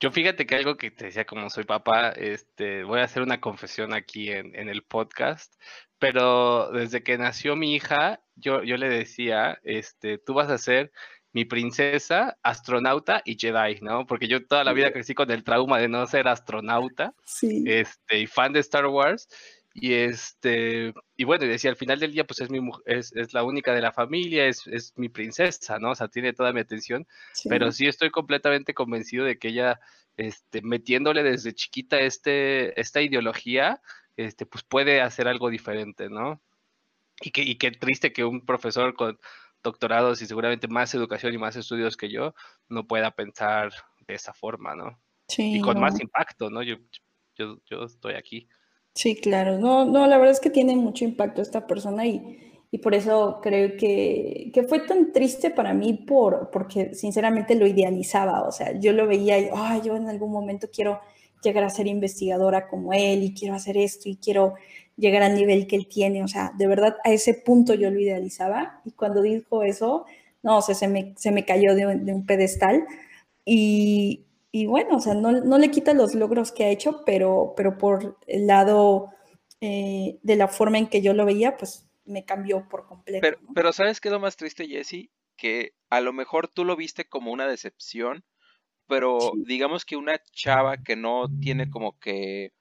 yo 0.00 0.10
fíjate 0.10 0.46
que 0.46 0.56
algo 0.56 0.76
que 0.76 0.90
te 0.90 1.06
decía 1.06 1.26
como 1.26 1.50
soy 1.50 1.64
papá, 1.64 2.10
este, 2.10 2.84
voy 2.84 3.00
a 3.00 3.04
hacer 3.04 3.22
una 3.22 3.40
confesión 3.40 3.92
aquí 3.92 4.30
en, 4.30 4.54
en 4.56 4.68
el 4.68 4.82
podcast, 4.82 5.54
pero 5.98 6.70
desde 6.72 7.02
que 7.02 7.18
nació 7.18 7.54
mi 7.54 7.74
hija, 7.74 8.22
yo, 8.34 8.62
yo 8.62 8.78
le 8.78 8.88
decía, 8.88 9.60
este, 9.62 10.16
tú 10.16 10.32
vas 10.32 10.50
a 10.50 10.56
ser 10.56 10.90
mi 11.32 11.44
princesa, 11.44 12.38
astronauta 12.42 13.22
y 13.24 13.38
Jedi, 13.38 13.80
¿no? 13.82 14.06
Porque 14.06 14.26
yo 14.26 14.44
toda 14.46 14.64
la 14.64 14.72
vida 14.72 14.92
crecí 14.92 15.14
con 15.14 15.30
el 15.30 15.44
trauma 15.44 15.78
de 15.78 15.88
no 15.88 16.06
ser 16.06 16.26
astronauta 16.26 17.14
este, 17.66 18.18
y 18.18 18.26
fan 18.26 18.52
de 18.52 18.60
Star 18.60 18.86
Wars. 18.86 19.28
Y 19.72 19.94
este, 19.94 20.92
y 21.16 21.24
bueno, 21.24 21.44
y 21.44 21.48
decía, 21.48 21.70
al 21.70 21.76
final 21.76 22.00
del 22.00 22.12
día, 22.12 22.24
pues 22.24 22.40
es 22.40 22.50
mi 22.50 22.60
es, 22.86 23.14
es 23.14 23.32
la 23.32 23.44
única 23.44 23.72
de 23.72 23.80
la 23.80 23.92
familia, 23.92 24.46
es, 24.46 24.66
es, 24.66 24.92
mi 24.96 25.08
princesa, 25.08 25.78
¿no? 25.78 25.92
O 25.92 25.94
sea, 25.94 26.08
tiene 26.08 26.32
toda 26.32 26.52
mi 26.52 26.60
atención. 26.60 27.06
Pero 27.48 27.70
sí 27.70 27.86
estoy 27.86 28.10
completamente 28.10 28.74
convencido 28.74 29.24
de 29.24 29.38
que 29.38 29.48
ella, 29.48 29.80
este, 30.16 30.60
metiéndole 30.62 31.22
desde 31.22 31.54
chiquita 31.54 32.00
este, 32.00 32.78
esta 32.80 33.00
ideología, 33.00 33.80
este, 34.16 34.44
pues 34.44 34.64
puede 34.64 35.00
hacer 35.00 35.28
algo 35.28 35.50
diferente, 35.50 36.08
¿no? 36.08 36.40
Y 37.20 37.30
que, 37.30 37.42
y 37.42 37.56
qué 37.56 37.70
triste 37.70 38.12
que 38.12 38.24
un 38.24 38.44
profesor 38.44 38.94
con 38.94 39.18
doctorados 39.62 40.22
y 40.22 40.26
seguramente 40.26 40.68
más 40.68 40.94
educación 40.94 41.34
y 41.34 41.38
más 41.38 41.56
estudios 41.56 41.96
que 41.96 42.10
yo, 42.10 42.34
no 42.68 42.86
pueda 42.86 43.10
pensar 43.10 43.72
de 44.06 44.14
esa 44.14 44.32
forma, 44.32 44.74
¿no? 44.74 44.98
Sí. 45.28 45.56
Y 45.56 45.60
con 45.60 45.78
más 45.78 46.00
impacto, 46.00 46.50
¿no? 46.50 46.62
Yo, 46.62 46.76
yo, 47.36 47.58
yo, 47.66 47.84
estoy 47.84 48.14
aquí. 48.14 48.48
Sí, 48.94 49.16
claro. 49.16 49.58
No, 49.58 49.84
no, 49.84 50.06
la 50.06 50.18
verdad 50.18 50.32
es 50.32 50.40
que 50.40 50.50
tiene 50.50 50.76
mucho 50.76 51.04
impacto 51.04 51.42
esta 51.42 51.66
persona 51.66 52.06
y, 52.06 52.38
y 52.70 52.78
por 52.78 52.94
eso 52.94 53.40
creo 53.42 53.76
que, 53.76 54.50
que, 54.52 54.62
fue 54.64 54.80
tan 54.80 55.12
triste 55.12 55.50
para 55.50 55.72
mí 55.74 55.94
por, 55.94 56.50
porque 56.50 56.94
sinceramente 56.94 57.54
lo 57.54 57.66
idealizaba. 57.66 58.42
O 58.42 58.52
sea, 58.52 58.78
yo 58.78 58.92
lo 58.92 59.06
veía 59.06 59.38
y, 59.38 59.48
ay, 59.54 59.82
yo 59.84 59.96
en 59.96 60.08
algún 60.08 60.32
momento 60.32 60.68
quiero 60.72 61.00
llegar 61.42 61.64
a 61.64 61.70
ser 61.70 61.86
investigadora 61.86 62.68
como 62.68 62.92
él 62.92 63.22
y 63.22 63.34
quiero 63.34 63.54
hacer 63.54 63.76
esto 63.76 64.08
y 64.08 64.16
quiero 64.16 64.54
llegar 64.96 65.22
al 65.22 65.34
nivel 65.34 65.66
que 65.66 65.76
él 65.76 65.88
tiene. 65.88 66.22
O 66.22 66.28
sea, 66.28 66.52
de 66.56 66.66
verdad, 66.66 66.96
a 67.04 67.10
ese 67.12 67.34
punto 67.34 67.74
yo 67.74 67.90
lo 67.90 67.98
idealizaba. 68.00 68.80
Y 68.84 68.92
cuando 68.92 69.22
dijo 69.22 69.62
eso, 69.62 70.04
no, 70.42 70.58
o 70.58 70.62
sea, 70.62 70.74
se 70.74 70.88
me, 70.88 71.14
se 71.16 71.32
me 71.32 71.44
cayó 71.44 71.74
de 71.74 71.86
un, 71.86 72.26
pedestal. 72.26 72.86
Y, 73.44 74.26
y, 74.52 74.66
bueno, 74.66 74.96
o 74.96 75.00
sea, 75.00 75.14
no, 75.14 75.32
no, 75.32 75.58
le 75.58 75.70
quita 75.70 75.94
los 75.94 76.14
logros 76.14 76.52
que 76.52 76.64
ha 76.64 76.70
hecho, 76.70 77.02
pero, 77.04 77.54
pero 77.56 77.78
por 77.78 78.18
el 78.26 78.46
lado 78.46 79.10
eh, 79.60 80.18
de 80.22 80.36
la 80.36 80.48
forma 80.48 80.78
en 80.78 80.88
que 80.88 81.02
yo 81.02 81.12
lo 81.12 81.24
veía, 81.24 81.56
pues 81.56 81.88
me 82.04 82.24
cambió 82.24 82.68
por 82.68 82.86
completo. 82.86 83.20
Pero, 83.20 83.38
pero 83.54 83.72
¿sabes 83.72 84.00
qué 84.00 84.08
es 84.08 84.12
lo 84.12 84.20
más 84.20 84.36
triste, 84.36 84.66
Jesse? 84.66 85.10
Que 85.36 85.74
a 85.88 86.00
lo 86.00 86.12
mejor 86.12 86.48
tú 86.48 86.64
lo 86.64 86.76
viste 86.76 87.08
como 87.08 87.32
una 87.32 87.46
decepción, 87.46 88.24
pero 88.86 89.32
digamos 89.36 89.84
que 89.84 89.96
una 89.96 90.20
chava 90.32 90.78
que 90.78 90.96
no 90.96 91.28
tiene 91.40 91.70
como 91.70 91.98
que 91.98 92.52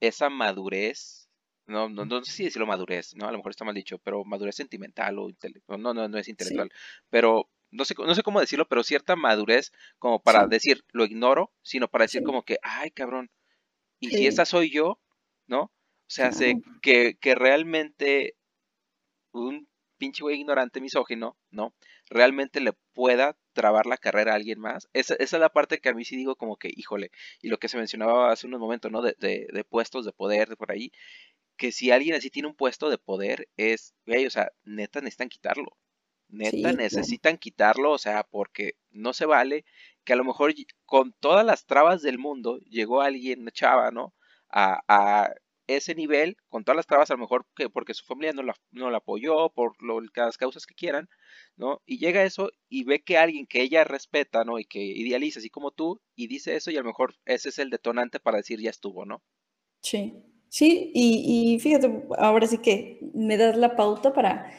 esa 0.00 0.28
madurez 0.28 1.20
no, 1.70 1.88
no, 1.88 2.04
no 2.04 2.24
sé 2.24 2.32
si 2.32 2.44
decirlo 2.44 2.66
madurez, 2.66 3.14
¿no? 3.14 3.26
A 3.26 3.32
lo 3.32 3.38
mejor 3.38 3.50
está 3.50 3.64
mal 3.64 3.74
dicho, 3.74 3.98
pero 3.98 4.24
madurez 4.24 4.56
sentimental 4.56 5.18
o 5.18 5.30
no, 5.78 5.94
no, 5.94 6.08
no 6.08 6.18
es 6.18 6.28
intelectual, 6.28 6.70
pero 7.08 7.48
no 7.70 7.84
sé, 7.84 7.94
no 7.98 8.14
sé 8.14 8.22
cómo 8.22 8.40
decirlo, 8.40 8.66
pero 8.68 8.82
cierta 8.82 9.16
madurez 9.16 9.72
como 9.98 10.20
para 10.20 10.46
decir, 10.46 10.84
lo 10.92 11.04
ignoro, 11.04 11.52
sino 11.62 11.88
para 11.88 12.04
decir 12.04 12.22
como 12.22 12.44
que, 12.44 12.58
ay, 12.62 12.90
cabrón, 12.90 13.30
y 14.00 14.10
si 14.10 14.26
esa 14.26 14.44
soy 14.44 14.70
yo, 14.70 14.98
¿no? 15.46 15.64
O 15.64 16.12
sea, 16.12 16.32
sé 16.32 16.56
que, 16.82 17.16
que 17.20 17.34
realmente 17.34 18.34
un 19.32 19.68
pinche 19.98 20.22
güey 20.22 20.40
ignorante 20.40 20.80
misógino, 20.80 21.36
¿no? 21.50 21.74
Realmente 22.08 22.60
le 22.60 22.72
pueda 22.94 23.36
trabar 23.52 23.86
la 23.86 23.98
carrera 23.98 24.32
a 24.32 24.36
alguien 24.36 24.58
más. 24.58 24.88
Esa, 24.94 25.14
esa, 25.14 25.36
es 25.36 25.40
la 25.40 25.50
parte 25.50 25.78
que 25.78 25.90
a 25.90 25.94
mí 25.94 26.04
sí 26.04 26.16
digo 26.16 26.34
como 26.36 26.56
que, 26.56 26.70
híjole, 26.74 27.10
y 27.42 27.48
lo 27.48 27.58
que 27.58 27.68
se 27.68 27.76
mencionaba 27.76 28.32
hace 28.32 28.46
unos 28.46 28.58
momentos, 28.58 28.90
¿no? 28.90 29.02
De, 29.02 29.14
de, 29.18 29.46
de 29.52 29.64
puestos 29.64 30.04
de 30.06 30.12
poder 30.12 30.48
de 30.48 30.56
por 30.56 30.72
ahí, 30.72 30.90
que 31.56 31.72
si 31.72 31.90
alguien 31.90 32.16
así 32.16 32.30
tiene 32.30 32.48
un 32.48 32.56
puesto 32.56 32.88
de 32.88 32.98
poder, 32.98 33.48
es, 33.56 33.94
güey, 34.06 34.26
o 34.26 34.30
sea, 34.30 34.50
neta 34.64 35.00
necesitan 35.00 35.28
quitarlo. 35.28 35.76
Neta 36.30 36.72
necesitan 36.72 37.38
quitarlo, 37.38 37.92
o 37.92 37.98
sea, 37.98 38.24
porque 38.24 38.74
no 38.90 39.12
se 39.12 39.26
vale 39.26 39.64
que 40.04 40.12
a 40.12 40.16
lo 40.16 40.24
mejor 40.24 40.54
con 40.84 41.12
todas 41.20 41.44
las 41.44 41.66
trabas 41.66 42.02
del 42.02 42.18
mundo 42.18 42.58
llegó 42.60 43.00
alguien, 43.00 43.40
una 43.40 43.50
chava, 43.50 43.90
¿no? 43.90 44.14
A, 44.48 44.80
a 44.88 45.32
ese 45.66 45.94
nivel, 45.94 46.36
con 46.48 46.64
todas 46.64 46.76
las 46.76 46.86
trabas, 46.86 47.10
a 47.10 47.14
lo 47.14 47.20
mejor 47.20 47.46
que 47.54 47.68
porque 47.68 47.94
su 47.94 48.04
familia 48.04 48.32
no 48.32 48.42
la, 48.42 48.54
no 48.70 48.90
la 48.90 48.98
apoyó, 48.98 49.50
por 49.50 49.80
lo, 49.82 50.00
las 50.00 50.36
causas 50.36 50.66
que 50.66 50.74
quieran, 50.74 51.08
¿no? 51.56 51.80
Y 51.86 51.98
llega 51.98 52.24
eso 52.24 52.50
y 52.68 52.84
ve 52.84 53.02
que 53.02 53.18
alguien 53.18 53.46
que 53.46 53.62
ella 53.62 53.84
respeta, 53.84 54.44
¿no? 54.44 54.58
Y 54.58 54.64
que 54.64 54.80
idealiza, 54.80 55.38
así 55.38 55.50
como 55.50 55.70
tú, 55.70 56.00
y 56.16 56.26
dice 56.26 56.56
eso, 56.56 56.70
y 56.70 56.76
a 56.76 56.80
lo 56.80 56.88
mejor 56.88 57.14
ese 57.24 57.50
es 57.50 57.58
el 57.58 57.70
detonante 57.70 58.20
para 58.20 58.38
decir 58.38 58.60
ya 58.60 58.70
estuvo, 58.70 59.04
¿no? 59.04 59.22
Sí, 59.82 60.24
Sí, 60.50 60.90
y, 60.94 61.60
fíjate, 61.60 62.02
ahora 62.18 62.44
sí 62.48 62.58
que 62.58 62.98
me 63.14 63.36
das 63.36 63.56
la 63.56 63.76
pauta 63.76 64.12
para 64.12 64.52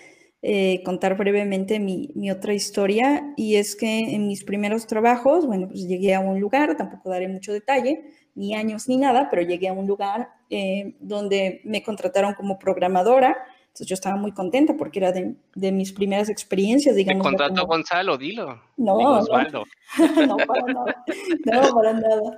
eh, 0.43 0.81
contar 0.83 1.17
brevemente 1.17 1.79
mi, 1.79 2.31
otra 2.31 2.53
historia, 2.53 3.33
y 3.37 3.57
es 3.57 3.75
que 3.75 4.15
en 4.15 4.27
mis 4.27 4.43
primeros 4.43 4.87
trabajos, 4.87 5.45
bueno, 5.45 5.67
pues 5.67 5.87
llegué 5.87 6.15
a 6.15 6.19
un 6.19 6.39
lugar, 6.39 6.75
tampoco 6.77 7.09
daré 7.09 7.27
mucho 7.27 7.53
detalle, 7.53 8.03
ni 8.33 8.55
años 8.55 8.87
ni 8.87 8.97
nada, 8.97 9.27
pero 9.29 9.41
llegué 9.43 9.67
a 9.67 9.73
un 9.73 9.85
lugar 9.85 10.29
eh, 10.49 10.95
donde 10.99 11.61
me 11.63 11.83
contrataron 11.83 12.33
como 12.33 12.57
programadora, 12.57 13.37
entonces 13.71 13.87
yo 13.87 13.93
estaba 13.93 14.17
muy 14.17 14.33
contenta 14.33 14.75
porque 14.75 14.99
era 14.99 15.13
de, 15.13 15.71
mis 15.71 15.93
primeras 15.93 16.27
experiencias, 16.27 16.93
digamos. 16.93 17.23
¿Te 17.23 17.29
contrató 17.29 17.65
Gonzalo? 17.65 18.17
Dilo. 18.17 18.61
No, 18.75 18.99
no, 18.99 19.21
no, 20.27 20.37
para 20.37 20.73
nada. 20.73 21.05
No, 21.45 21.73
para 21.73 21.93
nada. 21.93 22.37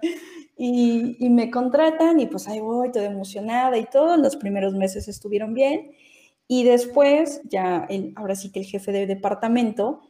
Y, 0.56 1.18
y, 1.20 1.30
me 1.32 1.50
contratan 1.50 2.20
y 2.20 2.28
pues 2.28 2.48
ahí 2.48 2.60
voy, 2.60 2.92
toda 2.92 3.06
emocionada 3.06 3.80
y 3.80 3.86
todo. 3.86 4.16
Los 4.18 4.36
primeros 4.36 4.76
meses 4.76 5.08
estuvieron 5.08 5.56
bien. 5.56 5.94
Y 6.48 6.64
después, 6.64 7.42
ya 7.46 7.86
el, 7.90 8.14
ahora 8.16 8.36
sí 8.36 8.52
que 8.52 8.60
el 8.60 8.66
jefe 8.66 8.92
de 8.92 9.08
departamento, 9.08 10.02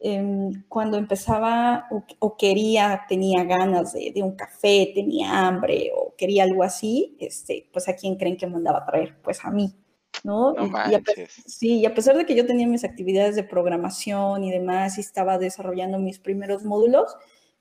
em, 0.00 0.64
cuando 0.68 0.98
empezaba 0.98 1.86
o, 2.18 2.36
quería, 2.36 3.02
tenía 3.08 3.44
ganas 3.44 3.92
de, 3.92 4.12
de, 4.14 4.22
un 4.22 4.36
café, 4.36 4.90
tenía 4.94 5.46
hambre 5.46 5.90
o 5.96 6.14
quería 6.16 6.44
algo 6.44 6.62
así, 6.62 7.16
este, 7.20 7.68
pues 7.72 7.88
a 7.88 7.96
quién 7.96 8.16
creen 8.16 8.36
que 8.36 8.46
mandaba 8.46 8.78
a 8.78 8.86
traer? 8.86 9.16
Pues 9.22 9.44
a 9.44 9.50
mí. 9.50 9.74
¿no? 10.22 10.54
y, 10.56 10.94
a, 10.94 11.02
sí, 11.46 11.80
y 11.80 11.86
a 11.86 11.94
pesar 11.94 12.16
de 12.16 12.24
que 12.24 12.34
yo 12.34 12.46
tenía 12.46 12.66
mis 12.66 12.84
actividades 12.84 13.36
de 13.36 13.44
programación 13.44 14.44
y 14.44 14.50
demás 14.50 14.96
y 14.96 15.00
estaba 15.00 15.38
desarrollando 15.38 15.98
mis 15.98 16.18
primeros 16.18 16.64
módulos, 16.64 17.16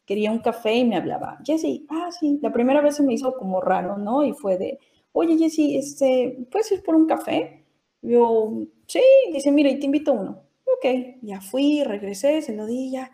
quería 0.05 0.31
un 0.31 0.39
café 0.39 0.75
y 0.75 0.85
me 0.85 0.95
hablaba, 0.95 1.39
Jessy, 1.43 1.85
ah, 1.89 2.09
sí, 2.17 2.39
la 2.41 2.51
primera 2.51 2.81
vez 2.81 2.97
se 2.97 3.03
me 3.03 3.13
hizo 3.13 3.33
como 3.33 3.61
raro, 3.61 3.97
¿no? 3.97 4.23
Y 4.23 4.33
fue 4.33 4.57
de, 4.57 4.79
oye, 5.11 5.37
Jessy, 5.37 5.77
este, 5.77 6.45
¿puedes 6.51 6.71
ir 6.71 6.83
por 6.83 6.95
un 6.95 7.07
café? 7.07 7.62
Yo, 8.03 8.53
sí, 8.85 9.01
dice, 9.31 9.51
mira, 9.51 9.69
y 9.69 9.79
te 9.79 9.87
invito 9.87 10.11
a 10.11 10.15
uno. 10.15 10.43
Ok, 10.65 11.17
ya 11.23 11.41
fui, 11.41 11.83
regresé, 11.83 12.41
se 12.43 12.55
lo 12.55 12.67
di 12.67 12.91
ya. 12.91 13.09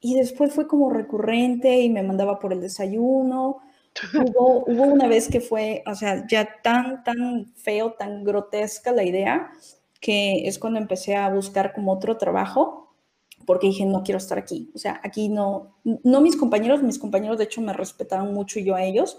Y 0.00 0.14
después 0.14 0.54
fue 0.54 0.66
como 0.66 0.90
recurrente 0.90 1.80
y 1.80 1.90
me 1.90 2.02
mandaba 2.02 2.38
por 2.38 2.54
el 2.54 2.62
desayuno. 2.62 3.58
Hubo, 4.14 4.64
hubo 4.66 4.84
una 4.84 5.08
vez 5.08 5.28
que 5.28 5.40
fue, 5.40 5.82
o 5.86 5.94
sea, 5.94 6.26
ya 6.26 6.48
tan, 6.62 7.04
tan 7.04 7.52
feo, 7.56 7.92
tan 7.92 8.24
grotesca 8.24 8.92
la 8.92 9.04
idea, 9.04 9.50
que 10.00 10.48
es 10.48 10.58
cuando 10.58 10.80
empecé 10.80 11.16
a 11.16 11.28
buscar 11.28 11.74
como 11.74 11.92
otro 11.92 12.16
trabajo 12.16 12.90
porque 13.46 13.68
dije, 13.68 13.84
no 13.84 14.02
quiero 14.02 14.18
estar 14.18 14.38
aquí. 14.38 14.70
O 14.74 14.78
sea, 14.78 15.00
aquí 15.02 15.28
no, 15.28 15.76
no 15.82 16.20
mis 16.20 16.36
compañeros, 16.36 16.82
mis 16.82 16.98
compañeros 16.98 17.38
de 17.38 17.44
hecho 17.44 17.60
me 17.60 17.72
respetaban 17.72 18.32
mucho 18.32 18.60
y 18.60 18.64
yo 18.64 18.74
a 18.74 18.84
ellos, 18.84 19.18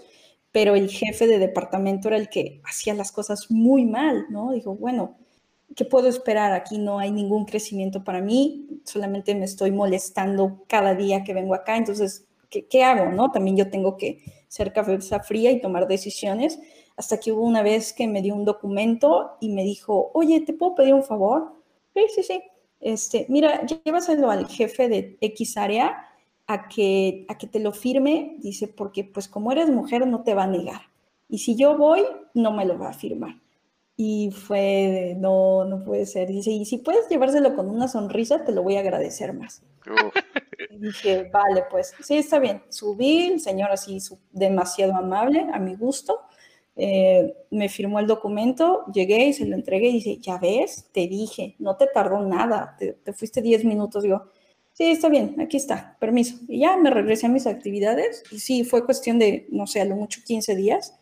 pero 0.52 0.74
el 0.74 0.90
jefe 0.90 1.26
de 1.26 1.38
departamento 1.38 2.08
era 2.08 2.16
el 2.16 2.28
que 2.28 2.60
hacía 2.64 2.94
las 2.94 3.12
cosas 3.12 3.50
muy 3.50 3.84
mal, 3.84 4.26
¿no? 4.30 4.52
Dijo, 4.52 4.74
bueno, 4.74 5.16
¿qué 5.74 5.84
puedo 5.84 6.08
esperar? 6.08 6.52
Aquí 6.52 6.78
no 6.78 6.98
hay 6.98 7.10
ningún 7.10 7.46
crecimiento 7.46 8.04
para 8.04 8.20
mí, 8.20 8.80
solamente 8.84 9.34
me 9.34 9.46
estoy 9.46 9.70
molestando 9.70 10.64
cada 10.68 10.94
día 10.94 11.24
que 11.24 11.34
vengo 11.34 11.54
acá, 11.54 11.76
entonces, 11.76 12.26
¿qué, 12.50 12.66
qué 12.66 12.84
hago? 12.84 13.10
¿no? 13.10 13.30
También 13.30 13.56
yo 13.56 13.70
tengo 13.70 13.96
que 13.96 14.22
ser 14.48 14.72
cabeza 14.72 15.20
fría 15.20 15.50
y 15.50 15.60
tomar 15.60 15.88
decisiones, 15.88 16.60
hasta 16.96 17.18
que 17.18 17.32
hubo 17.32 17.42
una 17.42 17.62
vez 17.62 17.92
que 17.92 18.06
me 18.06 18.22
dio 18.22 18.34
un 18.34 18.44
documento 18.44 19.32
y 19.40 19.48
me 19.48 19.64
dijo, 19.64 20.10
oye, 20.14 20.40
¿te 20.40 20.52
puedo 20.52 20.74
pedir 20.74 20.94
un 20.94 21.02
favor? 21.02 21.54
Sí, 21.94 22.02
sí, 22.14 22.22
sí 22.22 22.42
este, 22.82 23.26
mira, 23.28 23.64
llévaselo 23.64 24.30
al 24.30 24.48
jefe 24.48 24.88
de 24.88 25.16
X 25.20 25.56
área 25.56 25.96
a 26.46 26.68
que, 26.68 27.24
a 27.28 27.38
que 27.38 27.46
te 27.46 27.60
lo 27.60 27.72
firme, 27.72 28.36
dice, 28.38 28.68
porque 28.68 29.04
pues 29.04 29.28
como 29.28 29.52
eres 29.52 29.70
mujer 29.70 30.06
no 30.06 30.22
te 30.22 30.34
va 30.34 30.44
a 30.44 30.48
negar. 30.48 30.82
Y 31.28 31.38
si 31.38 31.56
yo 31.56 31.76
voy, 31.76 32.02
no 32.34 32.52
me 32.52 32.64
lo 32.64 32.78
va 32.78 32.90
a 32.90 32.94
firmar. 32.94 33.36
Y 33.96 34.30
fue, 34.32 35.16
no, 35.18 35.64
no 35.64 35.84
puede 35.84 36.06
ser. 36.06 36.28
Dice, 36.28 36.50
y 36.50 36.64
si 36.64 36.78
puedes 36.78 37.08
llevárselo 37.08 37.54
con 37.54 37.68
una 37.68 37.88
sonrisa, 37.88 38.44
te 38.44 38.52
lo 38.52 38.62
voy 38.62 38.76
a 38.76 38.80
agradecer 38.80 39.32
más. 39.32 39.62
Y 40.70 40.78
dije, 40.78 41.30
vale, 41.32 41.64
pues 41.70 41.94
sí, 42.02 42.16
está 42.16 42.38
bien. 42.38 42.62
Subí, 42.68 43.28
el 43.28 43.40
señor 43.40 43.70
así 43.70 43.98
demasiado 44.30 44.94
amable, 44.94 45.46
a 45.52 45.58
mi 45.58 45.74
gusto. 45.74 46.20
Eh, 46.74 47.34
me 47.50 47.68
firmó 47.68 47.98
el 48.00 48.06
documento, 48.06 48.86
llegué 48.92 49.26
y 49.26 49.32
se 49.34 49.44
lo 49.44 49.54
entregué 49.54 49.88
y 49.88 49.94
dice, 49.94 50.16
ya 50.18 50.38
ves, 50.38 50.88
te 50.92 51.06
dije, 51.06 51.54
no 51.58 51.76
te 51.76 51.86
tardó 51.86 52.20
nada, 52.20 52.76
te, 52.78 53.12
fuiste 53.12 53.42
10 53.42 53.64
minutos. 53.64 54.02
Digo, 54.02 54.24
sí, 54.84 54.90
está 54.92 55.08
bien, 55.08 55.40
aquí 55.40 55.56
está, 55.56 55.96
permiso. 55.98 56.36
Y 56.48 56.60
ya 56.60 56.76
me 56.76 56.90
regresé 56.90 57.26
a 57.26 57.30
mis 57.30 57.46
actividades 57.46 58.24
y 58.30 58.40
sí, 58.40 58.64
fue 58.64 58.84
cuestión 58.84 59.18
de, 59.18 59.46
no 59.50 59.66
sé, 59.66 59.80
a 59.80 59.84
lo 59.84 59.96
mucho 59.96 60.20
15 60.24 60.56
días. 60.56 60.98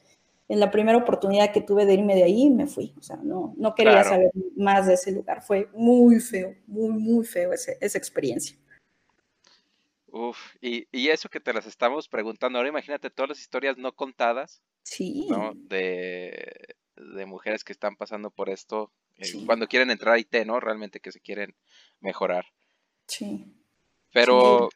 En 0.48 0.58
la 0.58 0.70
primera 0.70 0.98
oportunidad 0.98 1.52
que 1.52 1.60
tuve 1.60 1.86
de 1.86 1.94
irme 1.94 2.16
de 2.16 2.24
ahí, 2.24 2.50
me 2.50 2.66
fui. 2.66 2.92
O 2.98 3.02
sea, 3.02 3.16
no, 3.22 3.54
no 3.56 3.74
quería 3.74 4.02
saber 4.02 4.32
más 4.56 4.86
de 4.86 4.94
ese 4.94 5.12
lugar. 5.12 5.42
Fue 5.42 5.68
muy 5.74 6.18
feo, 6.18 6.56
muy, 6.66 6.90
muy 6.90 7.24
feo 7.24 7.52
esa 7.52 7.98
experiencia. 7.98 8.56
Uf, 10.08 10.38
y, 10.60 10.88
y, 10.90 11.08
eso 11.08 11.28
que 11.28 11.38
te 11.38 11.52
las 11.52 11.66
estamos 11.66 12.08
preguntando 12.08 12.58
ahora, 12.58 12.68
imagínate 12.68 13.10
todas 13.10 13.28
las 13.28 13.40
historias 13.40 13.78
no 13.78 13.92
contadas 13.92 14.60
Sí. 14.82 15.26
¿no? 15.28 15.52
De, 15.54 16.76
mujeres 17.26 17.64
que 17.64 17.72
están 17.72 17.96
pasando 17.96 18.30
por 18.30 18.50
esto 18.50 18.92
eh, 19.16 19.44
cuando 19.46 19.68
quieren 19.68 19.90
entrar 19.90 20.14
a 20.14 20.18
IT, 20.18 20.34
¿no? 20.46 20.58
Realmente 20.58 21.00
que 21.00 21.12
se 21.12 21.20
quieren 21.20 21.54
mejorar. 22.00 22.46
Sí. 23.06 23.46
Pero, 24.12 24.68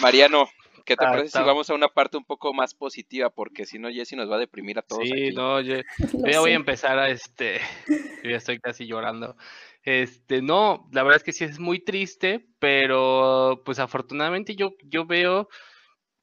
Mariano, 0.00 0.48
¿qué 0.84 0.96
te 0.96 1.04
ah, 1.04 1.10
parece 1.10 1.38
si 1.38 1.44
vamos 1.44 1.68
a 1.70 1.74
una 1.74 1.88
parte 1.88 2.16
un 2.16 2.24
poco 2.24 2.54
más 2.54 2.74
positiva? 2.74 3.30
Porque 3.30 3.66
si 3.66 3.78
no, 3.78 3.90
Jessy 3.90 4.16
nos 4.16 4.30
va 4.30 4.36
a 4.36 4.40
deprimir 4.40 4.78
a 4.78 4.82
todos. 4.82 5.02
Sí, 5.04 5.30
no, 5.30 5.60
yo, 5.60 5.76
ya 6.32 6.40
voy 6.40 6.52
a 6.52 6.56
empezar 6.56 6.98
a 6.98 7.08
este. 7.08 7.60
Yo 8.24 8.30
ya 8.30 8.38
estoy 8.38 8.58
casi 8.58 8.86
llorando. 8.86 9.36
Este, 9.84 10.42
no, 10.42 10.88
la 10.90 11.04
verdad 11.04 11.18
es 11.18 11.22
que 11.22 11.32
sí 11.32 11.44
es 11.44 11.60
muy 11.60 11.78
triste, 11.78 12.44
pero 12.58 13.62
pues 13.64 13.78
afortunadamente 13.78 14.56
yo, 14.56 14.72
yo 14.82 15.06
veo 15.06 15.48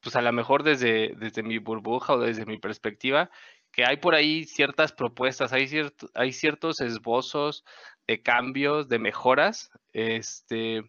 pues 0.04 0.16
a 0.16 0.20
lo 0.20 0.30
mejor 0.32 0.64
desde, 0.64 1.14
desde 1.16 1.42
mi 1.42 1.56
burbuja 1.56 2.12
o 2.12 2.20
desde 2.20 2.44
mi 2.44 2.58
perspectiva, 2.58 3.30
que 3.72 3.84
hay 3.84 3.96
por 3.96 4.14
ahí 4.14 4.44
ciertas 4.44 4.92
propuestas, 4.92 5.54
hay, 5.54 5.66
hay 6.14 6.32
ciertos 6.32 6.82
esbozos 6.82 7.64
de 8.06 8.22
cambios, 8.22 8.88
de 8.88 8.98
mejoras, 8.98 9.70
este, 9.94 10.82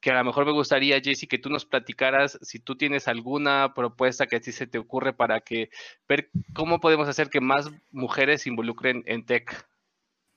que 0.00 0.10
a 0.10 0.18
lo 0.18 0.24
mejor 0.24 0.46
me 0.46 0.52
gustaría, 0.52 1.00
Jesse, 1.00 1.26
que 1.28 1.38
tú 1.38 1.50
nos 1.50 1.64
platicaras 1.64 2.38
si 2.42 2.58
tú 2.58 2.76
tienes 2.76 3.08
alguna 3.08 3.72
propuesta 3.74 4.26
que 4.26 4.36
a 4.36 4.40
ti 4.40 4.52
se 4.52 4.66
te 4.66 4.78
ocurre 4.78 5.12
para 5.12 5.40
que 5.40 5.70
ver 6.08 6.30
cómo 6.54 6.80
podemos 6.80 7.08
hacer 7.08 7.30
que 7.30 7.40
más 7.40 7.70
mujeres 7.90 8.42
se 8.42 8.50
involucren 8.50 9.02
en 9.06 9.26
tech. 9.26 9.66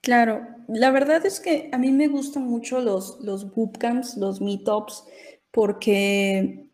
Claro, 0.02 0.42
la 0.68 0.90
verdad 0.90 1.26
es 1.26 1.40
que 1.40 1.70
a 1.72 1.78
mí 1.78 1.92
me 1.92 2.08
gustan 2.08 2.44
mucho 2.44 2.82
los, 2.82 3.20
los 3.22 3.54
bootcamps, 3.54 4.18
los 4.18 4.42
meetups, 4.42 5.06
porque 5.52 6.72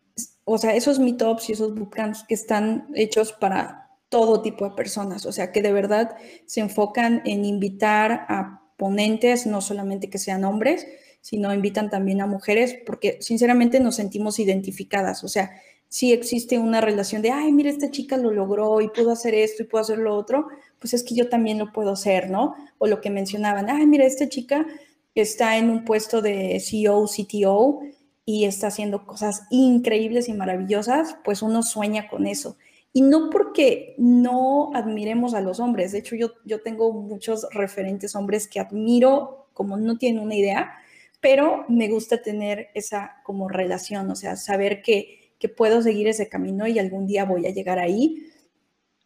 o 0.50 0.56
sea, 0.56 0.74
esos 0.74 0.98
meetups 0.98 1.50
y 1.50 1.52
esos 1.52 1.74
bootcamps 1.74 2.24
que 2.26 2.32
están 2.32 2.88
hechos 2.94 3.32
para 3.32 3.90
todo 4.08 4.40
tipo 4.40 4.64
de 4.64 4.74
personas, 4.74 5.26
o 5.26 5.32
sea, 5.32 5.52
que 5.52 5.60
de 5.60 5.72
verdad 5.72 6.16
se 6.46 6.60
enfocan 6.60 7.20
en 7.26 7.44
invitar 7.44 8.24
a 8.30 8.62
ponentes, 8.78 9.46
no 9.46 9.60
solamente 9.60 10.08
que 10.08 10.16
sean 10.16 10.44
hombres, 10.44 10.86
sino 11.28 11.52
invitan 11.52 11.90
también 11.90 12.22
a 12.22 12.26
mujeres, 12.26 12.78
porque 12.86 13.18
sinceramente 13.20 13.80
nos 13.80 13.96
sentimos 13.96 14.38
identificadas, 14.38 15.24
o 15.24 15.28
sea, 15.28 15.50
si 15.86 16.14
existe 16.14 16.58
una 16.58 16.80
relación 16.80 17.20
de, 17.20 17.32
ay, 17.32 17.52
mira, 17.52 17.68
esta 17.68 17.90
chica 17.90 18.16
lo 18.16 18.30
logró 18.30 18.80
y 18.80 18.88
pudo 18.88 19.10
hacer 19.10 19.34
esto 19.34 19.62
y 19.62 19.66
pudo 19.66 19.82
hacer 19.82 19.98
lo 19.98 20.16
otro, 20.16 20.48
pues 20.78 20.94
es 20.94 21.04
que 21.04 21.14
yo 21.14 21.28
también 21.28 21.58
lo 21.58 21.70
puedo 21.70 21.90
hacer, 21.92 22.30
¿no? 22.30 22.54
O 22.78 22.86
lo 22.86 23.02
que 23.02 23.10
mencionaban, 23.10 23.68
ay, 23.68 23.86
mira, 23.86 24.06
esta 24.06 24.26
chica 24.26 24.66
está 25.14 25.58
en 25.58 25.68
un 25.68 25.84
puesto 25.84 26.22
de 26.22 26.58
CEO, 26.60 27.04
CTO 27.06 27.80
y 28.24 28.46
está 28.46 28.68
haciendo 28.68 29.04
cosas 29.04 29.42
increíbles 29.50 30.30
y 30.30 30.32
maravillosas, 30.32 31.18
pues 31.24 31.42
uno 31.42 31.62
sueña 31.62 32.08
con 32.08 32.26
eso. 32.26 32.56
Y 32.94 33.02
no 33.02 33.28
porque 33.28 33.94
no 33.98 34.70
admiremos 34.74 35.34
a 35.34 35.42
los 35.42 35.60
hombres, 35.60 35.92
de 35.92 35.98
hecho 35.98 36.16
yo, 36.16 36.32
yo 36.46 36.62
tengo 36.62 36.90
muchos 36.90 37.46
referentes 37.50 38.14
hombres 38.14 38.48
que 38.48 38.60
admiro 38.60 39.48
como 39.52 39.76
no 39.76 39.98
tienen 39.98 40.22
una 40.22 40.36
idea, 40.36 40.72
pero 41.20 41.64
me 41.68 41.88
gusta 41.88 42.22
tener 42.22 42.68
esa 42.74 43.16
como 43.24 43.48
relación, 43.48 44.10
o 44.10 44.16
sea, 44.16 44.36
saber 44.36 44.82
que, 44.82 45.32
que 45.38 45.48
puedo 45.48 45.82
seguir 45.82 46.08
ese 46.08 46.28
camino 46.28 46.66
y 46.66 46.78
algún 46.78 47.06
día 47.06 47.24
voy 47.24 47.46
a 47.46 47.50
llegar 47.50 47.78
ahí. 47.78 48.26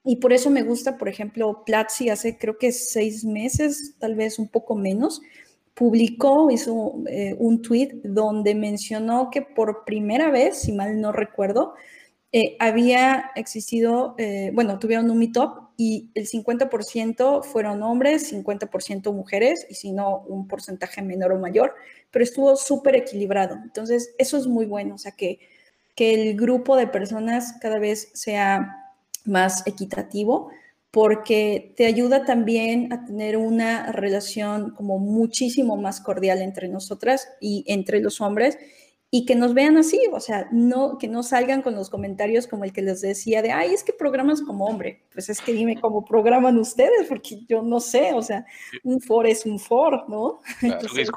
Y 0.04 0.16
por 0.16 0.32
eso 0.32 0.50
me 0.50 0.62
gusta, 0.62 0.98
por 0.98 1.08
ejemplo, 1.08 1.64
Platzi 1.64 2.08
hace 2.08 2.36
creo 2.36 2.58
que 2.58 2.72
seis 2.72 3.24
meses, 3.24 3.94
tal 3.98 4.14
vez 4.16 4.38
un 4.38 4.48
poco 4.48 4.74
menos, 4.74 5.22
publicó, 5.74 6.50
hizo 6.50 6.94
eh, 7.08 7.34
un 7.38 7.62
tweet 7.62 8.00
donde 8.04 8.54
mencionó 8.54 9.30
que 9.30 9.42
por 9.42 9.84
primera 9.84 10.30
vez, 10.30 10.60
si 10.60 10.72
mal 10.72 11.00
no 11.00 11.12
recuerdo, 11.12 11.74
eh, 12.32 12.56
había 12.58 13.30
existido, 13.36 14.14
eh, 14.18 14.50
bueno, 14.54 14.78
tuvieron 14.78 15.10
un 15.10 15.18
meetup 15.18 15.71
y 15.84 16.10
el 16.14 16.28
50% 16.28 17.42
fueron 17.42 17.82
hombres, 17.82 18.32
50% 18.32 19.12
mujeres, 19.12 19.66
y 19.68 19.74
si 19.74 19.90
no, 19.90 20.18
un 20.28 20.46
porcentaje 20.46 21.02
menor 21.02 21.32
o 21.32 21.40
mayor, 21.40 21.74
pero 22.12 22.22
estuvo 22.22 22.54
súper 22.54 22.94
equilibrado. 22.94 23.56
Entonces, 23.64 24.14
eso 24.16 24.36
es 24.36 24.46
muy 24.46 24.64
bueno, 24.66 24.94
o 24.94 24.98
sea, 24.98 25.10
que, 25.10 25.40
que 25.96 26.14
el 26.14 26.36
grupo 26.36 26.76
de 26.76 26.86
personas 26.86 27.54
cada 27.60 27.80
vez 27.80 28.10
sea 28.14 28.94
más 29.24 29.66
equitativo 29.66 30.52
porque 30.92 31.74
te 31.76 31.86
ayuda 31.86 32.24
también 32.24 32.92
a 32.92 33.04
tener 33.04 33.36
una 33.36 33.90
relación 33.90 34.70
como 34.76 35.00
muchísimo 35.00 35.76
más 35.76 36.00
cordial 36.00 36.42
entre 36.42 36.68
nosotras 36.68 37.28
y 37.40 37.64
entre 37.66 37.98
los 37.98 38.20
hombres 38.20 38.56
y 39.14 39.26
que 39.26 39.34
nos 39.34 39.52
vean 39.52 39.76
así, 39.76 40.00
o 40.10 40.20
sea, 40.20 40.48
no, 40.52 40.96
que 40.96 41.06
no 41.06 41.22
salgan 41.22 41.60
con 41.60 41.74
los 41.74 41.90
comentarios 41.90 42.46
como 42.46 42.64
el 42.64 42.72
que 42.72 42.80
les 42.80 43.02
decía 43.02 43.42
de, 43.42 43.52
ay, 43.52 43.74
es 43.74 43.84
que 43.84 43.92
programas 43.92 44.40
como 44.40 44.64
hombre. 44.64 45.02
Pues 45.12 45.28
es 45.28 45.42
que 45.42 45.52
dime 45.52 45.78
cómo 45.78 46.02
programan 46.02 46.56
ustedes, 46.56 47.08
porque 47.10 47.44
yo 47.46 47.60
no 47.60 47.78
sé, 47.78 48.14
o 48.14 48.22
sea, 48.22 48.46
un 48.82 49.02
for 49.02 49.26
es 49.26 49.44
un 49.44 49.58
for, 49.58 50.08
¿no? 50.08 50.40
es, 50.96 51.10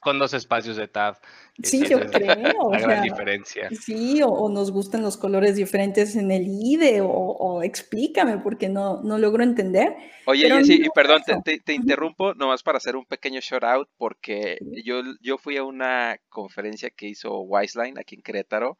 con, 0.00 0.18
dos 0.18 0.34
espacios 0.34 0.76
de 0.76 0.88
tab. 0.88 1.18
Sí, 1.62 1.86
yo 1.86 2.00
creo. 2.10 2.72
La 2.72 2.80
gran 2.80 3.04
diferencia. 3.04 3.70
Sí, 3.80 4.20
o, 4.24 4.48
nos 4.48 4.72
gustan 4.72 5.02
los 5.02 5.16
colores 5.16 5.54
diferentes 5.54 6.16
en 6.16 6.32
el 6.32 6.48
IDE, 6.48 7.00
o, 7.00 7.62
explícame, 7.62 8.38
porque 8.38 8.68
no, 8.68 9.02
no 9.04 9.18
logro 9.18 9.44
entender. 9.44 9.94
Oye, 10.24 10.50
Jessy, 10.50 10.82
y 10.84 10.88
perdón, 10.92 11.22
te, 11.44 11.60
te, 11.60 11.72
interrumpo 11.74 12.34
nomás 12.34 12.64
para 12.64 12.78
hacer 12.78 12.96
un 12.96 13.06
pequeño 13.06 13.38
shout 13.40 13.62
out, 13.62 13.88
porque 13.96 14.58
yo, 14.84 15.02
yo 15.20 15.38
fui 15.38 15.56
a 15.56 15.62
una 15.62 16.18
conferencia 16.28 16.90
que 16.90 17.06
hizo 17.06 17.35
Wiseline 17.40 17.98
aquí 17.98 18.16
en 18.16 18.22
Querétaro, 18.22 18.78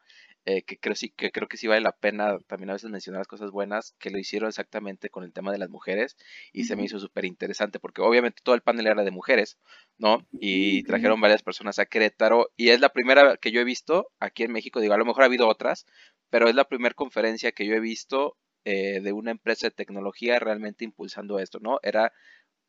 eh, 0.49 0.63
que, 0.63 0.77
creo, 0.77 0.95
sí, 0.95 1.09
que 1.09 1.29
creo 1.29 1.49
que 1.49 1.57
sí 1.57 1.67
vale 1.67 1.81
la 1.81 1.91
pena 1.91 2.39
también 2.47 2.69
a 2.69 2.73
veces 2.73 2.89
mencionar 2.89 3.19
las 3.19 3.27
cosas 3.27 3.51
buenas, 3.51 3.95
que 3.99 4.09
lo 4.09 4.17
hicieron 4.17 4.47
exactamente 4.47 5.09
con 5.09 5.25
el 5.25 5.33
tema 5.33 5.51
de 5.51 5.57
las 5.57 5.69
mujeres 5.69 6.15
y 6.53 6.63
se 6.63 6.77
me 6.77 6.85
hizo 6.85 6.99
súper 6.99 7.25
interesante 7.25 7.79
porque 7.79 8.01
obviamente 8.01 8.41
todo 8.41 8.55
el 8.55 8.61
panel 8.61 8.87
era 8.87 9.03
de 9.03 9.11
mujeres, 9.11 9.57
¿no? 9.97 10.25
Y 10.31 10.83
trajeron 10.83 11.19
varias 11.19 11.43
personas 11.43 11.79
a 11.79 11.85
Querétaro 11.85 12.47
y 12.55 12.69
es 12.69 12.79
la 12.79 12.93
primera 12.93 13.35
que 13.35 13.51
yo 13.51 13.59
he 13.59 13.65
visto 13.65 14.07
aquí 14.21 14.43
en 14.43 14.53
México, 14.53 14.79
digo, 14.79 14.93
a 14.93 14.97
lo 14.97 15.03
mejor 15.03 15.23
ha 15.23 15.25
habido 15.25 15.49
otras, 15.49 15.85
pero 16.29 16.47
es 16.47 16.55
la 16.55 16.63
primera 16.63 16.95
conferencia 16.95 17.51
que 17.51 17.65
yo 17.65 17.75
he 17.75 17.81
visto 17.81 18.37
eh, 18.63 19.01
de 19.01 19.11
una 19.11 19.31
empresa 19.31 19.67
de 19.67 19.71
tecnología 19.71 20.39
realmente 20.39 20.85
impulsando 20.85 21.39
esto, 21.39 21.59
¿no? 21.59 21.79
Era 21.83 22.13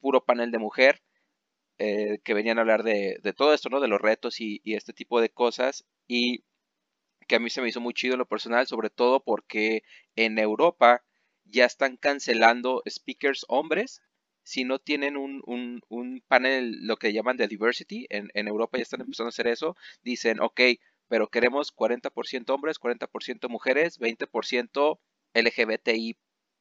puro 0.01 0.25
panel 0.25 0.51
de 0.51 0.59
mujer 0.59 1.01
eh, 1.79 2.19
que 2.25 2.35
venían 2.35 2.59
a 2.59 2.63
hablar 2.63 2.83
de, 2.83 3.21
todo 3.37 3.55
esto, 3.55 3.69
¿no? 3.69 3.81
De 3.81 3.89
los 3.89 4.01
retos 4.01 4.41
y, 4.41 4.61
este 4.65 4.93
tipo 4.93 5.21
de 5.21 5.31
cosas. 5.31 5.87
Y 6.07 6.45
que 7.29 7.37
a 7.37 7.41
mí 7.41 7.51
se 7.51 7.61
me 7.61 7.69
hizo 7.69 7.81
muy 7.81 7.95
chido 7.95 8.15
en 8.15 8.19
lo 8.21 8.27
personal, 8.29 8.67
sobre 8.67 8.91
todo 8.91 9.23
porque 9.23 9.83
en 10.17 10.39
Europa 10.39 11.05
ya 11.45 11.65
están 11.67 11.97
cancelando 11.97 12.83
speakers 12.89 13.45
hombres. 13.49 14.03
Si 14.43 14.65
no 14.65 14.79
tienen 14.79 15.17
un, 15.17 15.43
un, 15.47 16.23
panel, 16.27 16.87
lo 16.87 16.97
que 16.97 17.13
llaman 17.13 17.37
de 17.37 17.49
diversity, 17.49 18.07
en, 18.11 18.31
en 18.35 18.49
Europa 18.49 18.79
ya 18.79 18.83
están 18.83 19.03
empezando 19.03 19.29
a 19.29 19.31
hacer 19.31 19.47
eso. 19.47 19.77
Dicen, 20.03 20.41
ok, 20.41 20.61
pero 21.09 21.29
queremos 21.29 21.75
40% 21.75 22.51
hombres, 22.51 22.81
40% 22.81 23.49
mujeres, 23.49 24.01
20% 24.01 25.01
LGBTI 25.35 26.17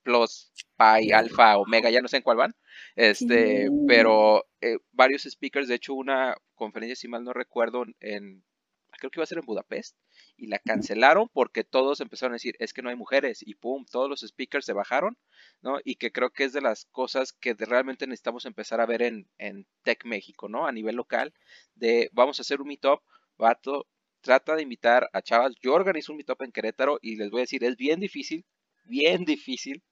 plus, 0.08 0.54
pi, 0.78 1.12
alfa, 1.12 1.58
omega, 1.58 1.90
ya 1.90 2.02
no 2.02 2.08
sé 2.08 2.16
en 2.18 2.24
cuál 2.24 2.38
van. 2.38 2.56
Este, 2.96 3.68
pero 3.90 4.46
eh, 4.62 4.78
varios 4.94 5.24
speakers, 5.24 5.68
de 5.68 5.76
hecho, 5.76 5.94
una 5.94 6.38
conferencia, 6.56 6.96
si 6.96 7.10
mal 7.10 7.26
no 7.26 7.34
recuerdo, 7.34 7.84
en, 8.00 8.46
creo 8.92 9.12
que 9.12 9.20
iba 9.20 9.26
a 9.26 9.28
ser 9.28 9.40
en 9.40 9.46
Budapest, 9.46 9.98
y 10.38 10.48
la 10.48 10.60
cancelaron 10.60 11.28
porque 11.28 11.66
todos 11.66 12.00
empezaron 12.00 12.32
a 12.32 12.36
decir, 12.40 12.56
es 12.60 12.72
que 12.72 12.82
no 12.82 12.90
hay 12.90 12.96
mujeres, 12.96 13.44
y 13.46 13.56
pum, 13.56 13.86
todos 13.92 14.10
los 14.10 14.22
speakers 14.22 14.66
se 14.66 14.72
bajaron, 14.72 15.18
¿no? 15.62 15.80
Y 15.84 15.96
que 15.96 16.14
creo 16.14 16.30
que 16.30 16.46
es 16.46 16.54
de 16.54 16.62
las 16.62 16.86
cosas 16.86 17.34
que 17.34 17.54
realmente 17.54 18.08
necesitamos 18.08 18.46
empezar 18.46 18.80
a 18.80 18.86
ver 18.86 19.02
en, 19.02 19.28
en 19.38 19.68
Tech 19.84 20.06
México, 20.06 20.48
¿no? 20.48 20.68
A 20.68 20.72
nivel 20.72 20.96
local, 20.96 21.34
de 21.76 22.10
vamos 22.14 22.40
a 22.40 22.44
hacer 22.44 22.62
un 22.62 22.70
meetup, 22.70 23.02
vato, 23.38 23.88
trata 24.22 24.56
de 24.56 24.64
invitar 24.64 25.10
a 25.12 25.22
chavas. 25.22 25.54
Yo 25.62 25.74
organizo 25.74 26.14
un 26.14 26.18
meetup 26.18 26.42
en 26.44 26.54
Querétaro 26.54 26.98
y 27.02 27.18
les 27.18 27.30
voy 27.30 27.42
a 27.42 27.44
decir, 27.44 27.66
es 27.66 27.76
bien 27.76 28.00
difícil 28.00 28.46
bien 28.88 29.26
difícil 29.26 29.84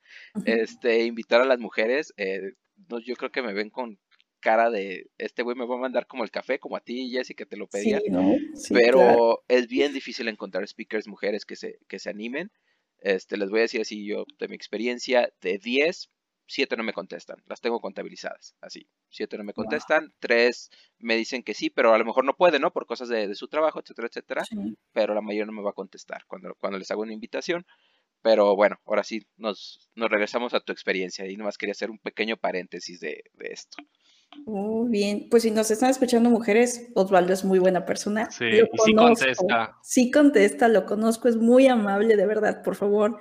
este, 0.46 1.04
invitar 1.06 1.41
a 1.41 1.46
las 1.46 1.60
mujeres. 1.60 2.14
Eh, 2.18 2.54
yo 3.06 3.16
creo 3.16 3.32
que 3.32 3.41
me 3.41 3.54
ven 3.54 3.70
con 3.70 4.00
cara 4.46 4.70
de 4.70 5.10
este 5.18 5.41
güey 5.41 5.56
me 5.56 5.66
va 5.66 5.74
a 5.74 5.80
mandar 5.80 6.06
como 6.06 6.24
el 6.24 6.30
café, 6.30 6.60
como 6.60 6.78
a 6.78 6.80
ti, 6.80 7.10
Jessy, 7.10 7.34
que 7.34 7.48
te 7.48 7.58
lo 7.58 7.68
pedía. 7.68 8.00
pero 8.70 9.43
es 9.48 9.68
bien 9.68 9.91
difícil 9.91 10.28
encontrar 10.28 10.68
speakers 10.68 11.08
mujeres 11.08 11.46
que 11.46 11.56
se, 11.56 11.80
que 11.88 11.98
se 11.98 12.12
animen. 12.12 12.52
Este, 13.00 13.38
les 13.38 13.50
voy 13.50 13.60
a 13.60 13.64
decir 13.64 13.82
así 13.82 14.06
yo 14.06 14.26
de 14.38 14.48
mi 14.48 14.56
experiencia, 14.56 15.34
de 15.41 15.58
10, 15.58 16.12
7 16.48 16.78
no 16.78 16.84
me 16.84 16.93
contestan, 16.93 17.38
las 17.48 17.60
tengo 17.60 17.80
contabilizadas, 17.80 18.56
así. 18.62 18.88
7 19.10 19.38
no 19.38 19.43
me 19.43 19.54
contestan, 19.54 20.14
3 20.20 20.70
me 21.00 21.16
dicen 21.16 21.41
que 21.41 21.54
sí, 21.54 21.70
pero 21.72 21.93
a 21.93 21.98
lo 21.98 22.06
mejor 22.06 22.24
no 22.24 22.36
pueden, 22.36 22.62
¿no? 22.62 22.72
Por 22.72 22.86
cosas 22.86 23.10
de, 23.10 23.34
su 23.34 23.48
trabajo, 23.48 23.80
etcétera, 23.80 24.08
etcétera. 24.08 24.43
Pero 24.91 25.16
la 25.16 25.22
mayoría 25.22 25.46
no 25.46 25.54
me 25.54 25.64
va 25.64 25.72
a 25.72 25.74
contestar 25.74 26.24
cuando, 26.28 26.54
cuando 26.60 26.78
les 26.78 26.91
hago 26.91 27.02
una 27.02 27.14
invitación. 27.14 27.66
Pero 28.26 28.56
bueno, 28.56 28.78
ahora 28.88 29.04
sí 29.04 29.24
nos, 29.38 29.88
nos 29.94 30.10
regresamos 30.10 30.56
a 30.56 30.60
tu 30.60 30.72
experiencia 30.72 31.28
y 31.28 31.38
nomás 31.38 31.60
quería 31.60 31.74
hacer 31.74 31.92
un 31.92 32.00
pequeño 32.00 32.38
paréntesis 32.38 33.00
de, 33.00 33.24
esto. 33.40 33.78
Muy 34.48 34.90
bien, 34.90 35.28
pues 35.30 35.44
si 35.44 35.52
nos 35.52 35.70
están 35.70 35.92
escuchando 35.92 36.32
mujeres, 36.32 36.90
Osvaldo 36.96 37.34
es 37.34 37.46
muy 37.46 37.60
buena 37.60 37.86
persona. 37.86 38.32
Sí, 38.32 38.46
sí 38.84 38.96
contesta. 38.96 39.78
Sí 39.84 40.10
contesta, 40.10 40.68
lo 40.70 40.88
conozco, 40.88 41.28
es 41.28 41.38
muy 41.38 41.68
amable, 41.68 42.16
de 42.16 42.26
verdad, 42.26 42.64
por 42.64 42.74
favor, 42.74 43.20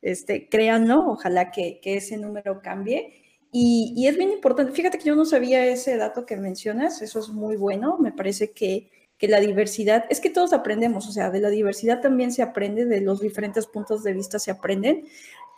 este, 0.00 0.48
créanlo, 0.48 1.06
ojalá 1.06 1.50
que, 1.50 1.78
ese 1.84 2.16
número 2.16 2.62
cambie. 2.62 3.12
Y, 3.52 3.92
y, 3.94 4.06
es 4.06 4.16
bien 4.16 4.30
importante, 4.30 4.72
fíjate 4.72 4.96
que 4.96 5.04
yo 5.04 5.16
no 5.16 5.26
sabía 5.26 5.66
ese 5.66 5.98
dato 5.98 6.24
que 6.24 6.38
mencionas, 6.38 7.02
eso 7.02 7.20
es 7.20 7.28
muy 7.28 7.56
bueno, 7.56 7.98
me 7.98 8.12
parece 8.12 8.52
que 8.52 8.90
que 9.18 9.28
la 9.28 9.40
diversidad, 9.40 10.04
es 10.10 10.20
que 10.20 10.30
todos 10.30 10.52
aprendemos, 10.52 11.08
o 11.08 11.12
sea, 11.12 11.30
de 11.30 11.40
la 11.40 11.48
diversidad 11.48 12.00
también 12.00 12.32
se 12.32 12.42
aprende, 12.42 12.84
de 12.84 13.00
los 13.00 13.20
diferentes 13.20 13.66
puntos 13.66 14.02
de 14.02 14.12
vista 14.12 14.38
se 14.38 14.50
aprenden. 14.50 15.06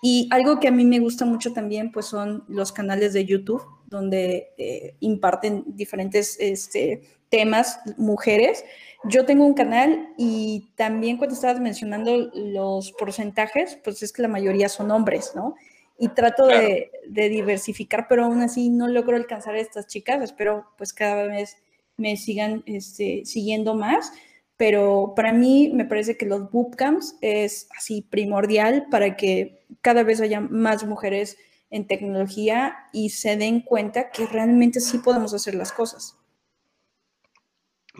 Y 0.00 0.28
algo 0.30 0.60
que 0.60 0.68
a 0.68 0.70
mí 0.72 0.84
me 0.84 1.00
gusta 1.00 1.24
mucho 1.24 1.52
también, 1.52 1.90
pues 1.90 2.06
son 2.06 2.44
los 2.46 2.72
canales 2.72 3.12
de 3.12 3.24
YouTube, 3.24 3.64
donde 3.86 4.50
eh, 4.56 4.94
imparten 5.00 5.64
diferentes 5.66 6.36
este, 6.38 7.02
temas, 7.30 7.80
mujeres. 7.96 8.64
Yo 9.04 9.26
tengo 9.26 9.44
un 9.44 9.54
canal 9.54 10.10
y 10.16 10.68
también 10.76 11.16
cuando 11.16 11.34
estabas 11.34 11.60
mencionando 11.60 12.30
los 12.34 12.92
porcentajes, 12.92 13.78
pues 13.82 14.02
es 14.04 14.12
que 14.12 14.22
la 14.22 14.28
mayoría 14.28 14.68
son 14.68 14.92
hombres, 14.92 15.32
¿no? 15.34 15.56
Y 15.98 16.08
trato 16.10 16.46
de, 16.46 16.92
de 17.08 17.28
diversificar, 17.28 18.06
pero 18.08 18.24
aún 18.24 18.40
así 18.40 18.70
no 18.70 18.86
logro 18.86 19.16
alcanzar 19.16 19.56
a 19.56 19.60
estas 19.60 19.88
chicas. 19.88 20.22
Espero 20.22 20.66
pues 20.78 20.92
cada 20.92 21.24
vez 21.24 21.56
me 21.98 22.16
sigan 22.16 22.62
este, 22.64 23.24
siguiendo 23.26 23.74
más, 23.74 24.12
pero 24.56 25.12
para 25.14 25.32
mí 25.32 25.70
me 25.74 25.84
parece 25.84 26.16
que 26.16 26.26
los 26.26 26.50
bootcamps 26.50 27.16
es 27.20 27.68
así 27.76 28.02
primordial 28.02 28.86
para 28.90 29.16
que 29.16 29.66
cada 29.82 30.02
vez 30.02 30.20
haya 30.20 30.40
más 30.40 30.84
mujeres 30.86 31.36
en 31.70 31.86
tecnología 31.86 32.76
y 32.92 33.10
se 33.10 33.36
den 33.36 33.60
cuenta 33.60 34.10
que 34.10 34.26
realmente 34.26 34.80
sí 34.80 34.98
podemos 34.98 35.34
hacer 35.34 35.54
las 35.54 35.72
cosas. 35.72 36.16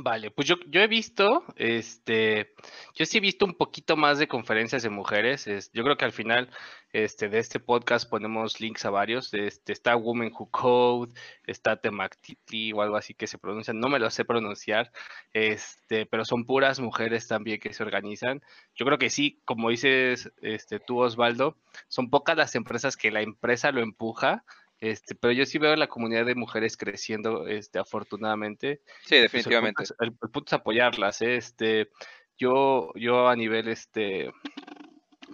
Vale, 0.00 0.30
pues 0.30 0.46
yo, 0.46 0.54
yo 0.68 0.80
he 0.80 0.86
visto, 0.86 1.44
este, 1.56 2.54
yo 2.94 3.04
sí 3.04 3.18
he 3.18 3.20
visto 3.20 3.44
un 3.44 3.54
poquito 3.54 3.96
más 3.96 4.20
de 4.20 4.28
conferencias 4.28 4.84
de 4.84 4.90
mujeres. 4.90 5.48
Es, 5.48 5.72
yo 5.72 5.82
creo 5.82 5.96
que 5.96 6.04
al 6.04 6.12
final 6.12 6.50
este, 6.92 7.28
de 7.28 7.40
este 7.40 7.58
podcast 7.58 8.08
ponemos 8.08 8.60
links 8.60 8.84
a 8.84 8.90
varios. 8.90 9.34
Este, 9.34 9.72
está 9.72 9.96
Women 9.96 10.32
Who 10.38 10.50
Code, 10.52 11.14
está 11.48 11.80
Temactiti 11.80 12.72
o 12.72 12.82
algo 12.82 12.96
así 12.96 13.12
que 13.12 13.26
se 13.26 13.38
pronuncia. 13.38 13.74
No 13.74 13.88
me 13.88 13.98
lo 13.98 14.08
sé 14.10 14.24
pronunciar, 14.24 14.92
este, 15.32 16.06
pero 16.06 16.24
son 16.24 16.44
puras 16.44 16.78
mujeres 16.78 17.26
también 17.26 17.58
que 17.58 17.72
se 17.72 17.82
organizan. 17.82 18.40
Yo 18.76 18.86
creo 18.86 18.98
que 18.98 19.10
sí, 19.10 19.42
como 19.44 19.70
dices 19.70 20.30
este, 20.42 20.78
tú, 20.78 21.00
Osvaldo, 21.00 21.56
son 21.88 22.08
pocas 22.08 22.36
las 22.36 22.54
empresas 22.54 22.96
que 22.96 23.10
la 23.10 23.22
empresa 23.22 23.72
lo 23.72 23.80
empuja 23.80 24.44
este, 24.80 25.14
pero 25.14 25.32
yo 25.32 25.44
sí 25.44 25.58
veo 25.58 25.74
la 25.76 25.88
comunidad 25.88 26.24
de 26.26 26.34
mujeres 26.34 26.76
creciendo, 26.76 27.46
este, 27.46 27.78
afortunadamente. 27.78 28.82
Sí, 29.04 29.16
definitivamente. 29.16 29.84
el, 30.00 30.12
punto 30.12 30.44
es, 30.46 30.52
apoyarlas, 30.52 31.20
¿eh? 31.22 31.36
este, 31.36 31.90
yo, 32.36 32.92
yo 32.94 33.28
a 33.28 33.36
nivel, 33.36 33.68
este, 33.68 34.30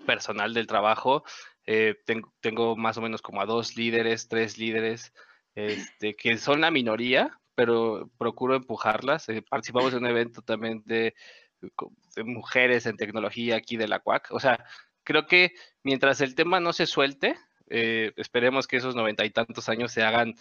personal 0.07 0.55
del 0.55 0.67
trabajo, 0.67 1.25
eh, 1.67 1.97
tengo, 2.05 2.33
tengo, 2.41 2.77
más 2.77 2.97
o 2.97 3.03
menos 3.03 3.23
como 3.23 3.41
a 3.41 3.47
dos 3.47 3.77
líderes, 3.77 4.29
tres 4.29 4.59
líderes, 4.59 5.13
este, 5.55 6.15
que 6.15 6.37
son 6.37 6.61
la 6.61 6.71
minoría, 6.71 7.39
pero 7.55 8.11
procuro 8.19 8.55
empujarlas. 8.55 9.29
Eh, 9.29 9.43
participamos 9.43 9.93
en 9.93 10.01
un 10.01 10.07
evento 10.07 10.43
también 10.43 10.83
de, 10.85 11.15
de, 11.61 12.25
mujeres 12.25 12.87
en 12.87 12.97
tecnología 12.97 13.57
aquí 13.57 13.77
de 13.77 13.89
la 13.89 14.01
CUAC. 14.01 14.29
O 14.33 14.41
sea, 14.41 14.65
creo 15.05 15.27
que 15.27 15.53
mientras 15.83 16.21
el 16.21 16.35
tema 16.35 16.61
no 16.61 16.73
se 16.73 16.87
suelte, 16.87 17.37
eh, 17.69 18.13
esperemos 18.17 18.67
que 18.67 18.77
esos 18.77 18.95
noventa 18.95 19.25
y 19.25 19.31
tantos 19.31 19.69
años 19.69 19.93
se 19.93 20.03
hagan 20.03 20.35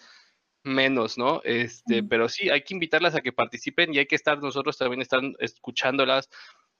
menos, 0.64 1.18
¿no? 1.18 1.42
Este, 1.44 2.02
pero 2.02 2.28
sí, 2.28 2.50
hay 2.50 2.62
que 2.62 2.74
invitarlas 2.74 3.14
a 3.14 3.20
que 3.20 3.32
participen 3.32 3.94
y 3.94 3.98
hay 3.98 4.06
que 4.06 4.16
estar 4.16 4.42
nosotros 4.42 4.78
también 4.78 5.02
están 5.02 5.34
escuchándolas, 5.38 6.30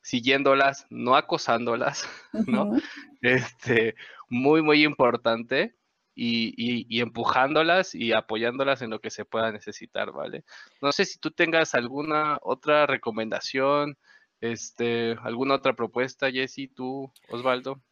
siguiéndolas, 0.03 0.87
no 0.91 1.17
acosándolas, 1.17 2.09
¿no? 2.47 2.73
Este, 3.21 3.95
muy, 4.29 4.63
muy 4.63 4.85
importante. 4.85 5.75
Y, 6.17 6.55
y, 6.57 7.01
empujándolas 7.01 7.93
y 7.93 8.13
apoyándolas 8.13 8.83
en 8.83 8.91
lo 8.91 9.01
que 9.01 9.11
se 9.11 9.25
pueda 9.25 9.51
necesitar, 9.51 10.13
¿vale? 10.13 10.45
No 10.81 10.93
sé 10.93 11.07
si 11.07 11.19
tú 11.19 11.33
tengas 11.33 11.75
alguna 11.75 12.39
otra 12.41 12.87
recomendación, 12.87 13.99
este, 14.41 15.17
alguna 15.25 15.57
otra 15.57 15.73
propuesta, 15.75 16.31
Jessy, 16.31 16.69
tú, 16.69 17.13
Osvaldo. 17.31 17.83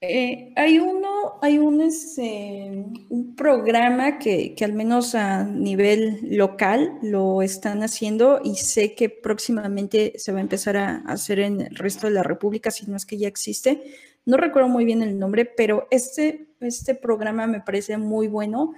Eh, 0.00 0.54
hay 0.56 0.78
uno 0.78 1.09
hay 1.42 1.58
un, 1.58 1.80
este, 1.80 2.84
un 3.08 3.34
programa 3.36 4.18
que, 4.18 4.54
que, 4.54 4.64
al 4.64 4.72
menos 4.72 5.14
a 5.14 5.44
nivel 5.44 6.20
local 6.36 6.98
lo 7.02 7.42
están 7.42 7.82
haciendo 7.82 8.40
y 8.42 8.56
sé 8.56 8.94
que 8.94 9.08
próximamente 9.08 10.14
se 10.16 10.32
va 10.32 10.38
a 10.38 10.42
empezar 10.42 10.76
a 10.76 10.96
hacer 11.06 11.40
en 11.40 11.60
el 11.60 11.76
resto 11.76 12.06
de 12.06 12.14
la 12.14 12.22
República, 12.22 12.70
si 12.70 12.86
no 12.86 12.96
es 12.96 13.06
que 13.06 13.18
ya 13.18 13.28
existe. 13.28 13.82
No 14.24 14.36
recuerdo 14.36 14.68
muy 14.68 14.84
bien 14.84 15.02
el 15.02 15.18
nombre, 15.18 15.44
pero 15.44 15.86
este, 15.90 16.48
este 16.60 16.94
programa 16.94 17.46
me 17.46 17.60
parece 17.60 17.96
muy 17.96 18.28
bueno 18.28 18.74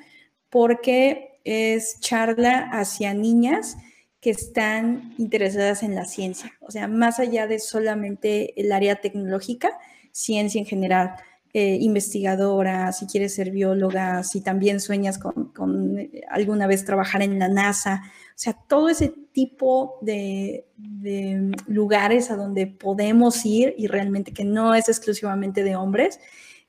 porque 0.51 1.41
es 1.45 1.99
charla 2.01 2.71
hacia 2.73 3.15
niñas 3.15 3.77
que 4.21 4.31
están 4.31 5.15
interesadas 5.19 5.83
en 5.83 5.97
la 5.97 6.05
ciencia, 6.05 6.53
o 6.61 6.71
sea, 6.71 6.87
más 6.87 7.19
allá 7.19 7.49
de 7.49 7.59
solamente 7.59 8.61
el 8.61 8.71
área 8.71 9.01
tecnológica, 9.01 9.77
ciencia 10.13 10.61
en 10.61 10.67
general, 10.67 11.17
eh, 11.55 11.77
investigadora, 11.81 12.93
si 12.93 13.07
quieres 13.07 13.35
ser 13.35 13.51
bióloga, 13.51 14.23
si 14.23 14.41
también 14.41 14.81
sueñas 14.81 15.19
con, 15.19 15.99
eh, 15.99 16.23
alguna 16.31 16.67
vez 16.67 16.87
trabajar 16.87 17.21
en 17.21 17.39
la 17.39 17.49
NASA, 17.49 18.03
o 18.07 18.39
sea, 18.39 18.55
todo 18.55 18.89
ese 18.89 19.13
tipo 19.33 19.99
de, 20.01 20.65
lugares 21.67 22.31
a 22.31 22.37
donde 22.37 22.67
podemos 22.67 23.45
ir 23.45 23.75
y 23.77 23.87
realmente 23.87 24.33
que 24.33 24.45
no 24.45 24.75
es 24.75 24.89
exclusivamente 24.89 25.63
de 25.63 25.77
hombres, 25.77 26.21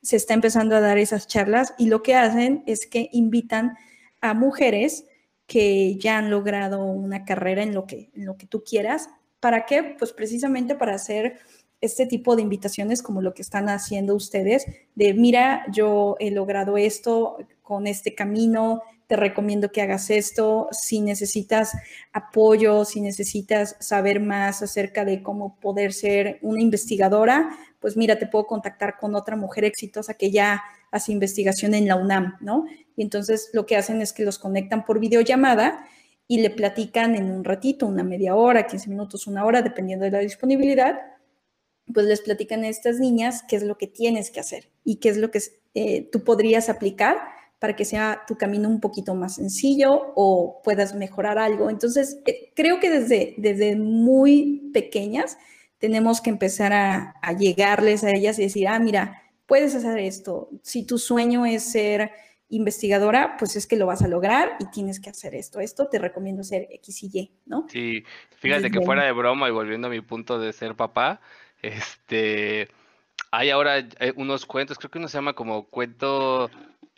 se 0.02 0.16
está 0.16 0.34
empezando 0.34 0.76
a 0.76 0.80
dar 0.80 0.98
esas 0.98 1.26
charlas 1.26 1.72
y 1.78 1.86
lo 1.86 2.02
que 2.02 2.14
hacen 2.14 2.62
es 2.66 2.86
que 2.86 3.08
invitan 3.12 3.76
a 4.20 4.34
mujeres 4.34 5.06
que 5.46 5.96
ya 5.96 6.18
han 6.18 6.30
logrado 6.30 6.84
una 6.84 7.24
carrera 7.24 7.62
en 7.62 7.74
lo 7.74 7.86
que, 7.86 8.10
en 8.14 8.26
lo 8.26 8.36
que 8.36 8.46
tú 8.46 8.62
quieras. 8.64 9.08
¿Para 9.40 9.64
qué? 9.64 9.96
Pues 9.98 10.12
precisamente 10.12 10.74
para 10.74 10.94
hacer 10.94 11.38
este 11.84 12.06
tipo 12.06 12.36
de 12.36 12.42
invitaciones 12.42 13.02
como 13.02 13.20
lo 13.20 13.34
que 13.34 13.42
están 13.42 13.68
haciendo 13.68 14.14
ustedes, 14.14 14.66
de 14.94 15.14
mira, 15.14 15.64
yo 15.70 16.16
he 16.18 16.30
logrado 16.30 16.76
esto 16.76 17.38
con 17.62 17.86
este 17.86 18.14
camino, 18.14 18.82
te 19.06 19.16
recomiendo 19.16 19.70
que 19.70 19.82
hagas 19.82 20.10
esto, 20.10 20.68
si 20.72 21.00
necesitas 21.00 21.72
apoyo, 22.12 22.84
si 22.84 23.00
necesitas 23.00 23.76
saber 23.80 24.20
más 24.20 24.62
acerca 24.62 25.04
de 25.04 25.22
cómo 25.22 25.56
poder 25.60 25.92
ser 25.92 26.38
una 26.42 26.60
investigadora, 26.60 27.50
pues 27.80 27.96
mira, 27.96 28.18
te 28.18 28.26
puedo 28.26 28.46
contactar 28.46 28.96
con 28.98 29.14
otra 29.14 29.36
mujer 29.36 29.64
exitosa 29.64 30.14
que 30.14 30.30
ya 30.30 30.62
hace 30.90 31.12
investigación 31.12 31.74
en 31.74 31.86
la 31.86 31.96
UNAM, 31.96 32.36
¿no? 32.40 32.64
Y 32.96 33.02
entonces 33.02 33.50
lo 33.52 33.66
que 33.66 33.76
hacen 33.76 34.00
es 34.00 34.12
que 34.12 34.24
los 34.24 34.38
conectan 34.38 34.84
por 34.84 35.00
videollamada 35.00 35.84
y 36.26 36.40
le 36.40 36.50
platican 36.50 37.14
en 37.14 37.30
un 37.30 37.44
ratito, 37.44 37.86
una 37.86 38.02
media 38.02 38.34
hora, 38.34 38.66
15 38.66 38.88
minutos, 38.88 39.26
una 39.26 39.44
hora, 39.44 39.60
dependiendo 39.60 40.04
de 40.04 40.12
la 40.12 40.20
disponibilidad, 40.20 40.98
pues 41.92 42.06
les 42.06 42.20
platican 42.20 42.64
a 42.64 42.68
estas 42.68 42.98
niñas 42.98 43.44
qué 43.48 43.56
es 43.56 43.62
lo 43.62 43.76
que 43.76 43.86
tienes 43.86 44.30
que 44.30 44.40
hacer 44.40 44.70
y 44.84 44.96
qué 44.96 45.10
es 45.10 45.16
lo 45.16 45.30
que 45.30 45.40
eh, 45.74 46.08
tú 46.10 46.24
podrías 46.24 46.68
aplicar 46.68 47.18
para 47.58 47.76
que 47.76 47.84
sea 47.84 48.24
tu 48.26 48.36
camino 48.36 48.68
un 48.68 48.80
poquito 48.80 49.14
más 49.14 49.36
sencillo 49.36 50.12
o 50.16 50.60
puedas 50.62 50.94
mejorar 50.94 51.38
algo. 51.38 51.70
Entonces, 51.70 52.20
eh, 52.26 52.52
creo 52.54 52.80
que 52.80 52.90
desde, 52.90 53.34
desde 53.38 53.76
muy 53.76 54.70
pequeñas 54.72 55.38
tenemos 55.78 56.20
que 56.20 56.30
empezar 56.30 56.72
a, 56.72 57.14
a 57.22 57.32
llegarles 57.32 58.04
a 58.04 58.10
ellas 58.10 58.38
y 58.38 58.42
decir, 58.42 58.68
ah, 58.68 58.78
mira, 58.78 59.22
puedes 59.46 59.74
hacer 59.74 59.98
esto. 59.98 60.50
Si 60.62 60.84
tu 60.84 60.98
sueño 60.98 61.46
es 61.46 61.62
ser 61.62 62.10
investigadora, 62.48 63.36
pues 63.38 63.56
es 63.56 63.66
que 63.66 63.76
lo 63.76 63.86
vas 63.86 64.02
a 64.02 64.08
lograr 64.08 64.56
y 64.60 64.66
tienes 64.66 65.00
que 65.00 65.10
hacer 65.10 65.34
esto. 65.34 65.60
Esto 65.60 65.88
te 65.88 65.98
recomiendo 65.98 66.42
ser 66.44 66.68
X 66.70 67.02
y 67.02 67.10
Y, 67.12 67.32
¿no? 67.46 67.66
Sí, 67.68 68.04
fíjate 68.36 68.70
que 68.70 68.80
fuera 68.80 69.04
de 69.04 69.12
broma 69.12 69.48
y 69.48 69.52
volviendo 69.52 69.88
a 69.88 69.90
mi 69.90 70.00
punto 70.00 70.38
de 70.38 70.52
ser 70.52 70.74
papá, 70.76 71.20
este, 71.64 72.68
hay 73.30 73.50
ahora 73.50 73.78
eh, 73.78 74.12
unos 74.16 74.46
cuentos, 74.46 74.78
creo 74.78 74.90
que 74.90 74.98
uno 74.98 75.08
se 75.08 75.18
llama 75.18 75.32
como 75.34 75.68
cuento 75.68 76.50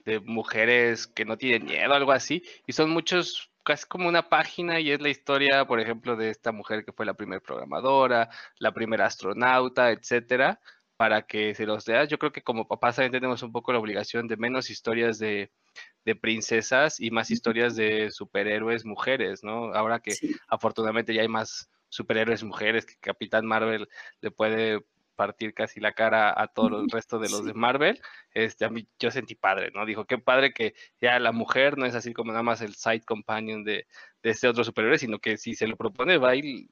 de 0.04 0.20
mujeres 0.20 1.06
que 1.06 1.24
no 1.24 1.36
tienen 1.36 1.64
miedo, 1.64 1.94
algo 1.94 2.12
así, 2.12 2.42
y 2.66 2.72
son 2.72 2.90
muchos, 2.90 3.50
casi 3.64 3.86
como 3.86 4.08
una 4.08 4.28
página 4.28 4.80
y 4.80 4.90
es 4.90 5.00
la 5.00 5.08
historia, 5.08 5.64
por 5.66 5.80
ejemplo, 5.80 6.16
de 6.16 6.30
esta 6.30 6.52
mujer 6.52 6.84
que 6.84 6.92
fue 6.92 7.06
la 7.06 7.14
primera 7.14 7.40
programadora, 7.40 8.28
la 8.58 8.72
primera 8.72 9.06
astronauta, 9.06 9.90
etcétera, 9.90 10.60
para 10.96 11.22
que 11.22 11.54
se 11.54 11.66
los 11.66 11.84
veas. 11.84 12.08
Yo 12.08 12.18
creo 12.18 12.32
que 12.32 12.42
como 12.42 12.68
papás 12.68 12.96
también 12.96 13.12
tenemos 13.12 13.42
un 13.42 13.52
poco 13.52 13.72
la 13.72 13.78
obligación 13.78 14.28
de 14.28 14.36
menos 14.36 14.70
historias 14.70 15.18
de, 15.18 15.50
princesas 16.20 17.00
y 17.00 17.10
más 17.10 17.32
historias 17.32 17.74
de 17.74 18.12
superhéroes 18.12 18.84
mujeres, 18.84 19.42
¿no? 19.42 19.74
Ahora 19.74 19.98
que 20.00 20.14
afortunadamente 20.48 21.12
ya 21.12 21.22
hay 21.22 21.28
más 21.28 21.68
superhéroes 21.96 22.44
mujeres 22.44 22.86
que 22.86 22.96
Capitán 23.00 23.46
Marvel 23.46 23.88
le 24.20 24.30
puede 24.30 24.80
partir 25.16 25.54
casi 25.54 25.80
la 25.80 25.92
cara 25.92 26.32
a 26.36 26.46
todo 26.48 26.80
el 26.80 26.90
resto 26.90 27.18
de 27.18 27.30
los 27.30 27.44
de 27.44 27.54
Marvel, 27.54 28.00
este, 28.32 28.64
a 28.64 28.68
mí 28.68 28.86
yo 28.98 29.10
sentí 29.10 29.34
padre, 29.34 29.70
¿no? 29.74 29.86
Dijo, 29.86 30.04
qué 30.04 30.18
padre 30.18 30.52
que 30.52 30.74
ya 31.00 31.18
la 31.18 31.32
mujer 31.32 31.78
no 31.78 31.86
es 31.86 31.94
así 31.94 32.12
como 32.12 32.30
nada 32.30 32.42
más 32.42 32.60
el 32.60 32.74
side 32.74 33.00
companion 33.00 33.64
de, 33.64 33.86
de 34.22 34.30
este 34.30 34.46
otro 34.46 34.62
superhéroe, 34.62 34.98
sino 34.98 35.18
que 35.18 35.38
si 35.38 35.54
se 35.54 35.66
lo 35.66 35.76
propone 35.76 36.18
va 36.18 36.36
y 36.36 36.68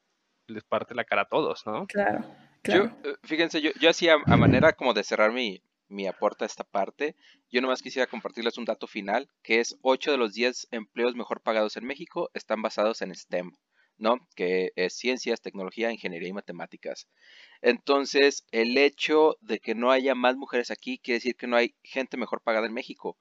les 0.46 0.62
parte 0.62 0.94
la 0.94 1.04
cara 1.04 1.22
a 1.22 1.28
todos, 1.28 1.66
¿no? 1.66 1.86
Claro. 1.86 2.22
Yo, 2.64 2.84
eh, 2.84 3.16
fíjense, 3.24 3.60
yo, 3.60 3.70
yo 3.80 3.90
hacía 3.90 4.16
a 4.26 4.36
manera 4.36 4.72
como 4.74 4.94
de 4.94 5.02
cerrar 5.02 5.32
mi, 5.32 5.62
mi 5.88 6.06
aporte 6.06 6.44
a 6.44 6.46
esta 6.46 6.64
parte, 6.64 7.16
yo 7.50 7.60
nomás 7.60 7.82
quisiera 7.82 8.06
compartirles 8.06 8.58
un 8.58 8.64
dato 8.64 8.86
final, 8.86 9.28
que 9.42 9.60
es 9.60 9.76
8 9.82 10.12
de 10.12 10.18
los 10.18 10.34
10 10.34 10.68
empleos 10.70 11.14
mejor 11.14 11.40
pagados 11.40 11.76
en 11.76 11.86
México 11.86 12.30
están 12.34 12.62
basados 12.62 13.02
en 13.02 13.14
STEM. 13.14 13.52
¿No? 13.98 14.26
Que 14.34 14.72
es 14.76 14.94
ciencias, 14.94 15.40
tecnología, 15.40 15.92
ingeniería 15.92 16.28
y 16.28 16.32
matemáticas. 16.32 17.08
Entonces, 17.62 18.44
el 18.52 18.76
hecho 18.78 19.36
de 19.40 19.58
que 19.60 19.74
no 19.74 19.90
haya 19.90 20.14
más 20.14 20.36
mujeres 20.36 20.70
aquí 20.70 20.98
quiere 20.98 21.18
decir 21.18 21.36
que 21.36 21.46
no 21.46 21.56
hay 21.56 21.74
gente 21.82 22.16
mejor 22.16 22.42
pagada 22.42 22.66
en 22.66 22.74
México. 22.74 23.16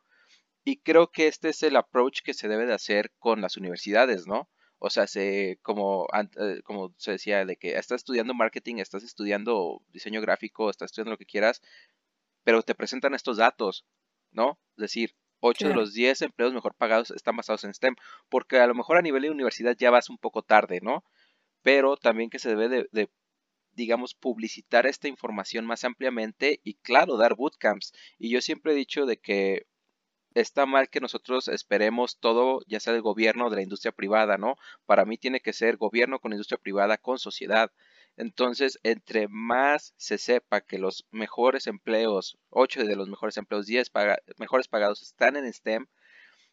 Y 0.66 0.78
creo 0.78 1.12
que 1.12 1.28
este 1.28 1.50
es 1.50 1.64
el 1.64 1.76
approach 1.76 2.22
que 2.22 2.34
se 2.34 2.48
debe 2.48 2.66
de 2.66 2.74
hacer 2.74 3.12
con 3.20 3.42
las 3.42 3.58
universidades, 3.58 4.28
¿no? 4.28 4.50
O 4.80 4.90
sea, 4.90 5.08
se, 5.08 5.60
como, 5.62 6.08
eh, 6.14 6.62
como 6.64 6.94
se 6.98 7.12
decía, 7.12 7.46
de 7.46 7.56
que 7.58 7.78
estás 7.78 8.02
estudiando 8.02 8.34
marketing, 8.34 8.78
estás 8.78 9.04
estudiando 9.04 9.82
diseño 9.94 10.22
gráfico, 10.22 10.70
estás 10.70 10.92
estudiando 10.92 11.12
lo 11.12 11.18
que 11.18 11.26
quieras, 11.26 11.62
pero 12.44 12.62
te 12.64 12.76
presentan 12.76 13.14
estos 13.14 13.38
datos, 13.38 13.86
¿no? 14.32 14.60
Es 14.78 14.82
decir, 14.82 15.16
8 15.46 15.68
de 15.68 15.76
los 15.76 15.94
10 15.94 16.22
empleos 16.22 16.54
mejor 16.54 16.74
pagados 16.74 17.12
están 17.12 17.36
basados 17.36 17.66
en 17.66 17.74
STEM, 17.74 17.96
porque 18.30 18.60
a 18.60 18.68
lo 18.68 18.76
mejor 18.76 18.98
a 18.98 19.02
nivel 19.02 19.24
de 19.24 19.30
universidad 19.30 19.76
ya 19.78 19.92
vas 19.92 20.10
un 20.10 20.18
poco 20.18 20.42
tarde, 20.42 20.80
¿no? 20.82 21.04
Pero 21.62 21.98
también 21.98 22.30
que 22.30 22.40
se 22.40 22.56
debe 22.56 22.88
de, 22.90 23.10
digamos, 23.74 24.16
publicitar 24.16 24.86
esta 24.86 25.10
información 25.10 25.66
más 25.66 25.84
ampliamente 25.84 26.62
y, 26.64 26.76
claro, 26.76 27.18
dar 27.18 27.36
bootcamps. 27.36 27.92
Y 28.18 28.30
yo 28.32 28.40
siempre 28.40 28.72
he 28.72 28.76
dicho 28.76 29.06
de 29.06 29.18
que 29.18 29.68
está 30.34 30.66
mal 30.66 30.90
que 30.90 31.02
nosotros 31.02 31.50
esperemos 31.50 32.20
todo, 32.20 32.62
ya 32.66 32.80
sea 32.80 32.94
del 32.94 33.02
gobierno 33.02 33.48
o 33.48 33.50
de 33.50 33.58
la 33.58 33.64
industria 33.64 33.92
privada, 33.92 34.38
¿no? 34.38 34.56
Para 34.86 35.04
mí 35.04 35.18
tiene 35.18 35.42
que 35.42 35.52
ser 35.52 35.76
gobierno 35.76 36.20
con 36.20 36.32
industria 36.32 36.58
privada, 36.58 36.98
con 36.98 37.20
sociedad. 37.20 37.70
Entonces, 38.16 38.80
entre 38.84 39.28
más 39.28 39.94
se 39.98 40.18
sepa 40.18 40.62
que 40.62 40.78
los 40.78 41.06
mejores 41.12 41.68
empleos, 41.68 42.38
8 42.50 42.86
de 42.86 42.96
los 42.96 43.10
mejores 43.10 43.38
empleos, 43.38 43.66
10 43.66 43.92
mejores 44.38 44.68
pagados 44.68 45.02
están 45.02 45.36
en 45.36 45.52
STEM, 45.52 45.88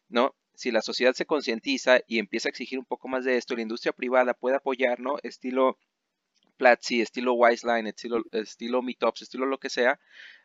¿no? 0.09 0.35
Si 0.55 0.71
la 0.71 0.81
sociedad 0.81 1.13
se 1.13 1.25
concientiza 1.25 2.01
y 2.07 2.19
empieza 2.19 2.49
a 2.49 2.51
exigir 2.51 2.79
un 2.79 2.85
poco 2.85 3.07
más 3.07 3.25
de 3.25 3.37
esto, 3.37 3.55
la 3.55 3.61
industria 3.61 3.93
privada 3.93 4.33
puede 4.33 4.57
apoyar, 4.57 4.99
¿no? 4.99 5.17
Estilo 5.23 5.77
Platzi, 6.57 7.01
estilo 7.01 7.33
Wiseline, 7.33 7.87
estilo, 7.87 8.23
estilo 8.31 8.81
Meetups, 8.81 9.23
estilo 9.23 9.45
lo 9.45 9.59
que 9.59 9.69
sea. 9.69 9.99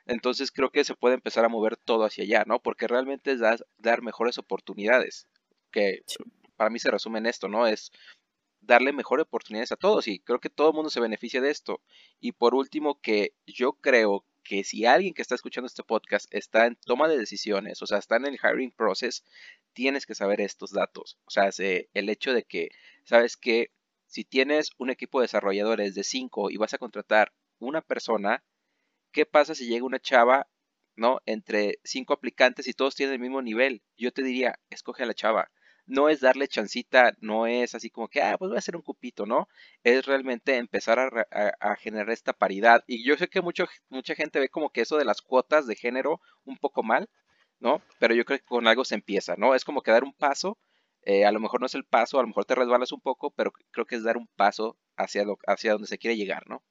Entonces 0.07 0.53
creo 0.53 0.71
que 0.71 0.85
se 0.85 0.95
puede 0.95 1.17
empezar 1.17 1.45
a 1.45 1.49
mover 1.49 1.77
todo 1.77 2.05
hacia 2.05 2.25
allá, 2.25 2.45
¿no? 2.47 2.61
Porque 2.61 2.87
realmente 2.87 3.33
es 3.33 3.41
dar, 3.41 3.59
dar 3.79 4.03
mejores 4.03 4.39
oportunidades, 4.39 5.27
que 5.73 6.05
para 6.57 6.71
mí 6.71 6.79
se 6.79 6.91
resume 6.91 7.19
en 7.19 7.27
esto, 7.27 7.49
¿no? 7.49 7.67
Es 7.67 7.91
darle 8.67 8.93
mejores 8.93 9.25
oportunidades 9.25 9.73
a 9.73 9.77
todos 9.77 10.09
y 10.09 10.19
creo 10.19 10.41
que 10.41 10.51
todo 10.51 10.69
el 10.69 10.75
mundo 10.75 10.91
se 10.91 11.01
beneficia 11.01 11.41
de 11.41 11.51
esto. 11.51 11.81
Y 12.21 12.33
por 12.33 12.55
último, 12.55 13.01
que 13.01 13.35
yo 13.47 13.75
creo 13.75 14.25
que 14.43 14.65
si 14.65 14.85
alguien 14.87 15.15
que 15.15 15.23
está 15.23 15.35
escuchando 15.35 15.67
este 15.67 15.83
podcast 15.83 16.27
está 16.33 16.67
en 16.67 16.77
toma 16.77 17.09
de 17.09 17.19
decisiones, 17.19 17.83
o 17.83 17.87
sea, 17.87 17.99
está 17.99 18.17
en 18.17 18.27
el 18.27 18.39
hiring 18.43 18.71
process, 18.71 19.25
tienes 19.73 20.07
que 20.07 20.15
saber 20.15 20.41
estos 20.41 20.73
datos. 20.73 21.19
O 21.25 21.31
sea, 21.31 21.51
el 21.59 22.09
hecho 22.09 22.33
de 22.33 22.45
que, 22.45 22.71
sabes 23.05 23.37
que 23.37 23.71
si 24.07 24.25
tienes 24.25 24.71
un 24.79 24.91
equipo 24.91 25.21
de 25.21 25.25
desarrolladores 25.25 25.95
de 25.95 26.05
5 26.05 26.51
y 26.51 26.57
vas 26.57 26.75
a 26.75 26.79
contratar 26.79 27.33
una 27.59 27.83
persona, 27.83 28.45
¿qué 29.13 29.27
pasa 29.27 29.55
si 29.55 29.67
llega 29.67 29.85
una 29.85 29.99
chava, 29.99 30.49
¿no? 30.95 31.21
Entre 31.27 31.79
cinco 31.85 32.15
aplicantes 32.15 32.69
y 32.69 32.73
todos 32.73 32.95
tienen 32.95 33.15
el 33.15 33.21
mismo 33.21 33.43
nivel? 33.43 33.83
Yo 33.97 34.13
te 34.13 34.23
diría, 34.23 34.61
escoge 34.71 35.03
a 35.03 35.07
la 35.07 35.15
chava 35.15 35.51
no 35.87 36.09
es 36.09 36.21
darle 36.21 36.49
chancita, 36.49 37.17
no 37.21 37.47
es 37.47 37.75
así 37.75 37.91
como 37.91 38.09
que, 38.09 38.23
ah, 38.23 38.37
pues 38.39 38.49
voy 38.49 38.57
a 38.57 38.59
hacer 38.59 38.77
un 38.77 38.83
cupito, 38.83 39.27
¿no? 39.27 39.49
Es 39.85 40.07
realmente 40.07 40.57
empezar 40.57 40.99
a, 41.31 41.77
generar 41.77 42.11
esta 42.11 42.33
paridad. 42.33 42.85
Y 42.87 43.05
yo 43.05 43.17
sé 43.17 43.29
que 43.29 43.41
mucho, 43.41 43.67
mucha 43.89 44.15
gente 44.15 44.41
ve 44.41 44.49
como 44.49 44.71
que 44.71 44.83
eso 44.83 44.97
de 44.97 45.05
las 45.05 45.23
cuotas 45.23 45.67
de 45.67 45.77
género 45.77 46.21
un 46.45 46.59
poco 46.59 46.83
mal, 46.83 47.09
¿no? 47.61 47.83
Pero 47.99 48.15
yo 48.15 48.25
creo 48.25 48.39
que 48.39 48.45
con 48.45 48.67
algo 48.67 48.85
se 48.85 48.95
empieza, 48.95 49.37
¿no? 49.37 49.55
Es 49.55 49.65
como 49.65 49.83
que 49.83 49.91
dar 49.93 50.05
un 50.05 50.13
paso, 50.13 50.59
eh, 51.03 51.25
a 51.25 51.33
lo 51.33 51.41
mejor 51.41 51.61
no 51.61 51.67
es 51.67 51.75
el 51.75 51.85
paso, 51.85 52.19
a 52.19 52.23
lo 52.23 52.29
mejor 52.29 52.45
te 52.45 52.55
resbalas 52.55 52.93
un 52.93 53.01
poco, 53.01 53.31
pero 53.31 53.53
creo 53.71 53.87
que 53.87 53.97
es 53.97 54.03
dar 54.03 54.17
un 54.17 54.29
paso 54.37 54.77
hacia, 54.97 55.25
lo, 55.25 55.39
hacia 55.47 55.73
donde 55.73 55.89
se 55.89 55.99
quiere 55.99 56.17
llegar, 56.17 56.49
¿no? 56.49 56.63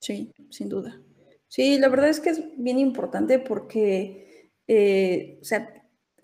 Sí, 0.00 0.32
sin 0.50 0.68
duda. 0.68 1.00
Sí, 1.46 1.78
la 1.78 1.88
verdad 1.88 2.08
es 2.08 2.18
que 2.18 2.30
es 2.30 2.42
bien 2.56 2.78
importante 2.78 3.38
porque 3.38 4.22
eh, 4.66 5.38
o 5.40 5.44
sea, 5.44 5.68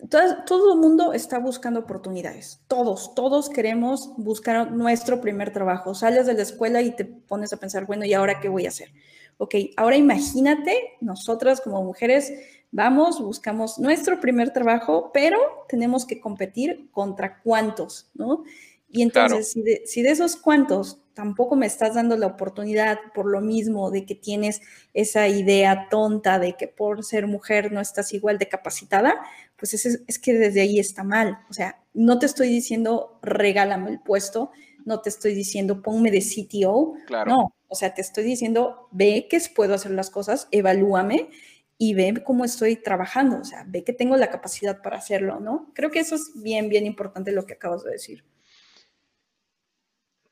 todo, 0.08 0.72
el 0.72 0.78
mundo 0.78 1.12
está 1.12 1.38
buscando 1.38 1.80
oportunidades. 1.80 2.60
Todos, 2.68 3.14
todos 3.14 3.50
queremos 3.50 4.12
buscar 4.16 4.70
nuestro 4.70 5.20
primer 5.20 5.52
trabajo. 5.52 5.94
Sales 5.94 6.26
de 6.26 6.34
la 6.34 6.42
escuela 6.42 6.82
y 6.82 6.94
te 6.94 7.04
pones 7.04 7.52
a 7.52 7.56
pensar, 7.56 7.86
bueno, 7.86 8.04
¿y 8.04 8.14
ahora 8.14 8.40
qué 8.40 8.48
voy 8.48 8.66
a 8.66 8.68
hacer? 8.68 8.92
Ok, 9.38 9.54
ahora 9.76 9.96
imagínate, 9.96 10.96
nosotras 11.00 11.60
como 11.60 11.82
mujeres 11.82 12.32
vamos, 12.70 13.20
buscamos 13.20 13.78
nuestro 13.78 14.20
primer 14.20 14.52
trabajo, 14.52 15.10
pero 15.12 15.38
tenemos 15.68 16.06
que 16.06 16.20
competir 16.20 16.90
contra 16.90 17.40
cuántos, 17.40 18.10
¿no? 18.14 18.44
Y 18.90 19.02
entonces, 19.02 19.52
si, 19.52 19.62
de, 19.62 19.82
si 19.84 20.02
de 20.02 20.10
esos 20.10 20.36
cuantos 20.36 20.98
tampoco 21.18 21.56
me 21.56 21.66
estás 21.66 21.94
dando 21.94 22.16
la 22.16 22.28
oportunidad 22.28 22.98
por 23.12 23.26
lo 23.26 23.40
mismo 23.40 23.90
de 23.90 24.06
que 24.06 24.14
tienes 24.14 24.60
esa 24.94 25.26
idea 25.26 25.88
tonta 25.90 26.38
de 26.38 26.56
que 26.56 26.68
por 26.68 27.04
ser 27.04 27.26
mujer 27.26 27.72
no 27.72 27.80
estás 27.80 28.12
igual 28.12 28.38
de 28.38 28.48
capacitada, 28.48 29.20
pues 29.58 29.74
es, 29.74 30.02
es 30.06 30.18
que 30.18 30.32
desde 30.32 30.60
ahí 30.60 30.78
está 30.78 31.02
mal. 31.04 31.40
O 31.50 31.52
sea, 31.52 31.82
no 31.92 32.18
te 32.18 32.26
estoy 32.26 32.48
diciendo 32.48 33.18
regálame 33.22 33.90
el 33.90 34.00
puesto, 34.00 34.52
no 34.84 35.00
te 35.00 35.08
estoy 35.08 35.34
diciendo 35.34 35.82
ponme 35.82 36.10
de 36.10 36.20
CTO, 36.20 36.94
claro. 37.06 37.30
no, 37.30 37.54
o 37.66 37.74
sea, 37.74 37.92
te 37.94 38.00
estoy 38.00 38.24
diciendo 38.24 38.88
ve 38.92 39.26
que 39.28 39.40
puedo 39.54 39.74
hacer 39.74 39.90
las 39.90 40.10
cosas, 40.10 40.48
evalúame 40.50 41.28
y 41.76 41.94
ve 41.94 42.22
cómo 42.24 42.44
estoy 42.44 42.76
trabajando, 42.76 43.38
o 43.40 43.44
sea, 43.44 43.64
ve 43.66 43.84
que 43.84 43.92
tengo 43.92 44.16
la 44.16 44.30
capacidad 44.30 44.80
para 44.82 44.98
hacerlo, 44.98 45.40
¿no? 45.40 45.70
Creo 45.74 45.90
que 45.90 46.00
eso 46.00 46.14
es 46.14 46.32
bien, 46.36 46.68
bien 46.68 46.86
importante 46.86 47.32
lo 47.32 47.46
que 47.46 47.54
acabas 47.54 47.84
de 47.84 47.92
decir. 47.92 48.24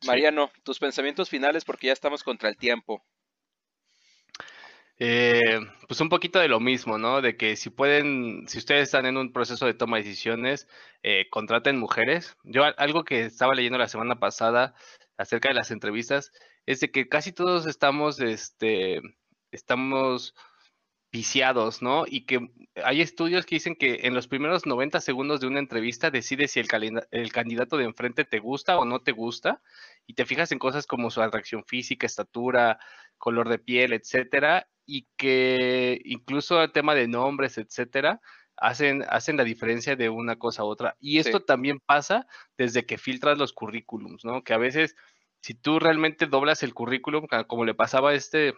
Mariano, 0.07 0.51
tus 0.63 0.79
pensamientos 0.79 1.29
finales 1.29 1.65
porque 1.65 1.89
ya 1.89 1.93
estamos 1.93 2.23
contra 2.23 2.49
el 2.49 2.57
tiempo. 2.57 3.05
Eh, 4.99 5.61
pues 5.89 6.01
un 6.01 6.09
poquito 6.09 6.39
de 6.39 6.49
lo 6.49 6.59
mismo, 6.59 6.97
¿no? 6.99 7.21
De 7.21 7.37
que 7.37 7.57
si 7.57 7.69
pueden, 7.71 8.49
si 8.49 8.59
ustedes 8.59 8.85
están 8.85 9.05
en 9.07 9.17
un 9.19 9.33
proceso 9.33 9.67
de 9.67 9.75
toma 9.75 9.99
de 9.99 10.05
decisiones, 10.05 10.69
eh, 11.03 11.29
contraten 11.31 11.79
mujeres. 11.79 12.37
Yo 12.45 12.63
algo 12.79 13.05
que 13.05 13.27
estaba 13.27 13.55
leyendo 13.55 13.79
la 13.79 13.89
semana 13.89 14.19
pasada 14.19 14.75
acerca 15.19 15.49
de 15.49 15.55
las 15.55 15.71
entrevistas 15.71 16.33
es 16.67 16.81
de 16.81 16.91
que 16.91 17.09
casi 17.09 17.33
todos 17.33 17.67
estamos, 17.67 18.21
este, 18.21 19.01
estamos 19.53 20.35
viciados, 21.13 21.83
¿no? 21.83 22.05
Y 22.07 22.27
que 22.27 22.51
hay 22.85 23.01
estudios 23.01 23.47
que 23.47 23.57
dicen 23.57 23.77
que 23.77 24.01
en 24.05 24.15
los 24.15 24.29
primeros 24.29 24.67
90 24.67 25.01
segundos 25.01 25.41
de 25.41 25.47
una 25.47 25.61
entrevista 25.61 26.11
decides 26.11 26.53
si 26.53 26.61
el, 26.61 26.69
el, 27.11 27.33
candidato 27.33 27.77
de 27.77 27.85
enfrente 27.85 28.25
te 28.25 28.39
gusta 28.39 28.79
o 28.79 28.85
no 28.85 29.01
te 29.01 29.13
gusta 29.13 29.63
y 30.07 30.15
te 30.15 30.27
fijas 30.27 30.53
en 30.53 30.59
cosas 30.59 30.87
como 30.87 31.11
su 31.11 31.23
atracción 31.23 31.65
física, 31.65 32.07
estatura, 32.07 32.79
color 33.19 33.49
de 33.49 33.59
piel, 33.59 33.93
etcétera, 33.93 34.69
y 34.87 35.07
que 35.17 36.01
incluso 36.05 36.63
el 36.63 36.73
tema 36.73 36.95
de 36.95 37.09
nombres, 37.09 37.59
etcétera, 37.59 38.21
hacen, 38.57 39.05
hacen 39.09 39.37
la 39.37 39.45
diferencia 39.45 39.97
de 39.97 40.09
una 40.09 40.37
cosa 40.37 40.63
a 40.63 40.67
otra. 40.67 40.97
Y 41.01 41.19
esto 41.19 41.41
también 41.41 41.81
pasa 41.81 42.27
desde 42.57 42.87
que 42.87 42.99
filtras 42.99 43.39
los 43.39 43.53
currículums, 43.53 44.25
¿no? 44.25 44.43
Que 44.45 44.55
a 44.55 44.59
veces, 44.59 44.97
si 45.43 45.55
tú 45.55 45.79
realmente 45.79 46.27
doblas 46.27 46.63
el 46.63 46.75
currículum, 46.75 47.27
como 47.47 47.65
le 47.65 47.75
pasaba 47.75 48.11
a 48.11 48.15
este 48.15 48.55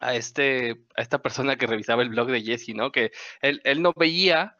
a, 0.00 0.14
este, 0.14 0.82
a 0.96 1.02
esta 1.02 1.20
persona 1.20 1.56
que 1.56 1.66
revisaba 1.66 2.02
el 2.02 2.08
blog 2.08 2.30
de 2.30 2.42
Jesse, 2.42 2.74
¿no? 2.74 2.90
Que 2.90 3.12
él, 3.42 3.60
él 3.64 3.82
no 3.82 3.92
veía 3.94 4.56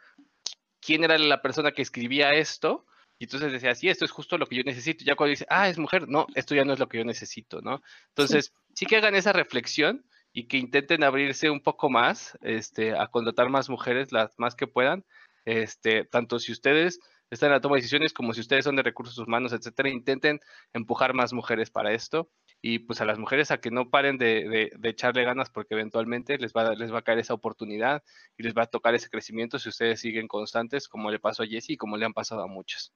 quién 0.81 1.03
era 1.05 1.17
la 1.17 1.41
persona 1.41 1.73
que 1.73 1.83
escribía 1.83 2.35
esto, 2.35 2.87
y 3.19 3.25
entonces 3.25 3.53
decía, 3.53 3.75
sí, 3.75 3.89
esto 3.89 4.07
es 4.07 4.11
justo 4.11 4.39
lo 4.39 4.47
que 4.47 4.57
yo 4.57 4.63
necesito. 4.65 5.05
Ya 5.05 5.15
cuando 5.15 5.31
dice, 5.31 5.47
ah, 5.51 5.69
es 5.69 5.79
mujer, 5.79 6.09
no, 6.09 6.27
esto 6.35 6.55
ya 6.55 6.65
no 6.65 6.73
es 6.73 6.79
lo 6.79 6.89
que 6.89 6.99
yo 6.99 7.05
necesito, 7.05 7.61
¿no? 7.61 7.83
Entonces, 8.09 8.55
sí, 8.75 8.87
que 8.87 8.97
hagan 8.97 9.15
esa 9.15 9.35
reflexión 9.35 10.07
y 10.33 10.47
que 10.47 10.59
intenten 10.59 11.03
abrirse 11.05 11.51
un 11.51 11.61
poco 11.61 11.91
más, 11.91 12.39
este, 12.43 12.97
a 12.99 13.09
contratar 13.09 13.49
más 13.49 13.69
mujeres, 13.69 14.13
las 14.13 14.39
más 14.39 14.55
que 14.55 14.67
puedan, 14.67 15.05
este, 15.45 16.05
tanto 16.05 16.39
si 16.39 16.53
ustedes 16.53 17.01
están 17.31 17.49
en 17.49 17.55
la 17.55 17.61
toma 17.61 17.77
de 17.77 17.83
decisiones 17.83 18.13
como 18.13 18.35
si 18.35 18.41
ustedes 18.41 18.65
son 18.65 18.77
de 18.77 18.83
recursos 18.83 19.17
humanos, 19.19 19.53
etcétera, 19.53 19.89
intenten 19.89 20.41
empujar 20.73 21.15
más 21.15 21.33
mujeres 21.33 21.71
para 21.71 21.93
esto 21.93 22.29
y 22.61 22.81
pues 22.81 23.01
a 23.01 23.05
las 23.05 23.19
mujeres 23.19 23.51
a 23.51 23.61
que 23.61 23.71
no 23.71 23.89
paren 23.89 24.19
de, 24.19 24.71
echarle 24.83 25.25
ganas 25.25 25.49
porque 25.49 25.75
eventualmente 25.75 26.39
les 26.39 26.53
va, 26.53 26.75
les 26.75 26.93
va 26.93 26.99
a 26.99 27.03
caer 27.03 27.19
esa 27.19 27.35
oportunidad 27.35 28.03
y 28.37 28.43
les 28.43 28.55
va 28.55 28.65
a 28.65 28.67
tocar 28.67 28.95
ese 28.95 29.09
crecimiento 29.09 29.59
si 29.59 29.69
ustedes 29.69 30.01
siguen 30.01 30.29
constantes 30.29 30.89
como 30.89 31.11
le 31.11 31.21
pasó 31.21 31.45
a 31.45 31.47
Jessie 31.47 31.75
y 31.75 31.79
como 31.79 31.97
le 31.97 32.05
han 32.05 32.13
pasado 32.13 32.43
a 32.43 32.49
muchos. 32.49 32.93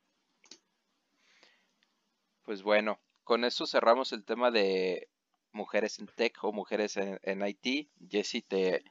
Pues 2.43 2.63
bueno, 2.63 3.01
con 3.23 3.45
eso 3.45 3.67
cerramos 3.67 4.13
el 4.13 4.25
tema 4.25 4.51
de 4.51 5.09
mujeres 5.55 5.99
en 5.99 6.07
tech 6.07 6.37
o 6.43 6.53
mujeres 6.53 6.97
en, 6.97 7.19
en 7.23 7.47
IT. 7.47 7.89
Jessie, 8.09 8.43
te 8.43 8.85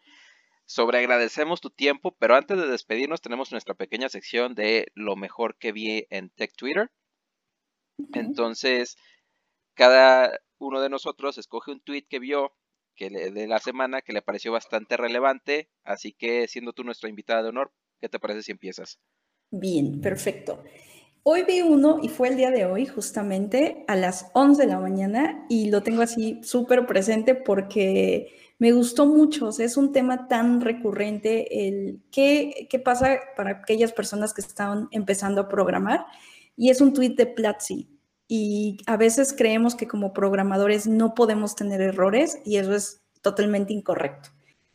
sobreagradecemos 0.66 1.62
tu 1.62 1.70
tiempo, 1.70 2.16
pero 2.18 2.36
antes 2.36 2.58
de 2.58 2.68
despedirnos 2.68 3.22
tenemos 3.22 3.52
nuestra 3.52 3.76
pequeña 3.76 4.10
sección 4.10 4.56
de 4.56 4.88
lo 4.96 5.16
mejor 5.16 5.58
que 5.58 5.72
vi 5.72 6.08
en 6.10 6.30
Tech 6.30 6.54
Twitter. 6.56 6.90
Entonces, 8.14 8.98
cada 9.76 10.40
uno 10.58 10.82
de 10.82 10.90
nosotros 10.90 11.38
escoge 11.38 11.72
un 11.72 11.82
tweet 11.82 12.06
que 12.10 12.20
vio 12.20 12.54
que 12.96 13.10
de 13.10 13.48
la 13.48 13.60
semana 13.60 14.02
que 14.02 14.14
le 14.14 14.22
pareció 14.22 14.52
bastante 14.52 14.98
relevante, 14.98 15.70
así 15.84 16.14
que 16.14 16.48
siendo 16.48 16.74
tú 16.74 16.84
nuestra 16.84 17.10
invitada 17.10 17.42
de 17.42 17.50
honor, 17.50 17.72
¿qué 18.00 18.08
te 18.08 18.20
parece 18.20 18.44
si 18.44 18.52
empiezas? 18.52 19.00
Bien, 19.50 20.00
perfecto. 20.00 20.64
Hoy 21.26 21.44
vi 21.44 21.62
uno 21.62 22.00
y 22.02 22.10
fue 22.10 22.28
el 22.28 22.36
día 22.36 22.52
de 22.52 22.66
hoy, 22.66 22.86
justamente 22.86 23.86
a 23.88 23.96
las 23.96 24.30
11 24.34 24.64
de 24.64 24.68
la 24.68 24.80
mañana, 24.80 25.46
y 25.48 25.72
lo 25.72 25.82
tengo 25.82 26.02
así 26.02 26.42
súper 26.44 26.86
presente 26.86 27.34
porque 27.34 28.36
me 28.60 28.74
gustó 28.74 29.06
mucho. 29.06 29.48
Es 29.58 29.78
un 29.78 29.94
tema 29.94 30.28
tan 30.28 30.60
recurrente, 30.60 31.68
el 31.70 32.02
qué, 32.12 32.68
qué 32.70 32.78
pasa 32.78 33.20
para 33.38 33.52
aquellas 33.52 33.94
personas 33.94 34.34
que 34.34 34.42
están 34.42 34.90
empezando 34.92 35.40
a 35.40 35.48
programar. 35.48 36.06
Y 36.58 36.70
es 36.72 36.82
un 36.82 36.92
tweet 36.92 37.16
de 37.16 37.28
Platzi 37.28 37.88
y 38.28 38.80
a 38.86 38.98
veces 38.98 39.34
creemos 39.34 39.76
que 39.76 39.88
como 39.88 40.12
programadores 40.12 40.88
no 40.88 41.14
podemos 41.14 41.56
tener 41.56 41.80
errores 41.80 42.40
y 42.44 42.58
eso 42.58 42.76
es 42.76 43.02
totalmente 43.22 43.72
incorrecto. 43.72 44.30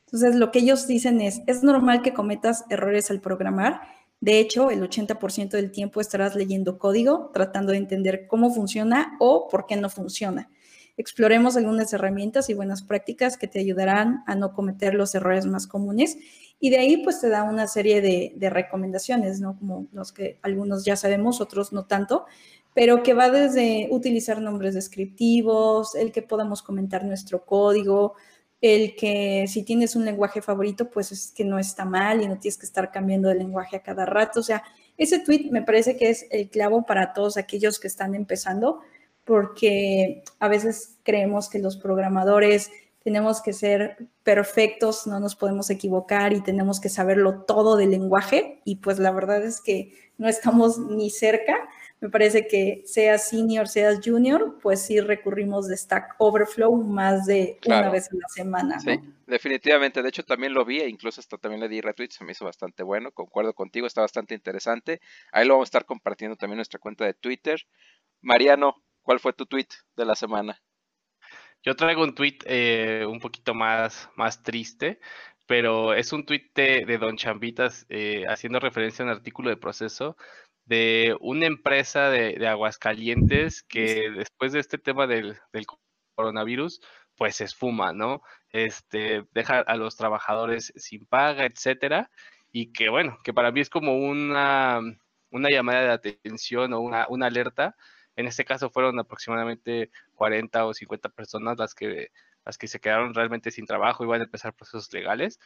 Entonces, 0.06 0.36
lo 0.36 0.50
que 0.50 0.60
ellos 0.60 0.86
dicen 0.86 1.20
es, 1.20 1.42
es 1.46 1.62
normal 1.62 2.00
que 2.00 2.14
cometas 2.14 2.64
errores 2.70 3.10
al 3.10 3.20
programar. 3.20 3.82
De 4.20 4.40
hecho, 4.40 4.70
el 4.70 4.82
80% 4.82 5.50
del 5.50 5.70
tiempo 5.70 6.00
estarás 6.00 6.34
leyendo 6.34 6.78
código, 6.78 7.30
tratando 7.32 7.72
de 7.72 7.78
entender 7.78 8.26
cómo 8.26 8.52
funciona 8.52 9.16
o 9.20 9.48
por 9.48 9.66
qué 9.66 9.76
no 9.76 9.88
funciona. 9.88 10.50
Exploremos 10.96 11.56
algunas 11.56 11.92
herramientas 11.92 12.50
y 12.50 12.54
buenas 12.54 12.82
prácticas 12.82 13.36
que 13.36 13.46
te 13.46 13.60
ayudarán 13.60 14.24
a 14.26 14.34
no 14.34 14.52
cometer 14.52 14.94
los 14.94 15.14
errores 15.14 15.46
más 15.46 15.68
comunes. 15.68 16.18
Y 16.58 16.70
de 16.70 16.78
ahí, 16.78 16.96
pues, 17.04 17.20
te 17.20 17.28
da 17.28 17.44
una 17.44 17.68
serie 17.68 18.00
de, 18.00 18.32
de 18.34 18.50
recomendaciones, 18.50 19.40
¿no? 19.40 19.56
Como 19.56 19.86
los 19.92 20.12
que 20.12 20.40
algunos 20.42 20.84
ya 20.84 20.96
sabemos, 20.96 21.40
otros 21.40 21.72
no 21.72 21.86
tanto, 21.86 22.26
pero 22.74 23.04
que 23.04 23.14
va 23.14 23.30
desde 23.30 23.86
utilizar 23.92 24.40
nombres 24.40 24.74
descriptivos, 24.74 25.94
el 25.94 26.10
que 26.10 26.22
podamos 26.22 26.62
comentar 26.62 27.04
nuestro 27.04 27.44
código, 27.44 28.14
el 28.60 28.96
que 28.96 29.44
si 29.46 29.62
tienes 29.62 29.94
un 29.94 30.04
lenguaje 30.04 30.42
favorito, 30.42 30.90
pues 30.90 31.12
es 31.12 31.32
que 31.32 31.44
no 31.44 31.58
está 31.58 31.84
mal 31.84 32.22
y 32.22 32.28
no 32.28 32.38
tienes 32.38 32.58
que 32.58 32.66
estar 32.66 32.90
cambiando 32.90 33.28
de 33.28 33.36
lenguaje 33.36 33.76
a 33.76 33.82
cada 33.82 34.04
rato. 34.04 34.40
O 34.40 34.42
sea, 34.42 34.64
ese 34.96 35.20
tweet 35.20 35.50
me 35.50 35.62
parece 35.62 35.96
que 35.96 36.10
es 36.10 36.26
el 36.30 36.50
clavo 36.50 36.84
para 36.84 37.12
todos 37.12 37.36
aquellos 37.36 37.78
que 37.78 37.86
están 37.86 38.14
empezando, 38.14 38.80
porque 39.24 40.22
a 40.40 40.48
veces 40.48 40.98
creemos 41.04 41.48
que 41.48 41.60
los 41.60 41.76
programadores 41.76 42.70
tenemos 43.04 43.40
que 43.40 43.52
ser 43.52 44.08
perfectos, 44.22 45.06
no 45.06 45.20
nos 45.20 45.36
podemos 45.36 45.70
equivocar 45.70 46.32
y 46.32 46.42
tenemos 46.42 46.80
que 46.80 46.88
saberlo 46.88 47.42
todo 47.42 47.76
del 47.76 47.90
lenguaje 47.90 48.60
y 48.64 48.76
pues 48.76 48.98
la 48.98 49.12
verdad 49.12 49.42
es 49.44 49.60
que 49.60 49.92
no 50.18 50.28
estamos 50.28 50.78
ni 50.78 51.10
cerca 51.10 51.68
me 52.00 52.10
parece 52.10 52.46
que 52.46 52.82
seas 52.84 53.28
senior, 53.28 53.66
seas 53.66 54.00
junior, 54.04 54.58
pues 54.62 54.86
sí 54.86 55.00
recurrimos 55.00 55.66
de 55.66 55.76
Stack 55.76 56.14
Overflow 56.18 56.76
más 56.76 57.26
de 57.26 57.58
una 57.66 57.90
vez 57.90 58.08
en 58.12 58.20
la 58.20 58.28
semana. 58.28 58.80
Sí, 58.80 59.00
definitivamente. 59.26 60.02
De 60.02 60.08
hecho, 60.08 60.22
también 60.22 60.54
lo 60.54 60.64
vi 60.64 60.80
e 60.80 60.88
incluso 60.88 61.20
hasta 61.20 61.38
también 61.38 61.60
le 61.60 61.68
di 61.68 61.80
retweet. 61.80 62.10
Se 62.10 62.24
me 62.24 62.32
hizo 62.32 62.44
bastante 62.44 62.84
bueno. 62.84 63.10
Concuerdo 63.10 63.52
contigo, 63.52 63.86
está 63.86 64.02
bastante 64.02 64.34
interesante. 64.34 65.00
Ahí 65.32 65.46
lo 65.46 65.54
vamos 65.54 65.66
a 65.66 65.70
estar 65.70 65.86
compartiendo 65.86 66.36
también 66.36 66.54
en 66.54 66.58
nuestra 66.58 66.78
cuenta 66.78 67.04
de 67.04 67.14
Twitter. 67.14 67.60
Mariano, 68.20 68.76
¿cuál 69.02 69.18
fue 69.18 69.32
tu 69.32 69.46
tweet 69.46 69.68
de 69.96 70.04
la 70.04 70.14
semana? 70.14 70.60
Yo 71.64 71.74
traigo 71.74 72.04
un 72.04 72.14
tweet 72.14 72.38
eh, 72.44 73.04
un 73.08 73.18
poquito 73.18 73.54
más, 73.54 74.08
más 74.14 74.44
triste, 74.44 75.00
pero 75.46 75.94
es 75.94 76.12
un 76.12 76.24
tweet 76.24 76.50
de, 76.54 76.98
Don 76.98 77.16
Chambitas 77.16 77.86
eh, 77.88 78.24
haciendo 78.28 78.60
referencia 78.60 79.02
a 79.02 79.06
un 79.06 79.12
artículo 79.12 79.50
de 79.50 79.56
proceso 79.56 80.16
de 80.68 81.16
una 81.20 81.46
empresa 81.46 82.10
de, 82.10 82.46
Aguascalientes 82.46 83.62
que 83.62 84.10
después 84.10 84.52
de 84.52 84.60
este 84.60 84.78
tema 84.78 85.06
del, 85.06 85.36
coronavirus, 86.14 86.80
pues 87.16 87.36
se 87.36 87.44
esfuma, 87.44 87.92
¿no? 87.92 88.22
Este, 88.50 89.24
deja 89.32 89.60
a 89.60 89.76
los 89.76 89.96
trabajadores 89.96 90.72
sin 90.76 91.06
paga, 91.06 91.46
etcétera, 91.46 92.10
y 92.52 92.72
que 92.72 92.90
bueno, 92.90 93.18
que 93.24 93.32
para 93.32 93.50
mí 93.52 93.60
es 93.60 93.70
como 93.70 93.96
una, 93.96 94.80
una 95.30 95.48
llamada 95.50 95.82
de 95.82 96.12
atención 96.12 96.72
o 96.74 96.80
una, 96.80 97.06
una 97.08 97.26
alerta. 97.26 97.76
En 98.16 98.26
este 98.26 98.44
caso 98.44 98.70
fueron 98.70 98.98
aproximadamente 98.98 99.90
40 100.14 100.66
o 100.66 100.74
50 100.74 101.08
personas 101.10 101.58
las 101.58 101.74
que, 101.74 102.10
las 102.44 102.58
que 102.58 102.68
se 102.68 102.80
quedaron 102.80 103.14
realmente 103.14 103.50
sin 103.50 103.66
trabajo 103.66 104.04
y 104.04 104.08
van 104.08 104.20
a 104.22 104.24
empezar 104.24 104.54
procesos 104.54 104.92
legales. 104.92 105.38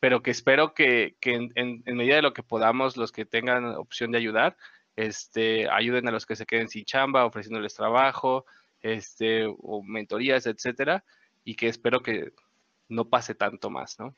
Pero 0.00 0.22
que 0.22 0.30
espero 0.30 0.74
que, 0.74 1.16
en, 1.22 1.82
medida 1.86 2.16
de 2.16 2.22
lo 2.22 2.32
que 2.32 2.42
podamos, 2.42 2.96
los 2.96 3.12
que 3.12 3.24
tengan 3.24 3.64
opción 3.64 4.12
de 4.12 4.18
ayudar, 4.18 4.56
este, 4.96 5.68
ayuden 5.70 6.08
a 6.08 6.12
los 6.12 6.26
que 6.26 6.36
se 6.36 6.46
queden 6.46 6.68
sin 6.68 6.84
chamba, 6.84 7.24
ofreciéndoles 7.24 7.74
trabajo, 7.74 8.44
este, 8.80 9.46
o 9.46 9.82
mentorías, 9.82 10.46
etcétera, 10.46 11.04
y 11.44 11.56
que 11.56 11.68
espero 11.68 12.00
que 12.02 12.32
no 12.88 13.08
pase 13.08 13.34
tanto 13.34 13.70
más, 13.70 13.98
¿no? 13.98 14.14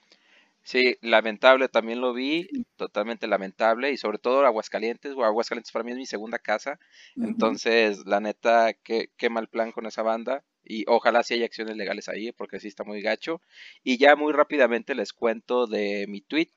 Sí, 0.62 0.98
lamentable, 1.00 1.68
también 1.68 2.02
lo 2.02 2.12
vi, 2.12 2.48
totalmente 2.76 3.26
lamentable, 3.26 3.92
y 3.92 3.96
sobre 3.96 4.18
todo 4.18 4.44
Aguascalientes, 4.44 5.14
o 5.16 5.24
Aguascalientes 5.24 5.72
para 5.72 5.84
mí 5.84 5.92
es 5.92 5.96
mi 5.96 6.06
segunda 6.06 6.38
casa, 6.38 6.78
entonces 7.16 8.04
la 8.04 8.20
neta, 8.20 8.74
qué, 8.74 9.08
qué 9.16 9.30
mal 9.30 9.48
plan 9.48 9.72
con 9.72 9.86
esa 9.86 10.02
banda, 10.02 10.44
y 10.64 10.84
ojalá 10.88 11.22
sí 11.22 11.34
haya 11.34 11.46
acciones 11.46 11.76
legales 11.76 12.08
ahí, 12.08 12.32
porque 12.32 12.60
sí 12.60 12.68
está 12.68 12.84
muy 12.84 13.02
gacho. 13.02 13.40
Y 13.82 13.98
ya 13.98 14.16
muy 14.16 14.32
rápidamente 14.32 14.94
les 14.94 15.12
cuento 15.12 15.66
de 15.66 16.06
mi 16.08 16.20
tweet, 16.20 16.50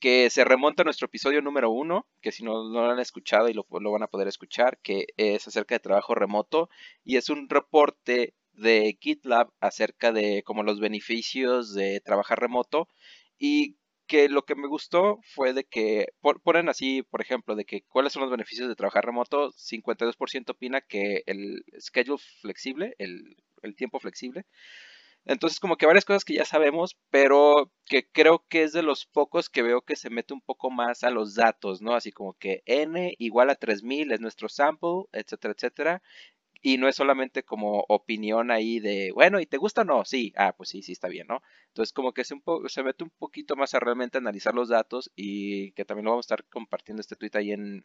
que 0.00 0.30
se 0.30 0.44
remonta 0.44 0.82
a 0.82 0.84
nuestro 0.84 1.06
episodio 1.06 1.42
número 1.42 1.70
uno, 1.70 2.06
que 2.20 2.32
si 2.32 2.44
no, 2.44 2.68
no 2.70 2.86
lo 2.86 2.92
han 2.92 3.00
escuchado 3.00 3.48
y 3.48 3.54
lo, 3.54 3.66
van 3.68 4.02
a 4.02 4.08
poder 4.08 4.28
escuchar, 4.28 4.78
que 4.82 5.06
es 5.16 5.46
acerca 5.48 5.74
de 5.74 5.80
trabajo 5.80 6.14
remoto, 6.14 6.70
y 7.04 7.16
es 7.16 7.28
un 7.30 7.48
reporte 7.48 8.34
de 8.52 8.96
GitLab 9.00 9.50
acerca 9.60 10.12
de 10.12 10.42
como 10.44 10.62
los 10.62 10.80
beneficios 10.80 11.74
de 11.74 12.00
trabajar 12.00 12.40
remoto 12.40 12.88
y 13.38 13.77
que 14.08 14.28
lo 14.28 14.44
que 14.44 14.56
me 14.56 14.66
gustó 14.68 15.20
fue 15.34 15.52
de 15.52 15.64
que 15.64 16.06
ponen 16.42 16.68
así, 16.68 17.02
por 17.04 17.20
ejemplo, 17.22 17.54
de 17.54 17.64
que 17.64 17.82
cuáles 17.82 18.12
son 18.12 18.22
los 18.22 18.30
beneficios 18.30 18.68
de 18.68 18.74
trabajar 18.74 19.04
remoto. 19.04 19.52
52% 19.52 20.50
opina 20.50 20.80
que 20.80 21.22
el 21.26 21.64
schedule 21.78 22.20
flexible, 22.40 22.94
el, 22.98 23.36
tiempo 23.76 24.00
flexible. 24.00 24.46
Entonces, 25.24 25.60
como 25.60 25.76
que 25.76 25.86
varias 25.86 26.04
cosas 26.06 26.24
que 26.24 26.34
ya 26.34 26.44
sabemos, 26.46 26.96
pero 27.10 27.70
que 27.86 28.08
creo 28.10 28.46
que 28.48 28.62
es 28.62 28.72
de 28.72 28.82
los 28.82 29.06
pocos 29.06 29.50
que 29.50 29.62
veo 29.62 29.82
que 29.82 29.96
se 29.96 30.10
mete 30.10 30.34
un 30.34 30.40
poco 30.40 30.70
más 30.70 31.04
a 31.04 31.10
los 31.10 31.34
datos, 31.34 31.82
¿no? 31.82 31.94
Así 31.94 32.12
como 32.12 32.34
que 32.34 32.62
n 32.66 33.14
igual 33.18 33.50
a 33.50 33.56
3000 33.56 34.12
es 34.12 34.20
nuestro 34.20 34.48
sample, 34.48 35.04
etcétera, 35.12 35.54
etcétera. 35.56 36.02
Y 36.60 36.76
no 36.78 36.88
es 36.88 36.96
solamente 36.96 37.44
como 37.44 37.84
opinión 37.88 38.50
ahí 38.50 38.80
de, 38.80 39.12
bueno, 39.12 39.40
¿y 39.40 39.46
te 39.46 39.58
gusta 39.58 39.82
o 39.82 39.84
no? 39.84 40.04
Sí, 40.04 40.32
ah, 40.36 40.54
pues 40.56 40.70
sí, 40.70 40.82
sí 40.82 40.92
está 40.92 41.08
bien, 41.08 41.26
¿no? 41.28 41.40
Entonces 41.68 41.92
como 41.92 42.12
que 42.12 42.24
se, 42.24 42.34
un 42.34 42.42
se 42.68 42.82
mete 42.82 43.04
un 43.04 43.10
poquito 43.10 43.56
más 43.56 43.74
a 43.74 43.80
realmente 43.80 44.18
analizar 44.18 44.54
los 44.54 44.68
datos 44.68 45.10
y 45.14 45.72
que 45.72 45.84
también 45.84 46.06
lo 46.06 46.12
vamos 46.12 46.24
a 46.24 46.34
estar 46.34 46.44
compartiendo 46.46 47.00
este 47.00 47.16
tweet 47.16 47.30
ahí 47.34 47.52
en, 47.52 47.84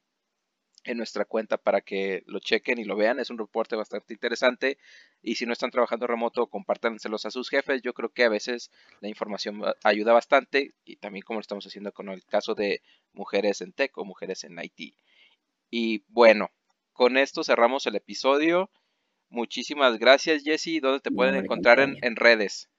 en 0.85 0.97
nuestra 0.97 1.25
cuenta 1.25 1.57
para 1.57 1.81
que 1.81 2.23
lo 2.25 2.39
chequen 2.39 2.79
y 2.79 2.83
lo 2.83 2.95
vean. 2.95 3.19
Es 3.19 3.29
un 3.29 3.37
reporte 3.37 3.75
bastante 3.75 4.13
interesante 4.13 4.77
y 5.21 5.35
si 5.35 5.45
no 5.45 5.53
están 5.53 5.71
trabajando 5.71 6.07
remoto, 6.07 6.47
compártanselos 6.47 7.25
a 7.25 7.31
sus 7.31 7.49
jefes. 7.49 7.81
Yo 7.81 7.93
creo 7.93 8.09
que 8.09 8.23
a 8.23 8.29
veces 8.29 8.71
la 9.01 9.07
información 9.07 9.61
ayuda 9.83 10.13
bastante 10.13 10.73
y 10.83 10.97
también 10.97 11.23
como 11.23 11.37
lo 11.37 11.41
estamos 11.41 11.65
haciendo 11.65 11.91
con 11.93 12.09
el 12.09 12.25
caso 12.25 12.55
de 12.55 12.81
mujeres 13.13 13.61
en 13.61 13.73
tech 13.73 13.97
o 13.97 14.05
mujeres 14.05 14.43
en 14.43 14.59
IT. 14.61 14.95
Y 15.69 16.03
bueno, 16.07 16.51
con 16.93 17.17
esto 17.17 17.43
cerramos 17.43 17.85
el 17.87 17.95
episodio. 17.95 18.69
Muchísimas 19.29 19.97
gracias, 19.97 20.43
Jesse. 20.43 20.79
¿Dónde 20.81 20.99
te 20.99 21.11
pueden 21.11 21.35
encontrar 21.35 21.79
en, 21.79 22.15
redes? 22.15 22.69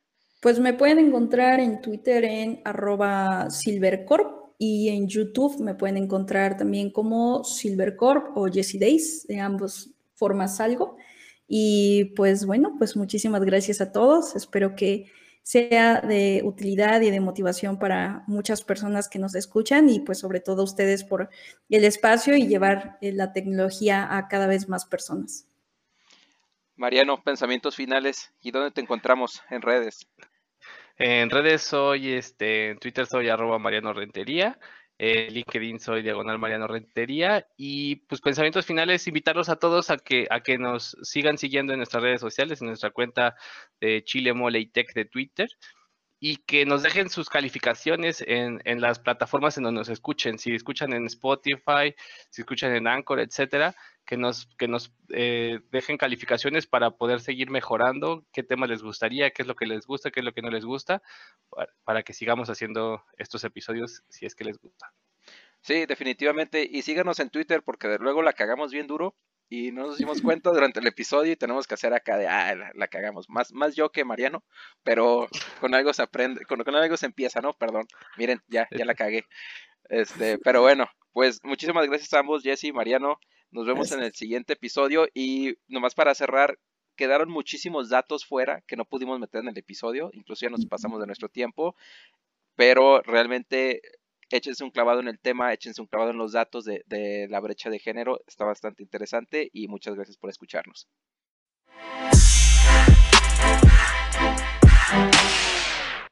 Pues 0.40 0.60
me 0.60 0.72
pueden 0.72 0.98
encontrar 0.98 1.58
en 1.60 1.80
Twitter 1.80 2.24
en 2.24 2.60
arroba 2.64 3.50
silvercorp 3.50 4.54
y 4.58 4.88
en 4.88 5.08
YouTube 5.08 5.60
me 5.60 5.74
pueden 5.74 5.96
encontrar 5.96 6.56
también 6.56 6.90
como 6.90 7.42
silvercorp 7.42 8.36
o 8.36 8.46
Jesse 8.46 8.78
Days. 8.78 9.26
De 9.26 9.40
ambas 9.40 9.90
formas 10.14 10.60
algo. 10.60 10.96
Y 11.48 12.12
pues 12.16 12.46
bueno, 12.46 12.76
pues 12.78 12.96
muchísimas 12.96 13.42
gracias 13.42 13.80
a 13.80 13.92
todos. 13.92 14.36
Espero 14.36 14.76
que 14.76 15.10
sea 15.44 16.00
de 16.00 16.40
utilidad 16.42 17.02
y 17.02 17.10
de 17.10 17.20
motivación 17.20 17.78
para 17.78 18.24
muchas 18.26 18.64
personas 18.64 19.10
que 19.10 19.18
nos 19.18 19.34
escuchan 19.34 19.90
y 19.90 20.00
pues 20.00 20.18
sobre 20.18 20.40
todo 20.40 20.64
ustedes 20.64 21.04
por 21.04 21.28
el 21.68 21.84
espacio 21.84 22.34
y 22.34 22.48
llevar 22.48 22.96
eh, 23.02 23.12
la 23.12 23.34
tecnología 23.34 24.16
a 24.16 24.26
cada 24.26 24.46
vez 24.46 24.70
más 24.70 24.86
personas. 24.86 25.46
Mariano, 26.76 27.22
pensamientos 27.22 27.76
finales 27.76 28.32
y 28.40 28.52
dónde 28.52 28.70
te 28.70 28.80
encontramos 28.80 29.42
en 29.50 29.60
redes. 29.60 30.08
En 30.96 31.28
redes 31.28 31.62
soy, 31.62 32.14
este, 32.14 32.70
en 32.70 32.78
Twitter 32.78 33.04
soy 33.06 33.28
arroba 33.28 33.58
Mariano 33.58 33.92
Rentería 33.92 34.58
eh, 34.98 35.28
LinkedIn 35.30 35.80
soy 35.80 36.02
Diagonal 36.02 36.38
Mariano 36.38 36.66
Rentería 36.66 37.46
y 37.56 37.96
pues 37.96 38.20
pensamientos 38.20 38.66
finales, 38.66 39.06
invitarlos 39.06 39.48
a 39.48 39.56
todos 39.56 39.90
a 39.90 39.98
que, 39.98 40.26
a 40.30 40.40
que 40.40 40.58
nos 40.58 40.96
sigan 41.02 41.38
siguiendo 41.38 41.72
en 41.72 41.78
nuestras 41.78 42.02
redes 42.02 42.20
sociales, 42.20 42.60
en 42.60 42.68
nuestra 42.68 42.90
cuenta 42.90 43.34
de 43.80 44.04
Chile 44.04 44.32
Mole 44.32 44.60
y 44.60 44.66
Tech 44.66 44.92
de 44.94 45.04
Twitter 45.04 45.48
y 46.26 46.38
que 46.38 46.64
nos 46.64 46.82
dejen 46.82 47.10
sus 47.10 47.28
calificaciones 47.28 48.24
en, 48.26 48.58
en, 48.64 48.80
las 48.80 48.98
plataformas 48.98 49.58
en 49.58 49.64
donde 49.64 49.80
nos 49.80 49.90
escuchen, 49.90 50.38
si 50.38 50.54
escuchan 50.54 50.94
en 50.94 51.04
Spotify, 51.04 51.94
si 52.30 52.40
escuchan 52.40 52.74
en 52.74 52.86
Anchor, 52.86 53.20
etcétera, 53.20 53.76
que 54.06 54.16
nos, 54.16 54.46
que 54.56 54.66
nos 54.66 54.90
eh, 55.10 55.60
dejen 55.70 55.98
calificaciones 55.98 56.66
para 56.66 56.92
poder 56.92 57.20
seguir 57.20 57.50
mejorando 57.50 58.24
qué 58.32 58.42
temas 58.42 58.70
les 58.70 58.82
gustaría, 58.82 59.32
qué 59.32 59.42
es 59.42 59.48
lo 59.48 59.54
que 59.54 59.66
les 59.66 59.86
gusta, 59.86 60.10
qué 60.10 60.20
es 60.20 60.24
lo 60.24 60.32
que 60.32 60.40
no 60.40 60.48
les 60.48 60.64
gusta, 60.64 61.02
para, 61.84 62.02
que 62.02 62.14
sigamos 62.14 62.48
haciendo 62.48 63.04
estos 63.18 63.44
episodios 63.44 64.02
si 64.08 64.24
es 64.24 64.34
que 64.34 64.44
les 64.44 64.58
gusta. 64.58 64.94
Sí, 65.60 65.84
definitivamente. 65.84 66.66
Y 66.66 66.80
síganos 66.80 67.20
en 67.20 67.28
Twitter 67.28 67.62
porque 67.62 67.86
de 67.86 67.98
luego 67.98 68.22
la 68.22 68.32
cagamos 68.32 68.72
bien 68.72 68.86
duro 68.86 69.14
y 69.54 69.70
no 69.70 69.86
nos 69.86 69.98
dimos 69.98 70.20
cuenta 70.20 70.50
durante 70.50 70.80
el 70.80 70.86
episodio 70.86 71.32
y 71.32 71.36
tenemos 71.36 71.66
que 71.66 71.74
hacer 71.74 71.92
acá 71.94 72.16
de, 72.16 72.26
ah, 72.26 72.54
la, 72.74 72.88
cagamos. 72.88 73.28
Más, 73.28 73.52
más 73.52 73.76
yo 73.76 73.90
que 73.90 74.04
Mariano, 74.04 74.42
pero 74.82 75.28
con 75.60 75.74
algo 75.74 75.92
se 75.92 76.02
aprende, 76.02 76.44
con, 76.44 76.62
con 76.64 76.74
algo 76.74 76.96
se 76.96 77.06
empieza, 77.06 77.40
¿no? 77.40 77.52
Perdón. 77.52 77.86
Miren, 78.16 78.42
ya, 78.48 78.66
ya 78.76 78.84
la 78.84 78.94
cagué. 78.94 79.24
Este, 79.88 80.38
pero 80.38 80.62
bueno, 80.62 80.88
pues 81.12 81.40
muchísimas 81.44 81.86
gracias 81.86 82.12
a 82.14 82.18
ambos, 82.18 82.42
Jesse 82.42 82.64
y 82.64 82.72
Mariano. 82.72 83.18
Nos 83.50 83.66
vemos 83.66 83.92
en 83.92 84.02
el 84.02 84.12
siguiente 84.12 84.54
episodio 84.54 85.06
y 85.14 85.56
nomás 85.68 85.94
para 85.94 86.14
cerrar, 86.14 86.58
quedaron 86.96 87.30
muchísimos 87.30 87.88
datos 87.88 88.26
fuera 88.26 88.62
que 88.66 88.76
no 88.76 88.84
pudimos 88.84 89.20
meter 89.20 89.42
en 89.42 89.48
el 89.48 89.58
episodio, 89.58 90.10
incluso 90.12 90.46
ya 90.46 90.50
nos 90.50 90.66
pasamos 90.66 91.00
de 91.00 91.06
nuestro 91.06 91.28
tiempo, 91.28 91.76
pero 92.56 93.02
realmente 93.02 93.82
échense 94.36 94.64
un 94.64 94.70
clavado 94.70 95.00
en 95.00 95.08
el 95.08 95.20
tema, 95.20 95.52
échense 95.52 95.80
un 95.80 95.86
clavado 95.86 96.10
en 96.10 96.18
los 96.18 96.32
datos 96.32 96.64
de, 96.64 96.82
de 96.86 97.28
la 97.28 97.40
brecha 97.40 97.70
de 97.70 97.78
género, 97.78 98.20
está 98.26 98.44
bastante 98.44 98.82
interesante 98.82 99.48
y 99.52 99.68
muchas 99.68 99.94
gracias 99.94 100.16
por 100.16 100.28
escucharnos. 100.28 100.88